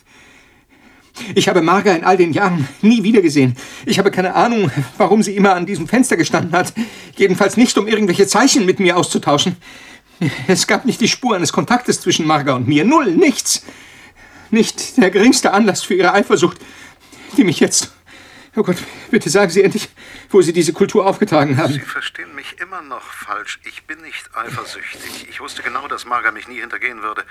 Ich 1.34 1.48
habe 1.48 1.62
Marga 1.62 1.94
in 1.94 2.04
all 2.04 2.16
den 2.16 2.32
Jahren 2.32 2.66
nie 2.82 3.04
wiedergesehen. 3.04 3.56
Ich 3.86 3.98
habe 3.98 4.10
keine 4.10 4.34
Ahnung, 4.34 4.70
warum 4.98 5.22
sie 5.22 5.36
immer 5.36 5.54
an 5.54 5.64
diesem 5.64 5.86
Fenster 5.86 6.16
gestanden 6.16 6.52
hat. 6.52 6.72
Jedenfalls 7.16 7.56
nicht, 7.56 7.78
um 7.78 7.86
irgendwelche 7.86 8.26
Zeichen 8.26 8.66
mit 8.66 8.80
mir 8.80 8.96
auszutauschen. 8.96 9.56
Es 10.48 10.66
gab 10.66 10.84
nicht 10.84 11.00
die 11.00 11.08
Spur 11.08 11.36
eines 11.36 11.52
Kontaktes 11.52 12.00
zwischen 12.00 12.26
Marga 12.26 12.54
und 12.54 12.66
mir. 12.66 12.84
Null, 12.84 13.14
nichts. 13.14 13.64
Nicht 14.50 14.96
der 14.96 15.10
geringste 15.10 15.52
Anlass 15.52 15.82
für 15.82 15.94
ihre 15.94 16.12
Eifersucht, 16.12 16.58
die 17.36 17.44
mich 17.44 17.60
jetzt 17.60 17.93
Oh 18.56 18.62
Gott, 18.62 18.76
bitte 19.10 19.30
sagen 19.30 19.50
Sie 19.50 19.64
endlich, 19.64 19.88
wo 20.30 20.40
Sie 20.40 20.52
diese 20.52 20.72
Kultur 20.72 21.06
aufgetragen 21.06 21.56
haben. 21.56 21.72
Sie 21.72 21.80
verstehen 21.80 22.34
mich 22.36 22.60
immer 22.60 22.82
noch 22.82 23.02
falsch. 23.02 23.58
Ich 23.64 23.84
bin 23.84 24.00
nicht 24.00 24.36
eifersüchtig. 24.36 25.28
Ich 25.28 25.40
wusste 25.40 25.62
genau, 25.62 25.88
dass 25.88 26.04
Marga 26.04 26.30
mich 26.30 26.46
nie 26.46 26.60
hintergehen 26.60 27.02
würde. 27.02 27.24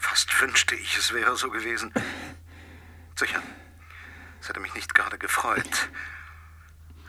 Fast 0.00 0.40
wünschte 0.40 0.74
ich, 0.74 0.96
es 0.98 1.12
wäre 1.12 1.36
so 1.36 1.50
gewesen. 1.50 1.92
Sicher, 3.14 3.40
es 4.40 4.48
hätte 4.48 4.58
mich 4.58 4.74
nicht 4.74 4.92
gerade 4.92 5.18
gefreut. 5.18 5.88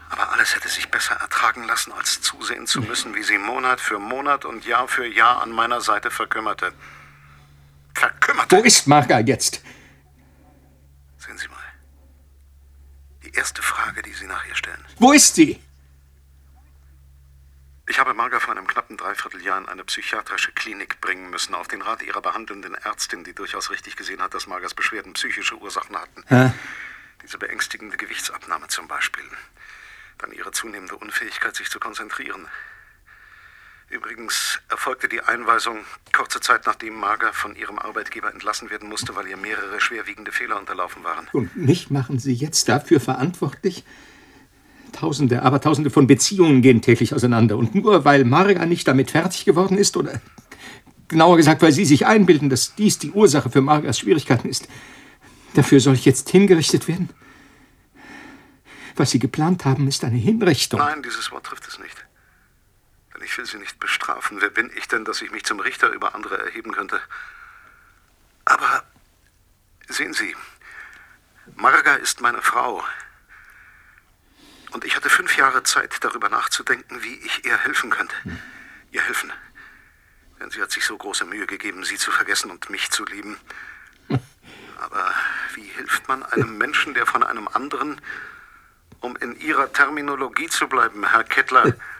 Aber 0.09 0.31
alles 0.31 0.55
hätte 0.55 0.69
sich 0.69 0.89
besser 0.89 1.15
ertragen 1.15 1.63
lassen, 1.63 1.91
als 1.91 2.21
zusehen 2.21 2.67
zu 2.67 2.81
müssen, 2.81 3.15
wie 3.15 3.23
sie 3.23 3.39
Monat 3.39 3.81
für 3.81 3.97
Monat 3.97 4.45
und 4.45 4.65
Jahr 4.65 4.87
für 4.87 5.05
Jahr 5.05 5.41
an 5.41 5.51
meiner 5.51 5.81
Seite 5.81 6.11
verkümmerte. 6.11 6.73
Verkümmerte! 7.95 8.55
Wo 8.55 8.61
ist 8.61 8.87
Marga 8.87 9.19
jetzt? 9.19 9.63
Sehen 11.17 11.37
Sie 11.37 11.47
mal 11.47 11.57
erste 13.31 13.61
Frage, 13.61 14.01
die 14.01 14.13
Sie 14.13 14.27
nach 14.27 14.45
ihr 14.45 14.55
stellen. 14.55 14.83
Wo 14.97 15.11
ist 15.11 15.35
sie? 15.35 15.61
Ich 17.89 17.99
habe 17.99 18.13
Marga 18.13 18.41
vor 18.41 18.51
einem 18.53 18.67
knappen 18.67 18.97
Dreivierteljahr 18.97 19.57
in 19.57 19.67
eine 19.69 19.85
psychiatrische 19.85 20.51
Klinik 20.51 20.99
bringen 20.99 21.29
müssen, 21.29 21.55
auf 21.55 21.69
den 21.69 21.81
Rat 21.81 22.01
ihrer 22.01 22.21
behandelnden 22.21 22.75
Ärztin, 22.75 23.23
die 23.23 23.33
durchaus 23.33 23.69
richtig 23.69 23.95
gesehen 23.95 24.21
hat, 24.21 24.33
dass 24.33 24.45
Margas 24.45 24.73
Beschwerden 24.73 25.13
psychische 25.13 25.55
Ursachen 25.55 25.95
hatten. 25.97 26.23
Hä? 26.27 26.51
Diese 27.23 27.37
beängstigende 27.37 27.95
Gewichtsabnahme 27.95 28.67
zum 28.67 28.89
Beispiel. 28.89 29.23
Dann 30.17 30.33
ihre 30.33 30.51
zunehmende 30.51 30.97
Unfähigkeit, 30.97 31.55
sich 31.55 31.69
zu 31.69 31.79
konzentrieren. 31.79 32.47
Übrigens 33.89 34.59
erfolgte 34.69 35.07
die 35.07 35.21
Einweisung 35.21 35.77
kurze 36.11 36.41
Zeit 36.41 36.65
nachdem 36.65 36.95
Marga 36.95 37.31
von 37.31 37.55
ihrem 37.55 37.79
Arbeitgeber 37.79 38.31
entlassen 38.33 38.69
werden 38.69 38.89
musste, 38.89 39.15
weil 39.15 39.27
ihr 39.27 39.37
mehrere 39.37 39.79
schwerwiegende 39.79 40.33
Fehler 40.33 40.59
unterlaufen 40.59 41.03
waren. 41.03 41.27
Und 41.31 41.55
mich 41.55 41.89
machen 41.89 42.19
Sie 42.19 42.33
jetzt 42.33 42.67
dafür 42.67 42.99
verantwortlich? 42.99 43.85
Tausende, 44.91 45.41
aber 45.43 45.61
Tausende 45.61 45.89
von 45.89 46.05
Beziehungen 46.07 46.61
gehen 46.61 46.81
täglich 46.81 47.13
auseinander. 47.13 47.57
Und 47.57 47.75
nur 47.75 48.03
weil 48.03 48.25
Marga 48.25 48.65
nicht 48.65 48.87
damit 48.87 49.11
fertig 49.11 49.45
geworden 49.45 49.77
ist, 49.77 49.95
oder 49.95 50.19
genauer 51.07 51.37
gesagt, 51.37 51.61
weil 51.61 51.71
Sie 51.71 51.85
sich 51.85 52.05
einbilden, 52.05 52.49
dass 52.49 52.75
dies 52.75 52.99
die 52.99 53.11
Ursache 53.11 53.49
für 53.49 53.61
Margas 53.61 53.99
Schwierigkeiten 53.99 54.49
ist, 54.49 54.67
dafür 55.53 55.79
soll 55.79 55.93
ich 55.93 56.05
jetzt 56.05 56.29
hingerichtet 56.29 56.87
werden? 56.89 57.09
Was 58.97 59.11
Sie 59.11 59.19
geplant 59.19 59.63
haben, 59.63 59.87
ist 59.87 60.03
eine 60.03 60.17
Hinrichtung. 60.17 60.79
Nein, 60.79 61.03
dieses 61.03 61.31
Wort 61.31 61.45
trifft 61.45 61.67
es 61.67 61.79
nicht. 61.79 61.96
Ich 63.27 63.37
will 63.37 63.45
Sie 63.45 63.57
nicht 63.57 63.77
bestrafen. 63.81 64.39
Wer 64.39 64.49
bin 64.49 64.71
ich 64.73 64.87
denn, 64.87 65.03
dass 65.03 65.21
ich 65.21 65.31
mich 65.31 65.43
zum 65.43 65.59
Richter 65.59 65.89
über 65.89 66.15
andere 66.15 66.37
erheben 66.45 66.71
könnte? 66.71 67.01
Aber 68.45 68.85
sehen 69.89 70.13
Sie, 70.13 70.33
Marga 71.55 71.95
ist 71.95 72.21
meine 72.21 72.41
Frau. 72.41 72.81
Und 74.71 74.85
ich 74.85 74.95
hatte 74.95 75.09
fünf 75.09 75.35
Jahre 75.35 75.63
Zeit, 75.63 75.97
darüber 76.05 76.29
nachzudenken, 76.29 77.03
wie 77.03 77.15
ich 77.15 77.43
ihr 77.43 77.57
helfen 77.57 77.89
könnte. 77.89 78.15
Hm. 78.23 78.39
Ihr 78.91 79.01
helfen. 79.01 79.33
Denn 80.39 80.49
sie 80.49 80.61
hat 80.61 80.71
sich 80.71 80.85
so 80.85 80.97
große 80.97 81.25
Mühe 81.25 81.47
gegeben, 81.47 81.83
sie 81.83 81.97
zu 81.97 82.11
vergessen 82.11 82.49
und 82.49 82.69
mich 82.69 82.91
zu 82.91 83.03
lieben. 83.03 83.37
Aber 84.79 85.13
wie 85.53 85.67
hilft 85.67 86.07
man 86.07 86.23
einem 86.23 86.57
Menschen, 86.57 86.93
der 86.93 87.05
von 87.05 87.23
einem 87.23 87.49
anderen, 87.49 87.99
um 89.01 89.17
in 89.17 89.37
Ihrer 89.37 89.73
Terminologie 89.73 90.47
zu 90.47 90.69
bleiben, 90.69 91.05
Herr 91.05 91.25
Kettler, 91.25 91.75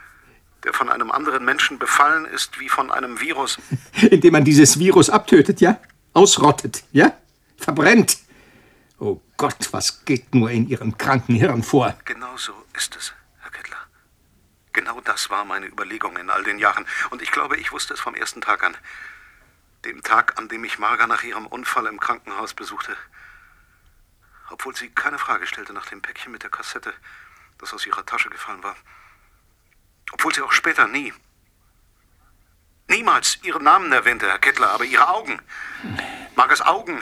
der 0.64 0.74
von 0.74 0.90
einem 0.90 1.12
anderen 1.12 1.46
Menschen 1.46 1.80
befallen 1.80 2.26
ist 2.26 2.60
wie 2.60 2.70
von 2.70 2.92
einem 2.92 3.20
Virus. 3.20 3.58
Indem 4.02 4.34
man 4.34 4.44
dieses 4.44 4.80
Virus 4.80 5.10
abtötet, 5.10 5.62
ja? 5.62 5.80
Ausrottet, 6.14 6.84
ja? 6.92 7.14
Verbrennt. 7.58 8.18
Oh 9.00 9.22
Gott, 9.38 9.70
was 9.72 10.06
geht 10.06 10.34
nur 10.34 10.50
in 10.50 10.68
Ihrem 10.68 10.98
kranken 10.98 11.36
Hirn 11.36 11.62
vor? 11.62 11.96
Genau 12.06 12.36
so 12.38 12.54
ist 12.76 12.96
es, 12.96 13.14
Herr 13.42 13.52
Kettler. 13.52 13.78
Genau 14.74 15.00
das 15.02 15.30
war 15.30 15.46
meine 15.46 15.68
Überlegung 15.68 16.18
in 16.18 16.30
all 16.30 16.44
den 16.44 16.58
Jahren. 16.58 16.86
Und 17.12 17.22
ich 17.22 17.32
glaube, 17.32 17.58
ich 17.58 17.72
wusste 17.72 17.94
es 17.94 18.00
vom 18.00 18.16
ersten 18.16 18.42
Tag 18.42 18.64
an. 18.64 18.76
Dem 19.86 20.02
Tag, 20.02 20.40
an 20.40 20.50
dem 20.50 20.64
ich 20.64 20.80
Marga 20.80 21.06
nach 21.06 21.24
ihrem 21.24 21.46
Unfall 21.46 21.86
im 21.86 22.00
Krankenhaus 22.00 22.56
besuchte. 22.56 22.96
Obwohl 24.50 24.76
sie 24.76 24.90
keine 24.90 25.20
Frage 25.20 25.46
stellte 25.46 25.74
nach 25.74 25.86
dem 25.86 26.02
Päckchen 26.02 26.32
mit 26.32 26.42
der 26.42 26.50
Kassette, 26.50 26.94
das 27.60 27.74
aus 27.74 27.86
ihrer 27.86 28.06
Tasche 28.06 28.30
gefallen 28.30 28.64
war. 28.64 28.76
Obwohl 30.14 30.34
sie 30.34 30.42
auch 30.42 30.52
später 30.52 30.88
nie, 30.88 31.14
niemals 32.90 33.40
ihren 33.44 33.64
Namen 33.64 33.92
erwähnte, 33.92 34.28
Herr 34.28 34.40
Kettler, 34.40 34.72
aber 34.72 34.86
ihre 34.86 35.08
Augen, 35.10 35.40
Margas 36.36 36.62
Augen, 36.62 37.02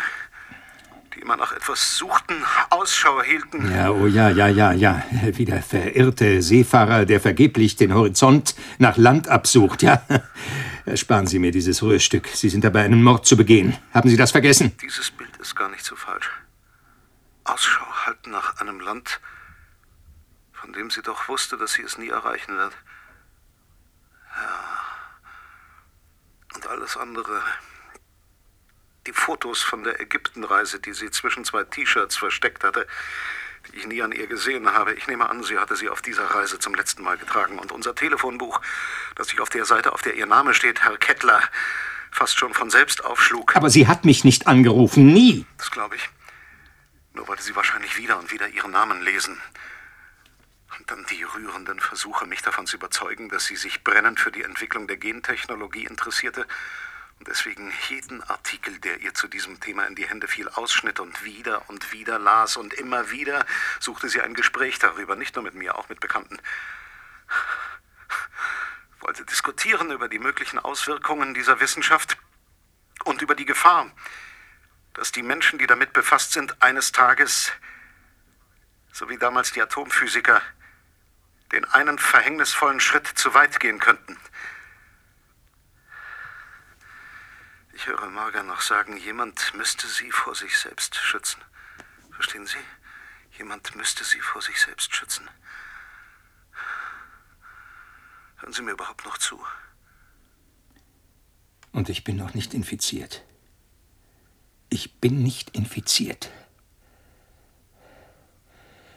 die 1.14 1.22
immer 1.22 1.38
nach 1.38 1.54
etwas 1.54 1.98
suchten, 1.98 2.36
Ausschau 2.70 3.22
hielten. 3.22 3.72
Ja, 3.72 3.90
oh 3.90 4.08
ja, 4.08 4.30
ja, 4.30 4.48
ja, 4.48 4.72
ja. 4.74 5.04
Wie 5.34 5.46
der 5.46 5.62
verirrte 5.62 6.42
Seefahrer, 6.42 7.06
der 7.06 7.22
vergeblich 7.22 7.76
den 7.76 7.94
Horizont 7.94 8.56
nach 8.80 8.98
Land 8.98 9.28
absucht, 9.28 9.82
ja. 9.82 10.02
Ersparen 10.86 11.26
Sie 11.26 11.40
mir 11.40 11.52
dieses 11.52 11.82
Rührstück. 11.82 12.28
Sie 12.28 12.50
sind 12.50 12.64
dabei, 12.64 12.84
einen 12.84 13.02
Mord 13.02 13.26
zu 13.26 13.36
begehen. 13.38 13.76
Haben 13.94 14.10
Sie 14.10 14.18
das 14.18 14.32
vergessen? 14.32 14.78
Dieses 14.82 15.10
Bild 15.10 15.36
ist 15.38 15.56
gar 15.56 15.70
nicht 15.70 15.84
so 15.84 15.96
falsch. 15.96 16.30
Ausschau 17.44 17.86
halten 18.06 18.32
nach 18.32 18.60
einem 18.60 18.80
Land, 18.80 19.20
von 20.52 20.74
dem 20.74 20.90
sie 20.90 21.02
doch 21.02 21.28
wusste, 21.28 21.58
dass 21.58 21.74
sie 21.74 21.84
es 21.84 21.98
nie 21.98 22.10
erreichen 22.10 22.58
wird. 22.58 22.74
Ja. 24.36 24.64
Und 26.56 26.68
alles 26.68 26.98
andere. 26.98 27.42
Die 29.08 29.14
Fotos 29.14 29.62
von 29.62 29.84
der 29.84 30.00
Ägyptenreise, 30.00 30.80
die 30.80 30.94
sie 30.94 31.12
zwischen 31.12 31.46
zwei 31.46 31.64
T-Shirts 31.64 32.18
versteckt 32.18 32.64
hatte, 32.64 32.88
die 33.68 33.78
ich 33.78 33.88
nie 33.88 34.02
an 34.02 34.12
ihr 34.12 34.28
gesehen 34.28 34.72
habe. 34.72 34.94
Ich 34.94 35.08
nehme 35.08 35.30
an, 35.30 35.44
sie 35.44 35.58
hatte 35.58 35.76
sie 35.76 35.90
auf 35.90 36.02
dieser 36.02 36.26
Reise 36.26 36.60
zum 36.60 36.74
letzten 36.74 37.04
Mal 37.04 37.18
getragen. 37.18 37.60
Und 37.60 37.72
unser 37.72 37.94
Telefonbuch, 37.96 38.62
das 39.16 39.28
sich 39.28 39.40
auf 39.40 39.50
der 39.50 39.66
Seite, 39.66 39.94
auf 39.94 40.02
der 40.02 40.16
ihr 40.16 40.26
Name 40.26 40.54
steht, 40.54 40.84
Herr 40.84 40.98
Kettler, 40.98 41.42
fast 42.12 42.38
schon 42.38 42.54
von 42.54 42.70
selbst 42.70 43.04
aufschlug. 43.04 43.56
Aber 43.56 43.70
sie 43.70 43.88
hat 43.88 44.06
mich 44.06 44.24
nicht 44.24 44.48
angerufen, 44.48 45.08
nie. 45.08 45.46
Das 45.58 45.70
glaube 45.72 45.96
ich. 45.96 46.10
Nur 47.14 47.28
wollte 47.28 47.44
sie 47.44 47.56
wahrscheinlich 47.56 47.98
wieder 47.98 48.18
und 48.20 48.32
wieder 48.32 48.48
ihren 48.48 48.72
Namen 48.72 49.02
lesen. 49.02 49.40
Und 50.78 50.92
dann 50.92 51.06
die 51.06 51.24
rührenden 51.24 51.80
Versuche, 51.80 52.26
mich 52.26 52.42
davon 52.42 52.68
zu 52.68 52.76
überzeugen, 52.76 53.30
dass 53.30 53.46
sie 53.46 53.56
sich 53.56 53.84
brennend 53.84 54.20
für 54.20 54.32
die 54.32 54.44
Entwicklung 54.44 54.88
der 54.88 54.98
Gentechnologie 54.98 55.86
interessierte 55.86 56.46
und 57.20 57.28
deswegen 57.30 57.72
jeden 57.88 58.22
Artikel, 58.24 58.78
der 58.80 59.00
ihr 59.00 59.14
zu 59.14 59.28
diesem 59.28 59.60
Thema 59.60 59.86
in 59.86 59.96
die 59.96 60.08
Hände 60.08 60.28
fiel, 60.28 60.50
ausschnitt 60.50 61.00
und 61.00 61.24
wieder 61.24 61.70
und 61.70 61.92
wieder 61.94 62.20
las 62.20 62.58
und 62.58 62.74
immer 62.74 63.10
wieder 63.10 63.46
suchte 63.80 64.10
sie 64.10 64.22
ein 64.22 64.34
Gespräch 64.34 64.80
darüber, 64.80 65.16
nicht 65.16 65.36
nur 65.36 65.44
mit 65.44 65.54
mir, 65.54 65.78
auch 65.78 65.88
mit 65.88 66.00
Bekannten. 66.00 66.40
Wollte 69.00 69.24
diskutieren 69.26 69.92
über 69.92 70.10
die 70.10 70.20
möglichen 70.20 70.60
Auswirkungen 70.60 71.34
dieser 71.34 71.60
Wissenschaft 71.60 72.18
und 73.06 73.22
über 73.22 73.36
die 73.36 73.46
Gefahr, 73.46 73.92
dass 74.94 75.12
die 75.12 75.24
Menschen, 75.24 75.58
die 75.60 75.68
damit 75.68 75.94
befasst 75.94 76.34
sind, 76.34 76.62
eines 76.62 76.92
Tages, 76.92 77.52
so 78.92 79.10
wie 79.10 79.18
damals 79.18 79.52
die 79.52 79.62
Atomphysiker, 79.62 80.42
den 81.52 81.66
einen 81.66 82.00
verhängnisvollen 82.00 82.80
Schritt 82.80 83.08
zu 83.08 83.34
weit 83.34 83.60
gehen 83.60 83.80
könnten. 83.80 84.18
Ich 87.74 87.88
höre 87.88 88.10
Marga 88.10 88.42
noch 88.44 88.62
sagen, 88.62 88.98
jemand 88.98 89.54
müsste 89.54 89.88
sie 89.88 90.12
vor 90.12 90.34
sich 90.34 90.58
selbst 90.58 90.96
schützen. 90.96 91.42
Verstehen 92.12 92.48
Sie? 92.48 92.58
Jemand 93.38 93.76
müsste 93.76 94.06
sie 94.06 94.22
vor 94.22 94.42
sich 94.42 94.60
selbst 94.60 94.96
schützen. 94.96 95.30
Hören 98.38 98.54
Sie 98.54 98.62
mir 98.62 98.72
überhaupt 98.72 99.06
noch 99.06 99.18
zu? 99.18 99.46
Und 101.74 101.90
ich 101.90 102.06
bin 102.06 102.16
noch 102.16 102.34
nicht 102.34 102.54
infiziert. 102.54 103.24
Ich 104.70 105.02
bin 105.02 105.22
nicht 105.22 105.50
infiziert. 105.56 106.32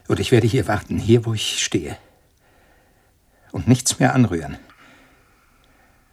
Und 0.06 0.20
ich 0.20 0.30
werde 0.30 0.46
hier 0.46 0.68
warten, 0.68 0.98
hier 0.98 1.26
wo 1.26 1.34
ich 1.34 1.62
stehe. 1.62 1.98
Und 3.52 3.68
nichts 3.68 3.98
mehr 3.98 4.14
anrühren. 4.14 4.58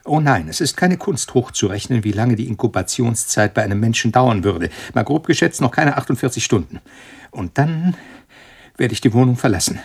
Oh 0.06 0.20
nein, 0.20 0.48
es 0.48 0.62
ist 0.62 0.78
keine 0.78 0.98
Kunst 0.98 1.34
hochzurechnen, 1.34 2.04
wie 2.04 2.12
lange 2.12 2.36
die 2.36 2.48
Inkubationszeit 2.48 3.56
bei 3.56 3.64
einem 3.64 3.80
Menschen 3.80 4.12
dauern 4.12 4.44
würde. 4.44 4.70
Mal 4.94 5.04
grob 5.04 5.26
geschätzt 5.26 5.62
noch 5.62 5.72
keine 5.72 5.98
48 5.98 6.46
Stunden. 6.46 6.80
Und 7.32 7.58
dann 7.58 7.98
werde 8.78 8.94
ich 8.94 9.02
die 9.02 9.14
Wohnung 9.14 9.36
verlassen. 9.36 9.80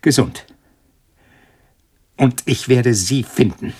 Gesund. 0.00 0.46
Und 2.16 2.42
ich 2.46 2.68
werde 2.68 2.94
sie 2.94 3.22
finden. 3.22 3.74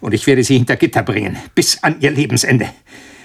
Und 0.00 0.14
ich 0.14 0.26
werde 0.26 0.42
sie 0.42 0.56
hinter 0.56 0.76
Gitter 0.76 1.02
bringen, 1.02 1.36
bis 1.54 1.82
an 1.82 2.00
ihr 2.00 2.10
Lebensende. 2.10 2.70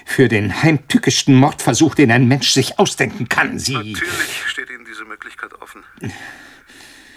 Für 0.04 0.28
den 0.28 0.62
heimtückischsten 0.62 1.34
Mordversuch, 1.34 1.94
den 1.94 2.10
ein 2.10 2.26
Mensch 2.26 2.50
sich 2.50 2.78
ausdenken 2.78 3.28
kann. 3.28 3.58
Sie. 3.58 3.74
Natürlich 3.74 4.42
steht 4.48 4.68
Ihnen 4.68 4.84
diese 4.84 5.04
Möglichkeit 5.04 5.54
offen. 5.62 5.82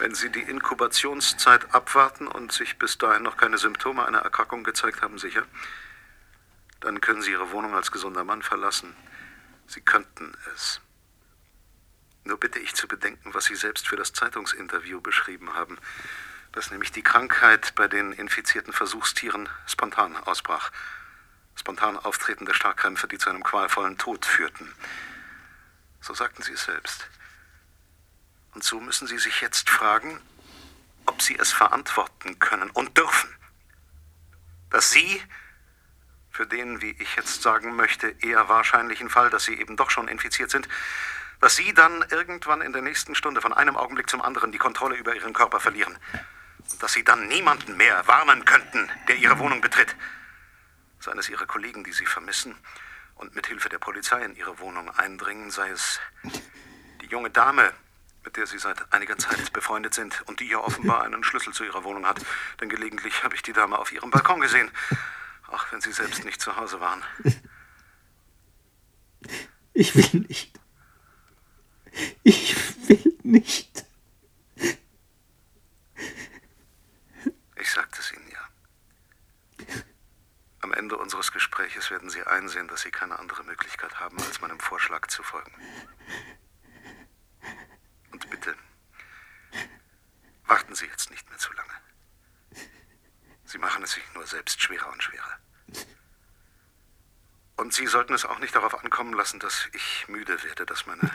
Wenn 0.05 0.13
Sie 0.13 0.29
die 0.29 0.43
Inkubationszeit 0.43 1.73
abwarten 1.73 2.27
und 2.27 2.51
sich 2.51 2.77
bis 2.77 2.99
dahin 2.99 3.23
noch 3.23 3.37
keine 3.37 3.57
Symptome 3.57 4.05
einer 4.05 4.19
Erkrankung 4.19 4.63
gezeigt 4.63 5.01
haben, 5.01 5.17
sicher, 5.17 5.43
dann 6.79 7.01
können 7.01 7.23
Sie 7.23 7.31
Ihre 7.31 7.49
Wohnung 7.49 7.73
als 7.73 7.91
gesunder 7.91 8.23
Mann 8.23 8.43
verlassen. 8.43 8.95
Sie 9.65 9.81
könnten 9.81 10.37
es. 10.53 10.79
Nur 12.23 12.39
bitte 12.39 12.59
ich 12.59 12.75
zu 12.75 12.87
bedenken, 12.87 13.33
was 13.33 13.45
Sie 13.45 13.55
selbst 13.55 13.87
für 13.87 13.95
das 13.95 14.13
Zeitungsinterview 14.13 15.01
beschrieben 15.01 15.55
haben, 15.55 15.79
dass 16.51 16.69
nämlich 16.69 16.91
die 16.91 17.01
Krankheit 17.01 17.73
bei 17.73 17.87
den 17.87 18.11
infizierten 18.13 18.73
Versuchstieren 18.73 19.49
spontan 19.65 20.15
ausbrach. 20.17 20.71
Spontan 21.55 21.97
auftretende 21.97 22.53
Starkkrämpfe, 22.53 23.07
die 23.07 23.17
zu 23.17 23.31
einem 23.31 23.43
qualvollen 23.43 23.97
Tod 23.97 24.23
führten. 24.23 24.71
So 25.99 26.13
sagten 26.13 26.43
Sie 26.43 26.53
es 26.53 26.65
selbst. 26.65 27.09
Und 28.55 28.63
so 28.63 28.79
müssen 28.79 29.05
Sie 29.05 29.19
sich 29.19 29.41
jetzt 29.41 29.69
fragen, 29.69 30.19
ob 31.05 31.21
Sie 31.21 31.37
es 31.37 31.51
verantworten 31.51 32.39
können 32.39 32.69
und 32.71 32.97
dürfen. 32.97 33.29
Dass 34.69 34.91
Sie, 34.91 35.21
für 36.31 36.47
den, 36.47 36.81
wie 36.81 36.91
ich 36.91 37.15
jetzt 37.17 37.41
sagen 37.41 37.75
möchte, 37.75 38.15
eher 38.21 38.49
wahrscheinlichen 38.49 39.09
Fall, 39.09 39.29
dass 39.29 39.43
Sie 39.43 39.59
eben 39.59 39.75
doch 39.75 39.91
schon 39.91 40.07
infiziert 40.07 40.49
sind, 40.49 40.69
dass 41.41 41.57
Sie 41.57 41.73
dann 41.73 42.03
irgendwann 42.09 42.61
in 42.61 42.71
der 42.71 42.81
nächsten 42.81 43.13
Stunde 43.13 43.41
von 43.41 43.53
einem 43.53 43.75
Augenblick 43.75 44.09
zum 44.09 44.21
anderen 44.21 44.53
die 44.53 44.57
Kontrolle 44.57 44.95
über 44.95 45.13
Ihren 45.13 45.33
Körper 45.33 45.59
verlieren. 45.59 45.97
Und 46.71 46.81
dass 46.81 46.93
Sie 46.93 47.03
dann 47.03 47.27
niemanden 47.27 47.75
mehr 47.75 48.07
warnen 48.07 48.45
könnten, 48.45 48.89
der 49.09 49.17
Ihre 49.17 49.37
Wohnung 49.37 49.59
betritt. 49.59 49.95
Seien 51.01 51.19
es 51.19 51.27
Ihre 51.27 51.45
Kollegen, 51.45 51.83
die 51.83 51.93
Sie 51.93 52.05
vermissen 52.05 52.55
und 53.15 53.35
mit 53.35 53.47
Hilfe 53.47 53.67
der 53.67 53.79
Polizei 53.79 54.23
in 54.23 54.35
Ihre 54.35 54.59
Wohnung 54.59 54.89
eindringen, 54.91 55.51
sei 55.51 55.69
es 55.69 55.99
die 57.01 57.07
junge 57.07 57.29
Dame, 57.29 57.73
mit 58.25 58.35
der 58.35 58.47
Sie 58.47 58.59
seit 58.59 58.91
einiger 58.91 59.17
Zeit 59.17 59.53
befreundet 59.53 59.93
sind 59.93 60.21
und 60.27 60.39
die 60.39 60.47
ja 60.47 60.57
offenbar 60.57 61.03
einen 61.03 61.23
Schlüssel 61.23 61.53
zu 61.53 61.63
Ihrer 61.63 61.83
Wohnung 61.83 62.05
hat. 62.05 62.19
Denn 62.59 62.69
gelegentlich 62.69 63.23
habe 63.23 63.35
ich 63.35 63.43
die 63.43 63.53
Dame 63.53 63.77
auf 63.77 63.91
Ihrem 63.91 64.09
Balkon 64.09 64.41
gesehen. 64.41 64.69
Auch 65.47 65.71
wenn 65.71 65.79
Sie 65.79 65.91
selbst 65.91 66.25
nicht 66.25 66.41
zu 66.41 66.57
Hause 66.57 66.79
waren. 66.79 67.03
Ich 69.73 69.95
will 69.95 70.21
nicht. 70.27 70.59
Ich 72.23 72.55
will 72.87 73.17
nicht. 73.23 73.85
Ich 77.55 77.71
sagte 77.71 77.99
es 77.99 78.11
Ihnen 78.11 78.29
ja. 78.29 79.67
Am 80.61 80.73
Ende 80.73 80.97
unseres 80.97 81.31
Gespräches 81.31 81.91
werden 81.91 82.09
Sie 82.09 82.23
einsehen, 82.23 82.67
dass 82.67 82.81
Sie 82.81 82.91
keine 82.91 83.19
andere 83.19 83.43
Möglichkeit 83.43 83.99
haben, 83.99 84.17
als 84.19 84.41
meinem 84.41 84.59
Vorschlag 84.59 85.07
zu 85.07 85.23
folgen. 85.23 85.53
Und 88.15 88.29
bitte, 88.29 88.55
warten 90.45 90.73
Sie 90.73 90.85
jetzt 90.85 91.11
nicht 91.11 91.29
mehr 91.29 91.37
zu 91.37 91.51
lange. 91.51 91.73
Sie 93.43 93.57
machen 93.57 93.83
es 93.83 93.91
sich 93.91 94.03
nur 94.13 94.25
selbst 94.25 94.61
schwerer 94.61 94.89
und 94.89 95.03
schwerer. 95.03 95.37
Und 97.57 97.73
Sie 97.73 97.85
sollten 97.87 98.13
es 98.13 98.23
auch 98.23 98.39
nicht 98.39 98.55
darauf 98.55 98.81
ankommen 98.81 99.13
lassen, 99.13 99.41
dass 99.41 99.67
ich 99.73 100.07
müde 100.07 100.41
werde, 100.43 100.65
dass 100.65 100.85
meine 100.85 101.11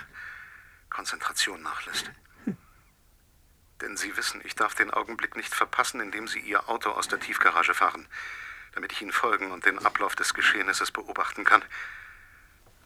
Konzentration 0.91 1.63
nachlässt. 1.63 2.11
Denn 3.81 3.97
Sie 3.97 4.15
wissen, 4.19 4.43
ich 4.45 4.55
darf 4.55 4.75
den 4.75 4.91
Augenblick 4.91 5.37
nicht 5.37 5.55
verpassen, 5.55 6.03
in 6.03 6.11
dem 6.11 6.29
Sie 6.29 6.41
Ihr 6.41 6.69
Auto 6.69 6.91
aus 6.91 7.09
der 7.09 7.19
Tiefgarage 7.19 7.73
fahren, 7.73 8.07
damit 8.75 8.93
ich 8.93 9.01
Ihnen 9.01 9.13
folgen 9.13 9.53
und 9.53 9.65
den 9.65 9.79
Ablauf 9.79 10.17
des 10.17 10.35
Geschehnisses 10.35 10.91
beobachten 10.91 11.45
kann. 11.45 11.65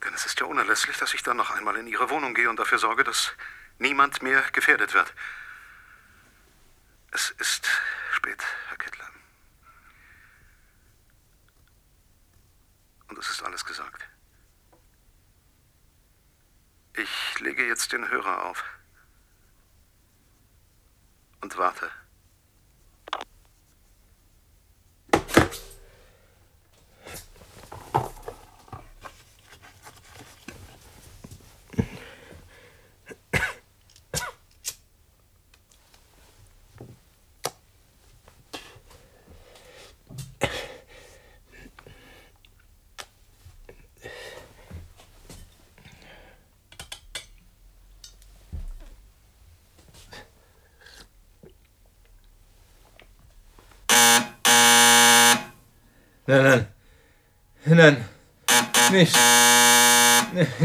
Denn 0.05 0.15
es 0.15 0.25
ist 0.25 0.39
ja 0.39 0.47
unerlässlich, 0.47 0.99
dass 0.99 1.15
ich 1.15 1.25
dann 1.25 1.37
noch 1.37 1.51
einmal 1.51 1.77
in 1.77 1.89
Ihre 1.89 2.11
Wohnung 2.11 2.35
gehe 2.35 2.49
und 2.49 2.61
dafür 2.61 2.79
sorge, 2.79 3.03
dass 3.03 3.35
niemand 3.79 4.23
mehr 4.23 4.43
gefährdet 4.53 4.95
wird. 4.95 5.15
Es 7.13 7.31
ist 7.31 7.69
spät, 8.13 8.43
Herr 8.69 8.77
Kettler. 8.77 9.09
Und 13.09 13.19
es 13.19 13.31
ist 13.31 13.43
alles 13.43 13.65
gesagt. 13.65 14.03
Ich 16.97 17.41
lege 17.41 17.67
jetzt 17.67 17.93
den 17.93 18.09
Hörer 18.09 18.45
auf 18.45 18.65
und 21.41 21.57
warte. 21.57 21.91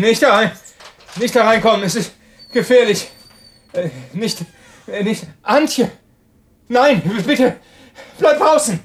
Nicht 0.10 0.24
da 0.24 0.34
rein. 0.34 0.52
Nicht 1.18 1.36
da 1.36 1.46
reinkommen. 1.46 1.84
Es 1.84 1.94
ist 1.94 2.14
gefährlich. 2.52 3.10
Äh, 3.74 3.90
nicht. 4.14 4.40
Äh, 4.88 5.04
nicht. 5.04 5.24
Antje! 5.44 5.92
Nein, 6.68 7.02
bitte! 7.28 7.58
Bleib 8.18 8.40
draußen! 8.40 8.80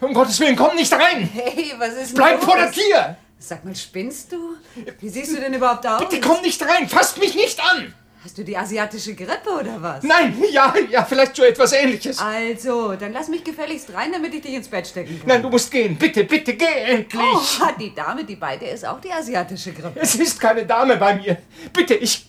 Um 0.00 0.14
Gottes 0.14 0.40
Willen, 0.40 0.56
komm 0.56 0.74
nicht 0.74 0.90
rein! 0.92 1.28
Hey, 1.32 1.74
was 1.78 1.90
ist 1.94 2.08
denn 2.08 2.14
Bleib 2.16 2.36
los? 2.36 2.44
vor 2.44 2.56
der 2.56 2.72
Tür! 2.72 3.16
Sag 3.38 3.62
mal, 3.64 3.76
spinnst 3.76 4.32
du? 4.32 4.56
Wie 5.00 5.08
siehst 5.10 5.32
du 5.36 5.40
denn 5.40 5.52
überhaupt 5.52 5.86
aus? 5.86 6.00
Bitte 6.00 6.20
komm 6.20 6.40
nicht 6.40 6.62
rein! 6.62 6.88
Fasst 6.88 7.18
mich 7.18 7.34
nicht 7.34 7.60
an! 7.62 7.94
Hast 8.24 8.38
du 8.38 8.42
die 8.42 8.56
asiatische 8.56 9.14
Grippe 9.14 9.50
oder 9.60 9.82
was? 9.82 10.02
Nein, 10.02 10.42
ja, 10.50 10.72
ja, 10.90 11.04
vielleicht 11.04 11.36
so 11.36 11.42
etwas 11.42 11.74
ähnliches. 11.74 12.18
Also, 12.18 12.94
dann 12.96 13.12
lass 13.12 13.28
mich 13.28 13.44
gefälligst 13.44 13.92
rein, 13.92 14.12
damit 14.12 14.32
ich 14.32 14.40
dich 14.40 14.54
ins 14.54 14.66
Bett 14.66 14.86
stecken 14.86 15.18
kann. 15.18 15.28
Nein, 15.28 15.42
du 15.42 15.50
musst 15.50 15.70
gehen. 15.70 15.94
Bitte, 15.96 16.24
bitte, 16.24 16.54
geh 16.54 16.64
endlich! 16.64 17.20
Oh, 17.22 17.68
die 17.78 17.94
Dame, 17.94 18.24
die 18.24 18.36
bei 18.36 18.56
dir 18.56 18.70
ist 18.70 18.86
auch 18.86 18.98
die 18.98 19.12
asiatische 19.12 19.74
Grippe. 19.74 20.00
Es 20.00 20.14
ist 20.14 20.40
keine 20.40 20.64
Dame 20.64 20.96
bei 20.96 21.16
mir. 21.16 21.36
Bitte, 21.70 21.96
ich. 21.96 22.26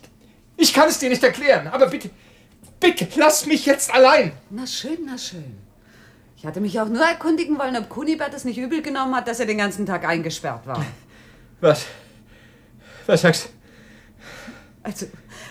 Ich 0.58 0.74
kann 0.74 0.90
es 0.90 1.00
dir 1.00 1.08
nicht 1.08 1.24
erklären, 1.24 1.68
aber 1.68 1.88
bitte. 1.88 2.10
Bitte, 2.78 3.08
lass 3.16 3.46
mich 3.46 3.66
jetzt 3.66 3.94
allein! 3.94 4.34
Na 4.50 4.68
schön, 4.68 4.98
na 5.06 5.18
schön. 5.18 5.58
Ich 6.36 6.46
hatte 6.46 6.60
mich 6.60 6.78
auch 6.78 6.90
nur 6.90 7.06
erkundigen 7.06 7.58
wollen, 7.58 7.78
ob 7.78 7.88
Kunibert 7.88 8.34
es 8.34 8.44
nicht 8.44 8.58
übel 8.58 8.82
genommen 8.82 9.16
hat, 9.16 9.30
dass 9.30 9.40
er 9.40 9.46
den 9.46 9.60
ganzen 9.60 9.86
Tag 9.86 10.06
eingesperrt 10.06 10.68
war. 10.68 10.86
Was? 11.62 11.86
Was 13.06 13.22
sagst 13.22 13.46
du? 13.46 13.50
Also, 14.84 15.06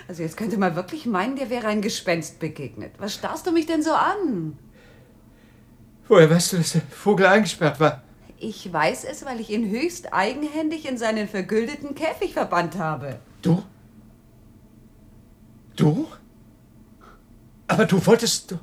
also 0.08 0.22
jetzt 0.22 0.36
könnte 0.36 0.58
man 0.58 0.76
wirklich 0.76 1.06
meinen, 1.06 1.36
dir 1.36 1.50
wäre 1.50 1.66
ein 1.68 1.82
Gespenst 1.82 2.38
begegnet. 2.38 2.92
Was 2.98 3.14
starrst 3.14 3.46
du 3.46 3.52
mich 3.52 3.66
denn 3.66 3.82
so 3.82 3.92
an? 3.92 4.58
Woher 6.08 6.28
weißt 6.28 6.52
du, 6.52 6.56
dass 6.58 6.72
der 6.72 6.82
Vogel 6.82 7.26
eingesperrt 7.26 7.80
war? 7.80 8.02
Ich 8.36 8.70
weiß 8.70 9.04
es, 9.04 9.24
weil 9.24 9.40
ich 9.40 9.50
ihn 9.50 9.70
höchst 9.70 10.12
eigenhändig 10.12 10.86
in 10.86 10.98
seinen 10.98 11.28
vergüldeten 11.28 11.94
Käfig 11.94 12.34
verbannt 12.34 12.76
habe. 12.76 13.18
Du? 13.40 13.62
Du? 15.76 16.06
Aber 17.66 17.86
du 17.86 18.04
wolltest. 18.04 18.50
Du 18.50 18.58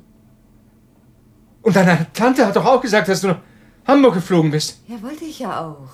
Und 1.62 1.74
deine 1.74 2.06
Tante 2.12 2.46
hat 2.46 2.54
doch 2.54 2.64
auch 2.64 2.80
gesagt, 2.80 3.08
dass 3.08 3.22
du 3.22 3.28
nach 3.28 3.40
Hamburg 3.86 4.14
geflogen 4.14 4.52
bist. 4.52 4.80
Ja, 4.86 5.02
wollte 5.02 5.24
ich 5.24 5.40
ja 5.40 5.60
auch. 5.66 5.90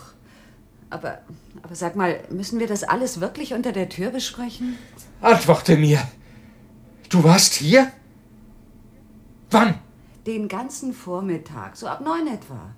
Aber, 0.91 1.19
aber 1.63 1.75
sag 1.75 1.97
mal, 1.97 2.21
müssen 2.31 2.59
wir 2.61 2.67
das 2.67 2.85
alles 2.85 3.21
wirklich 3.21 3.55
unter 3.55 3.73
der 3.73 3.89
Tür 3.89 4.11
besprechen? 4.11 4.79
Antworte 5.21 5.77
mir. 5.77 6.07
Du 7.09 7.25
warst 7.25 7.55
hier? 7.55 7.91
Wann? 9.51 9.75
Den 10.27 10.47
ganzen 10.47 10.93
Vormittag, 10.93 11.77
so 11.77 11.89
ab 11.89 12.03
neun 12.03 12.29
etwa. 12.29 12.75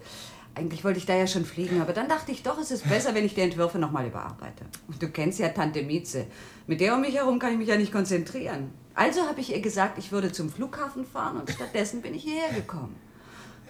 Eigentlich 0.55 0.83
wollte 0.83 0.99
ich 0.99 1.07
da 1.07 1.15
ja 1.15 1.27
schon 1.27 1.45
fliegen, 1.45 1.81
aber 1.81 1.93
dann 1.93 2.09
dachte 2.09 2.33
ich 2.33 2.43
doch, 2.43 2.59
es 2.59 2.71
ist 2.71 2.89
besser, 2.89 3.15
wenn 3.15 3.25
ich 3.25 3.35
die 3.35 3.43
Entwürfe 3.43 3.79
nochmal 3.79 4.07
überarbeite. 4.07 4.65
Und 4.89 5.03
du 5.03 5.09
kennst 5.09 5.39
ja 5.39 5.51
Tante 5.51 5.83
Mieze. 5.83 6.27
Mit 6.67 6.81
der 6.81 6.95
um 6.95 7.03
mich 7.03 7.15
herum 7.15 7.39
kann 7.39 7.53
ich 7.53 7.59
mich 7.59 7.69
ja 7.69 7.77
nicht 7.77 7.93
konzentrieren. 7.93 8.71
Also 8.95 9.23
habe 9.23 9.41
ich 9.41 9.53
ihr 9.53 9.61
gesagt, 9.61 9.99
ich 9.99 10.11
würde 10.11 10.33
zum 10.33 10.51
Flughafen 10.51 11.05
fahren 11.05 11.37
und 11.37 11.51
stattdessen 11.51 12.03
bin 12.03 12.15
ich 12.15 12.25
hierher 12.25 12.53
gekommen. 12.53 12.97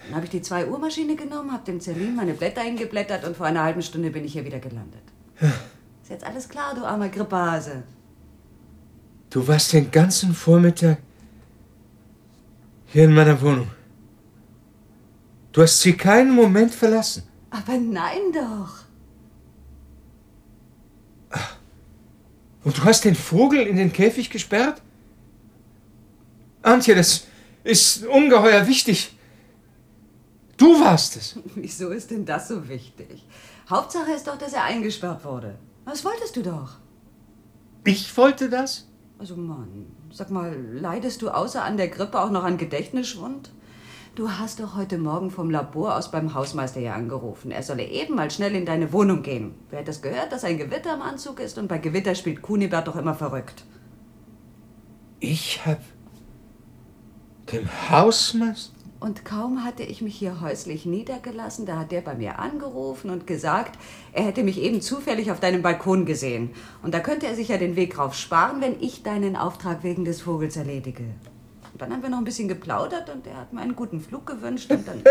Dann 0.05 0.15
habe 0.15 0.25
ich 0.25 0.31
die 0.31 0.41
2 0.41 0.67
Uhr 0.67 0.79
Maschine 0.79 1.15
genommen, 1.15 1.51
habe 1.51 1.65
dem 1.65 1.81
Celine 1.81 2.11
meine 2.11 2.33
Blätter 2.33 2.61
eingeblättert 2.61 3.25
und 3.25 3.35
vor 3.35 3.45
einer 3.45 3.63
halben 3.63 3.81
Stunde 3.81 4.11
bin 4.11 4.25
ich 4.25 4.33
hier 4.33 4.45
wieder 4.45 4.59
gelandet. 4.59 5.03
Ist 6.01 6.09
jetzt 6.09 6.23
alles 6.23 6.49
klar, 6.49 6.73
du 6.73 6.85
armer 6.85 7.09
Grippehase. 7.09 7.83
Du 9.31 9.47
warst 9.47 9.71
den 9.71 9.89
ganzen 9.89 10.35
Vormittag 10.35 10.97
hier 12.87 13.05
in 13.05 13.13
meiner 13.13 13.41
Wohnung. 13.41 13.71
Du 15.53 15.61
hast 15.61 15.79
sie 15.79 15.93
keinen 15.93 16.35
Moment 16.35 16.75
verlassen. 16.75 17.23
Aber 17.49 17.77
nein 17.77 18.33
doch. 18.33 18.81
Und 22.63 22.77
du 22.77 22.83
hast 22.83 23.05
den 23.05 23.15
Vogel 23.15 23.65
in 23.65 23.77
den 23.77 23.93
Käfig 23.93 24.29
gesperrt? 24.29 24.81
Antje, 26.61 26.93
das 26.93 27.25
ist 27.63 28.05
ungeheuer 28.05 28.67
wichtig. 28.67 29.17
Du 30.57 30.79
warst 30.79 31.15
es. 31.15 31.39
Wieso 31.55 31.89
ist 31.89 32.11
denn 32.11 32.25
das 32.25 32.49
so 32.49 32.67
wichtig? 32.67 33.25
Hauptsache 33.69 34.11
ist 34.11 34.27
doch, 34.27 34.37
dass 34.37 34.51
er 34.51 34.65
eingesperrt 34.65 35.23
wurde. 35.23 35.57
Was 35.85 36.03
wolltest 36.03 36.35
du 36.35 36.43
doch? 36.43 36.77
Ich 37.85 38.15
wollte 38.17 38.49
das? 38.49 38.90
Also 39.21 39.35
Mann, 39.35 39.85
sag 40.11 40.31
mal, 40.31 40.59
leidest 40.73 41.21
du 41.21 41.29
außer 41.29 41.63
an 41.63 41.77
der 41.77 41.89
Grippe 41.89 42.19
auch 42.19 42.31
noch 42.31 42.43
an 42.43 42.57
Gedächtnisschwund? 42.57 43.51
Du 44.15 44.31
hast 44.31 44.59
doch 44.59 44.75
heute 44.75 44.97
Morgen 44.97 45.29
vom 45.29 45.51
Labor 45.51 45.95
aus 45.95 46.09
beim 46.09 46.33
Hausmeister 46.33 46.79
hier 46.79 46.95
angerufen. 46.95 47.51
Er 47.51 47.61
solle 47.61 47.83
eben 47.83 48.15
mal 48.15 48.31
schnell 48.31 48.55
in 48.55 48.65
deine 48.65 48.91
Wohnung 48.91 49.21
gehen. 49.21 49.53
Wer 49.69 49.81
hat 49.81 49.87
das 49.87 50.01
gehört, 50.01 50.31
dass 50.31 50.43
ein 50.43 50.57
Gewitter 50.57 50.95
im 50.95 51.03
Anzug 51.03 51.39
ist 51.39 51.59
und 51.59 51.67
bei 51.67 51.77
Gewitter 51.77 52.15
spielt 52.15 52.41
Kunibert 52.41 52.87
doch 52.87 52.95
immer 52.95 53.13
verrückt. 53.13 53.63
Ich 55.19 55.63
hab 55.67 55.81
dem 57.51 57.69
Hausmeister? 57.91 58.73
Und 59.01 59.25
kaum 59.25 59.63
hatte 59.63 59.81
ich 59.81 60.03
mich 60.03 60.15
hier 60.15 60.41
häuslich 60.41 60.85
niedergelassen, 60.85 61.65
da 61.65 61.79
hat 61.79 61.91
der 61.91 62.01
bei 62.01 62.13
mir 62.13 62.37
angerufen 62.37 63.09
und 63.09 63.25
gesagt, 63.25 63.79
er 64.13 64.25
hätte 64.25 64.43
mich 64.43 64.61
eben 64.61 64.79
zufällig 64.79 65.31
auf 65.31 65.39
deinem 65.39 65.63
Balkon 65.63 66.05
gesehen. 66.05 66.51
Und 66.83 66.93
da 66.93 66.99
könnte 66.99 67.25
er 67.25 67.33
sich 67.33 67.47
ja 67.47 67.57
den 67.57 67.75
Weg 67.75 67.97
rauf 67.97 68.13
sparen, 68.13 68.61
wenn 68.61 68.79
ich 68.79 69.01
deinen 69.01 69.35
Auftrag 69.35 69.83
wegen 69.83 70.05
des 70.05 70.21
Vogels 70.21 70.55
erledige. 70.55 71.01
Und 71.73 71.81
dann 71.81 71.91
haben 71.91 72.03
wir 72.03 72.09
noch 72.09 72.19
ein 72.19 72.25
bisschen 72.25 72.47
geplaudert 72.47 73.09
und 73.09 73.25
er 73.25 73.37
hat 73.37 73.51
mir 73.51 73.61
einen 73.61 73.75
guten 73.75 74.01
Flug 74.01 74.27
gewünscht 74.27 74.69
und 74.71 74.87
dann. 74.87 75.03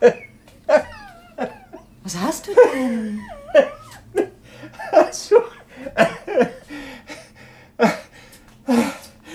Was 2.04 2.20
hast 2.20 2.46
du 2.46 2.52
denn? 2.72 3.20
Also. 4.92 5.42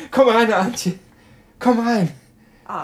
Komm 0.09 0.29
rein, 0.29 0.53
Antje. 0.53 0.93
Komm 1.59 1.79
rein. 1.79 2.11
Ah. 2.65 2.83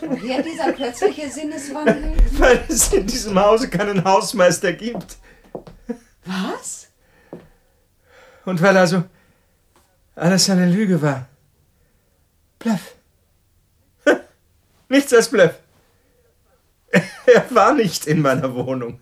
Woher 0.00 0.42
dieser 0.42 0.72
plötzliche 0.72 1.28
Sinneswandel? 1.28 2.16
Weil 2.32 2.64
es 2.68 2.92
in 2.92 3.06
diesem 3.06 3.38
Hause 3.38 3.68
keinen 3.68 4.04
Hausmeister 4.04 4.72
gibt. 4.72 5.16
Was? 6.24 6.88
Und 8.44 8.60
weil 8.62 8.76
also 8.76 9.04
alles 10.14 10.48
eine 10.50 10.70
Lüge 10.70 11.00
war. 11.00 11.28
Bluff. 12.58 12.94
Nichts 14.88 15.12
als 15.12 15.28
Bluff. 15.28 15.54
Er 17.26 17.54
war 17.54 17.74
nicht 17.74 18.06
in 18.06 18.20
meiner 18.20 18.54
Wohnung. 18.54 19.00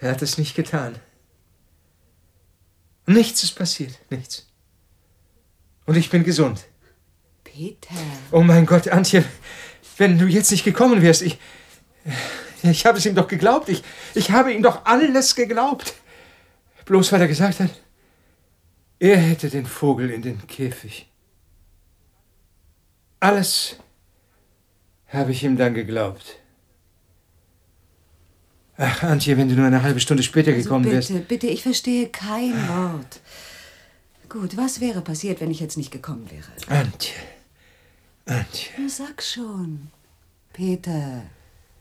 Er 0.00 0.12
hat 0.12 0.22
es 0.22 0.38
nicht 0.38 0.56
getan. 0.56 0.98
Nichts 3.06 3.44
ist 3.44 3.52
passiert, 3.52 3.98
nichts. 4.08 4.48
Und 5.84 5.96
ich 5.96 6.10
bin 6.10 6.24
gesund. 6.24 6.64
Peter. 7.60 7.94
Oh 8.30 8.40
mein 8.40 8.64
Gott, 8.64 8.88
Antje, 8.88 9.22
wenn 9.98 10.18
du 10.18 10.26
jetzt 10.26 10.50
nicht 10.50 10.64
gekommen 10.64 11.02
wärst, 11.02 11.20
ich. 11.20 11.38
Ich 12.62 12.84
habe 12.84 12.98
es 12.98 13.06
ihm 13.06 13.14
doch 13.14 13.26
geglaubt. 13.28 13.70
Ich, 13.70 13.82
ich 14.14 14.30
habe 14.30 14.52
ihm 14.52 14.62
doch 14.62 14.84
alles 14.84 15.34
geglaubt. 15.34 15.94
Bloß 16.84 17.10
weil 17.12 17.22
er 17.22 17.28
gesagt 17.28 17.60
hat, 17.60 17.70
er 18.98 19.16
hätte 19.16 19.48
den 19.48 19.64
Vogel 19.64 20.10
in 20.10 20.20
den 20.20 20.46
Käfig. 20.46 21.10
Alles 23.18 23.76
habe 25.08 25.32
ich 25.32 25.42
ihm 25.42 25.56
dann 25.56 25.72
geglaubt. 25.72 26.38
Ach, 28.76 29.02
Antje, 29.02 29.38
wenn 29.38 29.48
du 29.48 29.54
nur 29.54 29.66
eine 29.66 29.82
halbe 29.82 30.00
Stunde 30.00 30.22
später 30.22 30.52
gekommen 30.52 30.84
also 30.84 30.96
wärst. 30.96 31.08
bitte, 31.08 31.24
bitte, 31.26 31.46
ich 31.46 31.62
verstehe 31.62 32.08
kein 32.08 32.52
Wort. 32.68 33.20
Gut, 34.28 34.56
was 34.56 34.80
wäre 34.80 35.00
passiert, 35.00 35.40
wenn 35.40 35.50
ich 35.50 35.60
jetzt 35.60 35.76
nicht 35.78 35.90
gekommen 35.90 36.30
wäre? 36.30 36.78
Antje. 36.78 37.14
Antje. 38.26 38.70
Na, 38.78 38.88
Sag 38.88 39.22
schon. 39.22 39.88
Peter, 40.52 41.22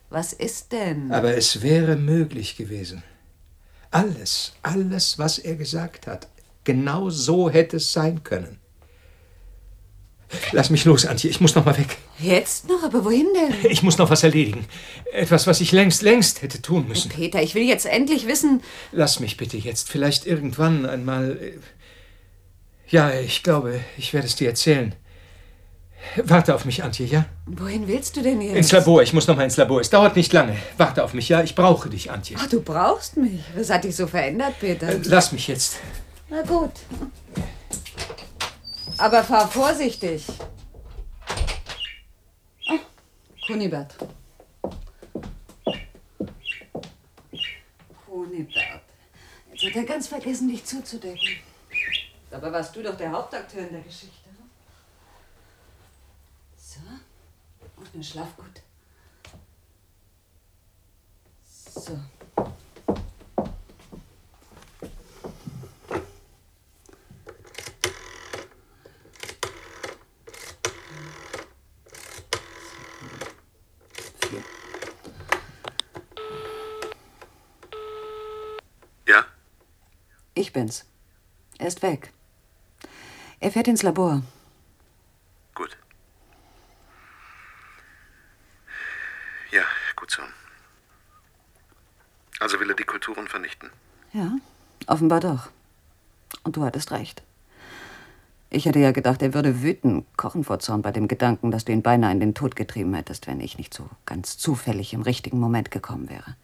was 0.09 0.33
ist 0.33 0.71
denn? 0.71 1.11
Aber 1.11 1.35
es 1.35 1.61
wäre 1.61 1.95
möglich 1.95 2.55
gewesen. 2.55 3.03
Alles, 3.91 4.53
alles, 4.61 5.17
was 5.17 5.39
er 5.39 5.55
gesagt 5.55 6.07
hat, 6.07 6.27
genau 6.63 7.09
so 7.09 7.49
hätte 7.49 7.77
es 7.77 7.91
sein 7.91 8.23
können. 8.23 8.59
Lass 10.51 10.69
mich 10.69 10.85
los, 10.85 11.07
Antje. 11.07 11.27
Ich 11.31 11.41
muss 11.41 11.55
noch 11.55 11.65
mal 11.65 11.75
weg. 11.75 11.97
Jetzt 12.19 12.67
noch? 12.69 12.83
Aber 12.83 13.03
wohin 13.03 13.27
denn? 13.33 13.55
Ich 13.71 13.81
muss 13.81 13.97
noch 13.97 14.11
was 14.11 14.21
erledigen. 14.23 14.67
Etwas, 15.11 15.47
was 15.47 15.59
ich 15.59 15.71
längst, 15.71 16.03
längst 16.03 16.43
hätte 16.43 16.61
tun 16.61 16.87
müssen. 16.87 17.09
Peter, 17.09 17.41
ich 17.41 17.55
will 17.55 17.63
jetzt 17.63 17.87
endlich 17.87 18.27
wissen. 18.27 18.61
Lass 18.91 19.19
mich 19.19 19.37
bitte 19.37 19.57
jetzt. 19.57 19.89
Vielleicht 19.89 20.27
irgendwann 20.27 20.85
einmal. 20.85 21.37
äh, 21.41 21.53
Ja, 22.89 23.11
ich 23.19 23.41
glaube, 23.41 23.79
ich 23.97 24.13
werde 24.13 24.27
es 24.27 24.35
dir 24.35 24.49
erzählen. 24.49 24.93
Warte 26.23 26.55
auf 26.55 26.65
mich, 26.65 26.83
Antje, 26.83 27.05
ja? 27.05 27.25
Wohin 27.45 27.87
willst 27.87 28.15
du 28.15 28.21
denn 28.21 28.41
jetzt? 28.41 28.55
Ins 28.55 28.71
Labor. 28.71 29.01
Ich 29.03 29.13
muss 29.13 29.27
noch 29.27 29.35
mal 29.35 29.43
ins 29.43 29.57
Labor. 29.57 29.79
Es 29.81 29.89
dauert 29.89 30.15
nicht 30.15 30.33
lange. 30.33 30.55
Warte 30.77 31.03
auf 31.03 31.13
mich, 31.13 31.29
ja? 31.29 31.43
Ich 31.43 31.55
brauche 31.55 31.89
dich, 31.89 32.09
Antje. 32.11 32.35
Ach, 32.39 32.47
du 32.47 32.61
brauchst 32.61 33.17
mich? 33.17 33.41
Was 33.55 33.69
hat 33.69 33.83
dich 33.83 33.95
so 33.95 34.07
verändert, 34.07 34.55
Peter? 34.59 34.89
Äh, 34.89 35.01
lass 35.05 35.31
mich 35.31 35.47
jetzt. 35.47 35.77
Na 36.29 36.41
gut. 36.41 36.71
Aber 38.97 39.23
fahr 39.23 39.47
vorsichtig. 39.47 40.25
Oh, 42.69 42.79
Kunibert. 43.47 43.95
Kunibert. 48.05 48.81
Jetzt 49.53 49.65
hat 49.65 49.75
er 49.75 49.83
ganz 49.83 50.07
vergessen, 50.07 50.49
dich 50.49 50.65
zuzudecken. 50.65 51.19
Dabei 52.29 52.51
warst 52.51 52.75
du 52.75 52.83
doch 52.83 52.95
der 52.95 53.11
Hauptakteur 53.11 53.61
in 53.67 53.73
der 53.73 53.81
Geschichte. 53.81 54.18
Nun 57.93 58.03
schlaf 58.03 58.35
gut. 58.37 58.61
So. 61.43 61.99
Ja? 79.07 79.25
Ich 80.35 80.53
bin's. 80.53 80.85
Er 81.57 81.67
ist 81.67 81.81
weg. 81.81 82.13
Er 83.39 83.51
fährt 83.51 83.67
ins 83.67 83.83
Labor. 83.83 84.21
Gut. 85.55 85.77
Ja, 89.51 89.63
gut 89.95 90.11
so. 90.11 90.21
Also 92.39 92.59
will 92.59 92.69
er 92.69 92.75
die 92.75 92.83
Kulturen 92.83 93.27
vernichten. 93.27 93.69
Ja, 94.13 94.37
offenbar 94.87 95.19
doch. 95.19 95.49
Und 96.43 96.55
du 96.55 96.63
hattest 96.63 96.91
recht. 96.91 97.23
Ich 98.51 98.65
hätte 98.65 98.79
ja 98.79 98.91
gedacht, 98.91 99.21
er 99.21 99.35
würde 99.35 99.61
wüten, 99.61 100.05
kochen 100.17 100.43
vor 100.43 100.59
Zorn 100.59 100.81
bei 100.81 100.91
dem 100.91 101.07
Gedanken, 101.07 101.51
dass 101.51 101.65
du 101.65 101.71
ihn 101.71 101.83
beinahe 101.83 102.11
in 102.11 102.19
den 102.19 102.33
Tod 102.33 102.55
getrieben 102.55 102.95
hättest, 102.95 103.27
wenn 103.27 103.39
ich 103.41 103.59
nicht 103.59 103.73
so 103.73 103.87
ganz 104.07 104.37
zufällig 104.37 104.93
im 104.93 105.03
richtigen 105.03 105.39
Moment 105.39 105.69
gekommen 105.69 106.09
wäre. 106.09 106.35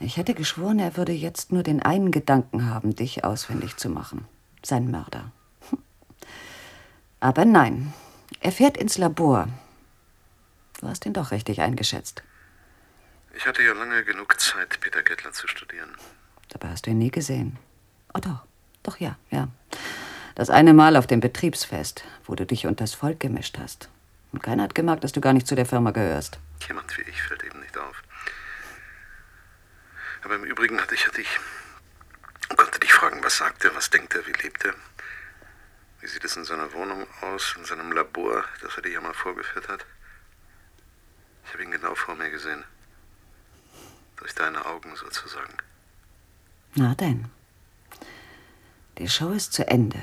Ich 0.00 0.16
hätte 0.16 0.32
geschworen, 0.32 0.78
er 0.78 0.96
würde 0.96 1.12
jetzt 1.12 1.52
nur 1.52 1.62
den 1.62 1.82
einen 1.82 2.12
Gedanken 2.12 2.70
haben, 2.70 2.94
dich 2.94 3.24
ausfindig 3.24 3.76
zu 3.76 3.90
machen. 3.90 4.26
Sein 4.62 4.90
Mörder. 4.90 5.32
Aber 7.20 7.44
nein, 7.44 7.92
er 8.40 8.52
fährt 8.52 8.76
ins 8.76 8.96
Labor. 8.96 9.48
Du 10.80 10.88
hast 10.88 11.04
ihn 11.04 11.12
doch 11.12 11.30
richtig 11.32 11.60
eingeschätzt. 11.60 12.22
Ich 13.34 13.46
hatte 13.46 13.62
ja 13.62 13.72
lange 13.72 14.04
genug 14.04 14.40
Zeit, 14.40 14.80
Peter 14.80 15.02
Gettler 15.02 15.32
zu 15.32 15.46
studieren. 15.46 15.96
Dabei 16.48 16.68
hast 16.68 16.86
du 16.86 16.90
ihn 16.90 16.98
nie 16.98 17.10
gesehen. 17.10 17.58
Oh 18.14 18.20
doch, 18.20 18.44
doch 18.82 18.98
ja, 18.98 19.16
ja. 19.30 19.48
Das 20.34 20.50
eine 20.50 20.72
Mal 20.72 20.96
auf 20.96 21.06
dem 21.06 21.20
Betriebsfest, 21.20 22.04
wo 22.24 22.34
du 22.34 22.46
dich 22.46 22.66
unters 22.66 22.94
Volk 22.94 23.20
gemischt 23.20 23.58
hast. 23.58 23.88
Und 24.32 24.42
keiner 24.42 24.62
hat 24.62 24.74
gemerkt, 24.74 25.04
dass 25.04 25.12
du 25.12 25.20
gar 25.20 25.32
nicht 25.32 25.46
zu 25.46 25.54
der 25.54 25.66
Firma 25.66 25.90
gehörst. 25.90 26.38
Jemand 26.66 26.96
wie 26.96 27.02
ich 27.02 27.22
fällt 27.22 27.42
eben 27.44 27.60
nicht 27.60 27.76
auf. 27.76 28.02
Aber 30.22 30.34
im 30.34 30.44
Übrigen 30.44 30.80
hatte 30.80 30.94
ich, 30.94 31.06
hatte 31.06 31.20
ich, 31.20 31.40
konnte 32.56 32.80
dich 32.80 32.92
fragen, 32.92 33.22
was 33.22 33.38
sagt 33.38 33.64
er, 33.64 33.74
was 33.74 33.90
denkt 33.90 34.14
er, 34.14 34.26
wie 34.26 34.42
lebt 34.42 34.64
er? 34.64 34.74
Wie 36.00 36.06
sieht 36.06 36.24
es 36.24 36.36
in 36.36 36.44
seiner 36.44 36.72
Wohnung 36.72 37.06
aus, 37.22 37.54
in 37.58 37.64
seinem 37.64 37.92
Labor, 37.92 38.44
das 38.62 38.76
er 38.76 38.82
dir 38.82 38.92
ja 38.92 39.00
mal 39.00 39.14
vorgeführt 39.14 39.68
hat? 39.68 39.84
Ich 41.44 41.52
habe 41.52 41.62
ihn 41.62 41.70
genau 41.70 41.94
vor 41.94 42.14
mir 42.14 42.30
gesehen. 42.30 42.64
Durch 44.18 44.34
deine 44.34 44.64
Augen 44.66 44.94
sozusagen. 44.96 45.54
Na 46.74 46.94
denn. 46.94 47.30
Die 48.98 49.08
Show 49.08 49.30
ist 49.30 49.52
zu 49.52 49.66
Ende. 49.68 50.00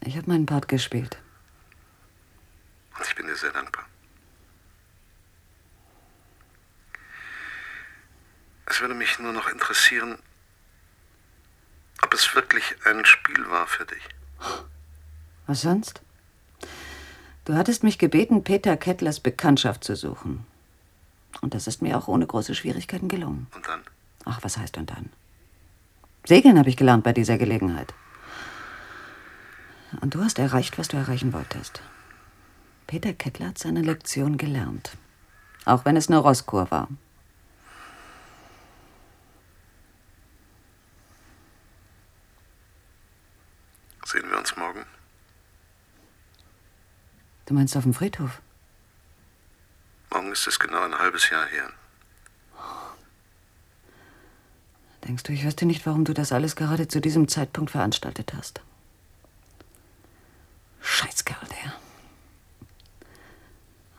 Ich 0.00 0.16
habe 0.16 0.28
meinen 0.28 0.46
Part 0.46 0.68
gespielt. 0.68 1.18
Und 2.96 3.06
ich 3.06 3.14
bin 3.14 3.26
dir 3.26 3.36
sehr 3.36 3.52
dankbar. 3.52 3.84
Es 8.66 8.80
würde 8.80 8.94
mich 8.94 9.18
nur 9.18 9.32
noch 9.32 9.48
interessieren, 9.48 10.18
ob 12.02 12.12
es 12.14 12.34
wirklich 12.34 12.74
ein 12.84 13.04
Spiel 13.04 13.48
war 13.50 13.66
für 13.66 13.84
dich. 13.84 14.02
Was 15.46 15.60
sonst? 15.60 16.02
Du 17.44 17.54
hattest 17.54 17.84
mich 17.84 17.98
gebeten, 17.98 18.42
Peter 18.42 18.76
Kettlers 18.76 19.20
Bekanntschaft 19.20 19.84
zu 19.84 19.94
suchen. 19.94 20.46
Und 21.46 21.54
das 21.54 21.68
ist 21.68 21.80
mir 21.80 21.96
auch 21.96 22.08
ohne 22.08 22.26
große 22.26 22.56
Schwierigkeiten 22.56 23.06
gelungen. 23.06 23.46
Und 23.54 23.68
dann? 23.68 23.80
Ach, 24.24 24.42
was 24.42 24.58
heißt 24.58 24.78
und 24.78 24.90
dann? 24.90 25.10
Segeln 26.24 26.58
habe 26.58 26.68
ich 26.68 26.76
gelernt 26.76 27.04
bei 27.04 27.12
dieser 27.12 27.38
Gelegenheit. 27.38 27.94
Und 30.00 30.16
du 30.16 30.24
hast 30.24 30.40
erreicht, 30.40 30.76
was 30.76 30.88
du 30.88 30.96
erreichen 30.96 31.32
wolltest. 31.32 31.82
Peter 32.88 33.12
Kettler 33.12 33.46
hat 33.46 33.58
seine 33.58 33.82
Lektion 33.82 34.38
gelernt. 34.38 34.96
Auch 35.66 35.84
wenn 35.84 35.96
es 35.96 36.08
eine 36.08 36.18
Rosskur 36.18 36.68
war. 36.72 36.88
Sehen 44.04 44.28
wir 44.28 44.38
uns 44.38 44.56
morgen? 44.56 44.84
Du 47.44 47.54
meinst 47.54 47.76
auf 47.76 47.84
dem 47.84 47.94
Friedhof? 47.94 48.40
Morgen 50.16 50.32
ist 50.32 50.46
es 50.46 50.58
genau 50.58 50.82
ein 50.82 50.98
halbes 50.98 51.28
Jahr 51.28 51.44
her. 51.44 51.70
Denkst 55.06 55.24
du, 55.24 55.32
ich 55.32 55.44
wüsste 55.44 55.66
nicht, 55.66 55.84
warum 55.84 56.06
du 56.06 56.14
das 56.14 56.32
alles 56.32 56.56
gerade 56.56 56.88
zu 56.88 57.02
diesem 57.02 57.28
Zeitpunkt 57.28 57.70
veranstaltet 57.70 58.32
hast? 58.34 58.62
Scheißkerl, 60.80 61.46
der. 61.50 61.74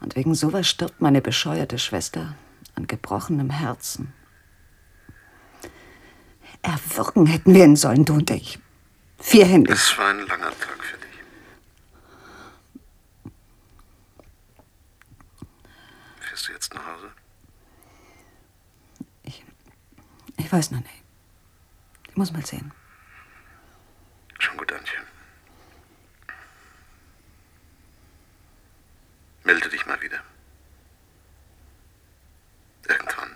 Und 0.02 0.16
wegen 0.16 0.34
sowas 0.34 0.68
stirbt 0.68 1.02
meine 1.02 1.22
bescheuerte 1.22 1.78
Schwester 1.78 2.36
an 2.74 2.88
gebrochenem 2.88 3.52
Herzen. 3.52 4.12
Erwürgen 6.64 7.28
hätten 7.28 7.54
wir 7.54 7.64
ihn 7.64 7.76
sollen, 7.76 8.06
du 8.06 8.14
und 8.16 8.32
ich. 8.32 8.58
Vierhändig. 9.20 9.76
Es 9.76 9.96
war 10.00 10.10
ein 10.10 10.26
langer 10.26 10.50
Tag 10.50 10.84
für 10.84 10.98
dich. 10.98 11.08
Fährst 16.20 16.48
du 16.50 16.52
jetzt 16.52 16.74
nach 16.74 16.86
Hause? 16.86 17.12
Ich 20.38 20.52
weiß 20.52 20.72
noch 20.72 20.80
nicht. 20.80 21.04
Ich 22.10 22.16
muss 22.16 22.32
mal 22.32 22.46
sehen. 22.46 22.72
Schon 24.40 24.58
gut, 24.58 24.72
Antje. 24.72 24.98
Melde 29.44 29.70
dich 29.70 29.86
mal 29.86 30.02
wieder. 30.02 30.20
Irgendwann. 32.88 33.36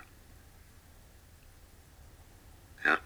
Ja? 2.84 2.98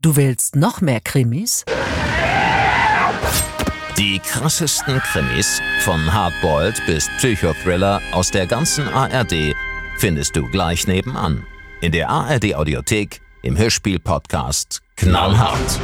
Du 0.00 0.16
willst 0.16 0.56
noch 0.56 0.80
mehr 0.80 1.00
Krimis? 1.00 1.64
Die 3.96 4.20
krassesten 4.20 5.00
Krimis 5.00 5.60
von 5.80 6.12
Hardboiled 6.12 6.84
bis 6.86 7.08
Psychothriller 7.16 8.00
aus 8.12 8.30
der 8.30 8.46
ganzen 8.46 8.88
ARD 8.88 9.54
findest 9.96 10.36
du 10.36 10.48
gleich 10.48 10.86
nebenan. 10.86 11.44
In 11.80 11.92
der 11.92 12.10
ARD 12.10 12.56
Audiothek, 12.56 13.20
im 13.42 13.56
Hörspiel-Podcast 13.56 14.82
Knallhart. 14.96 15.78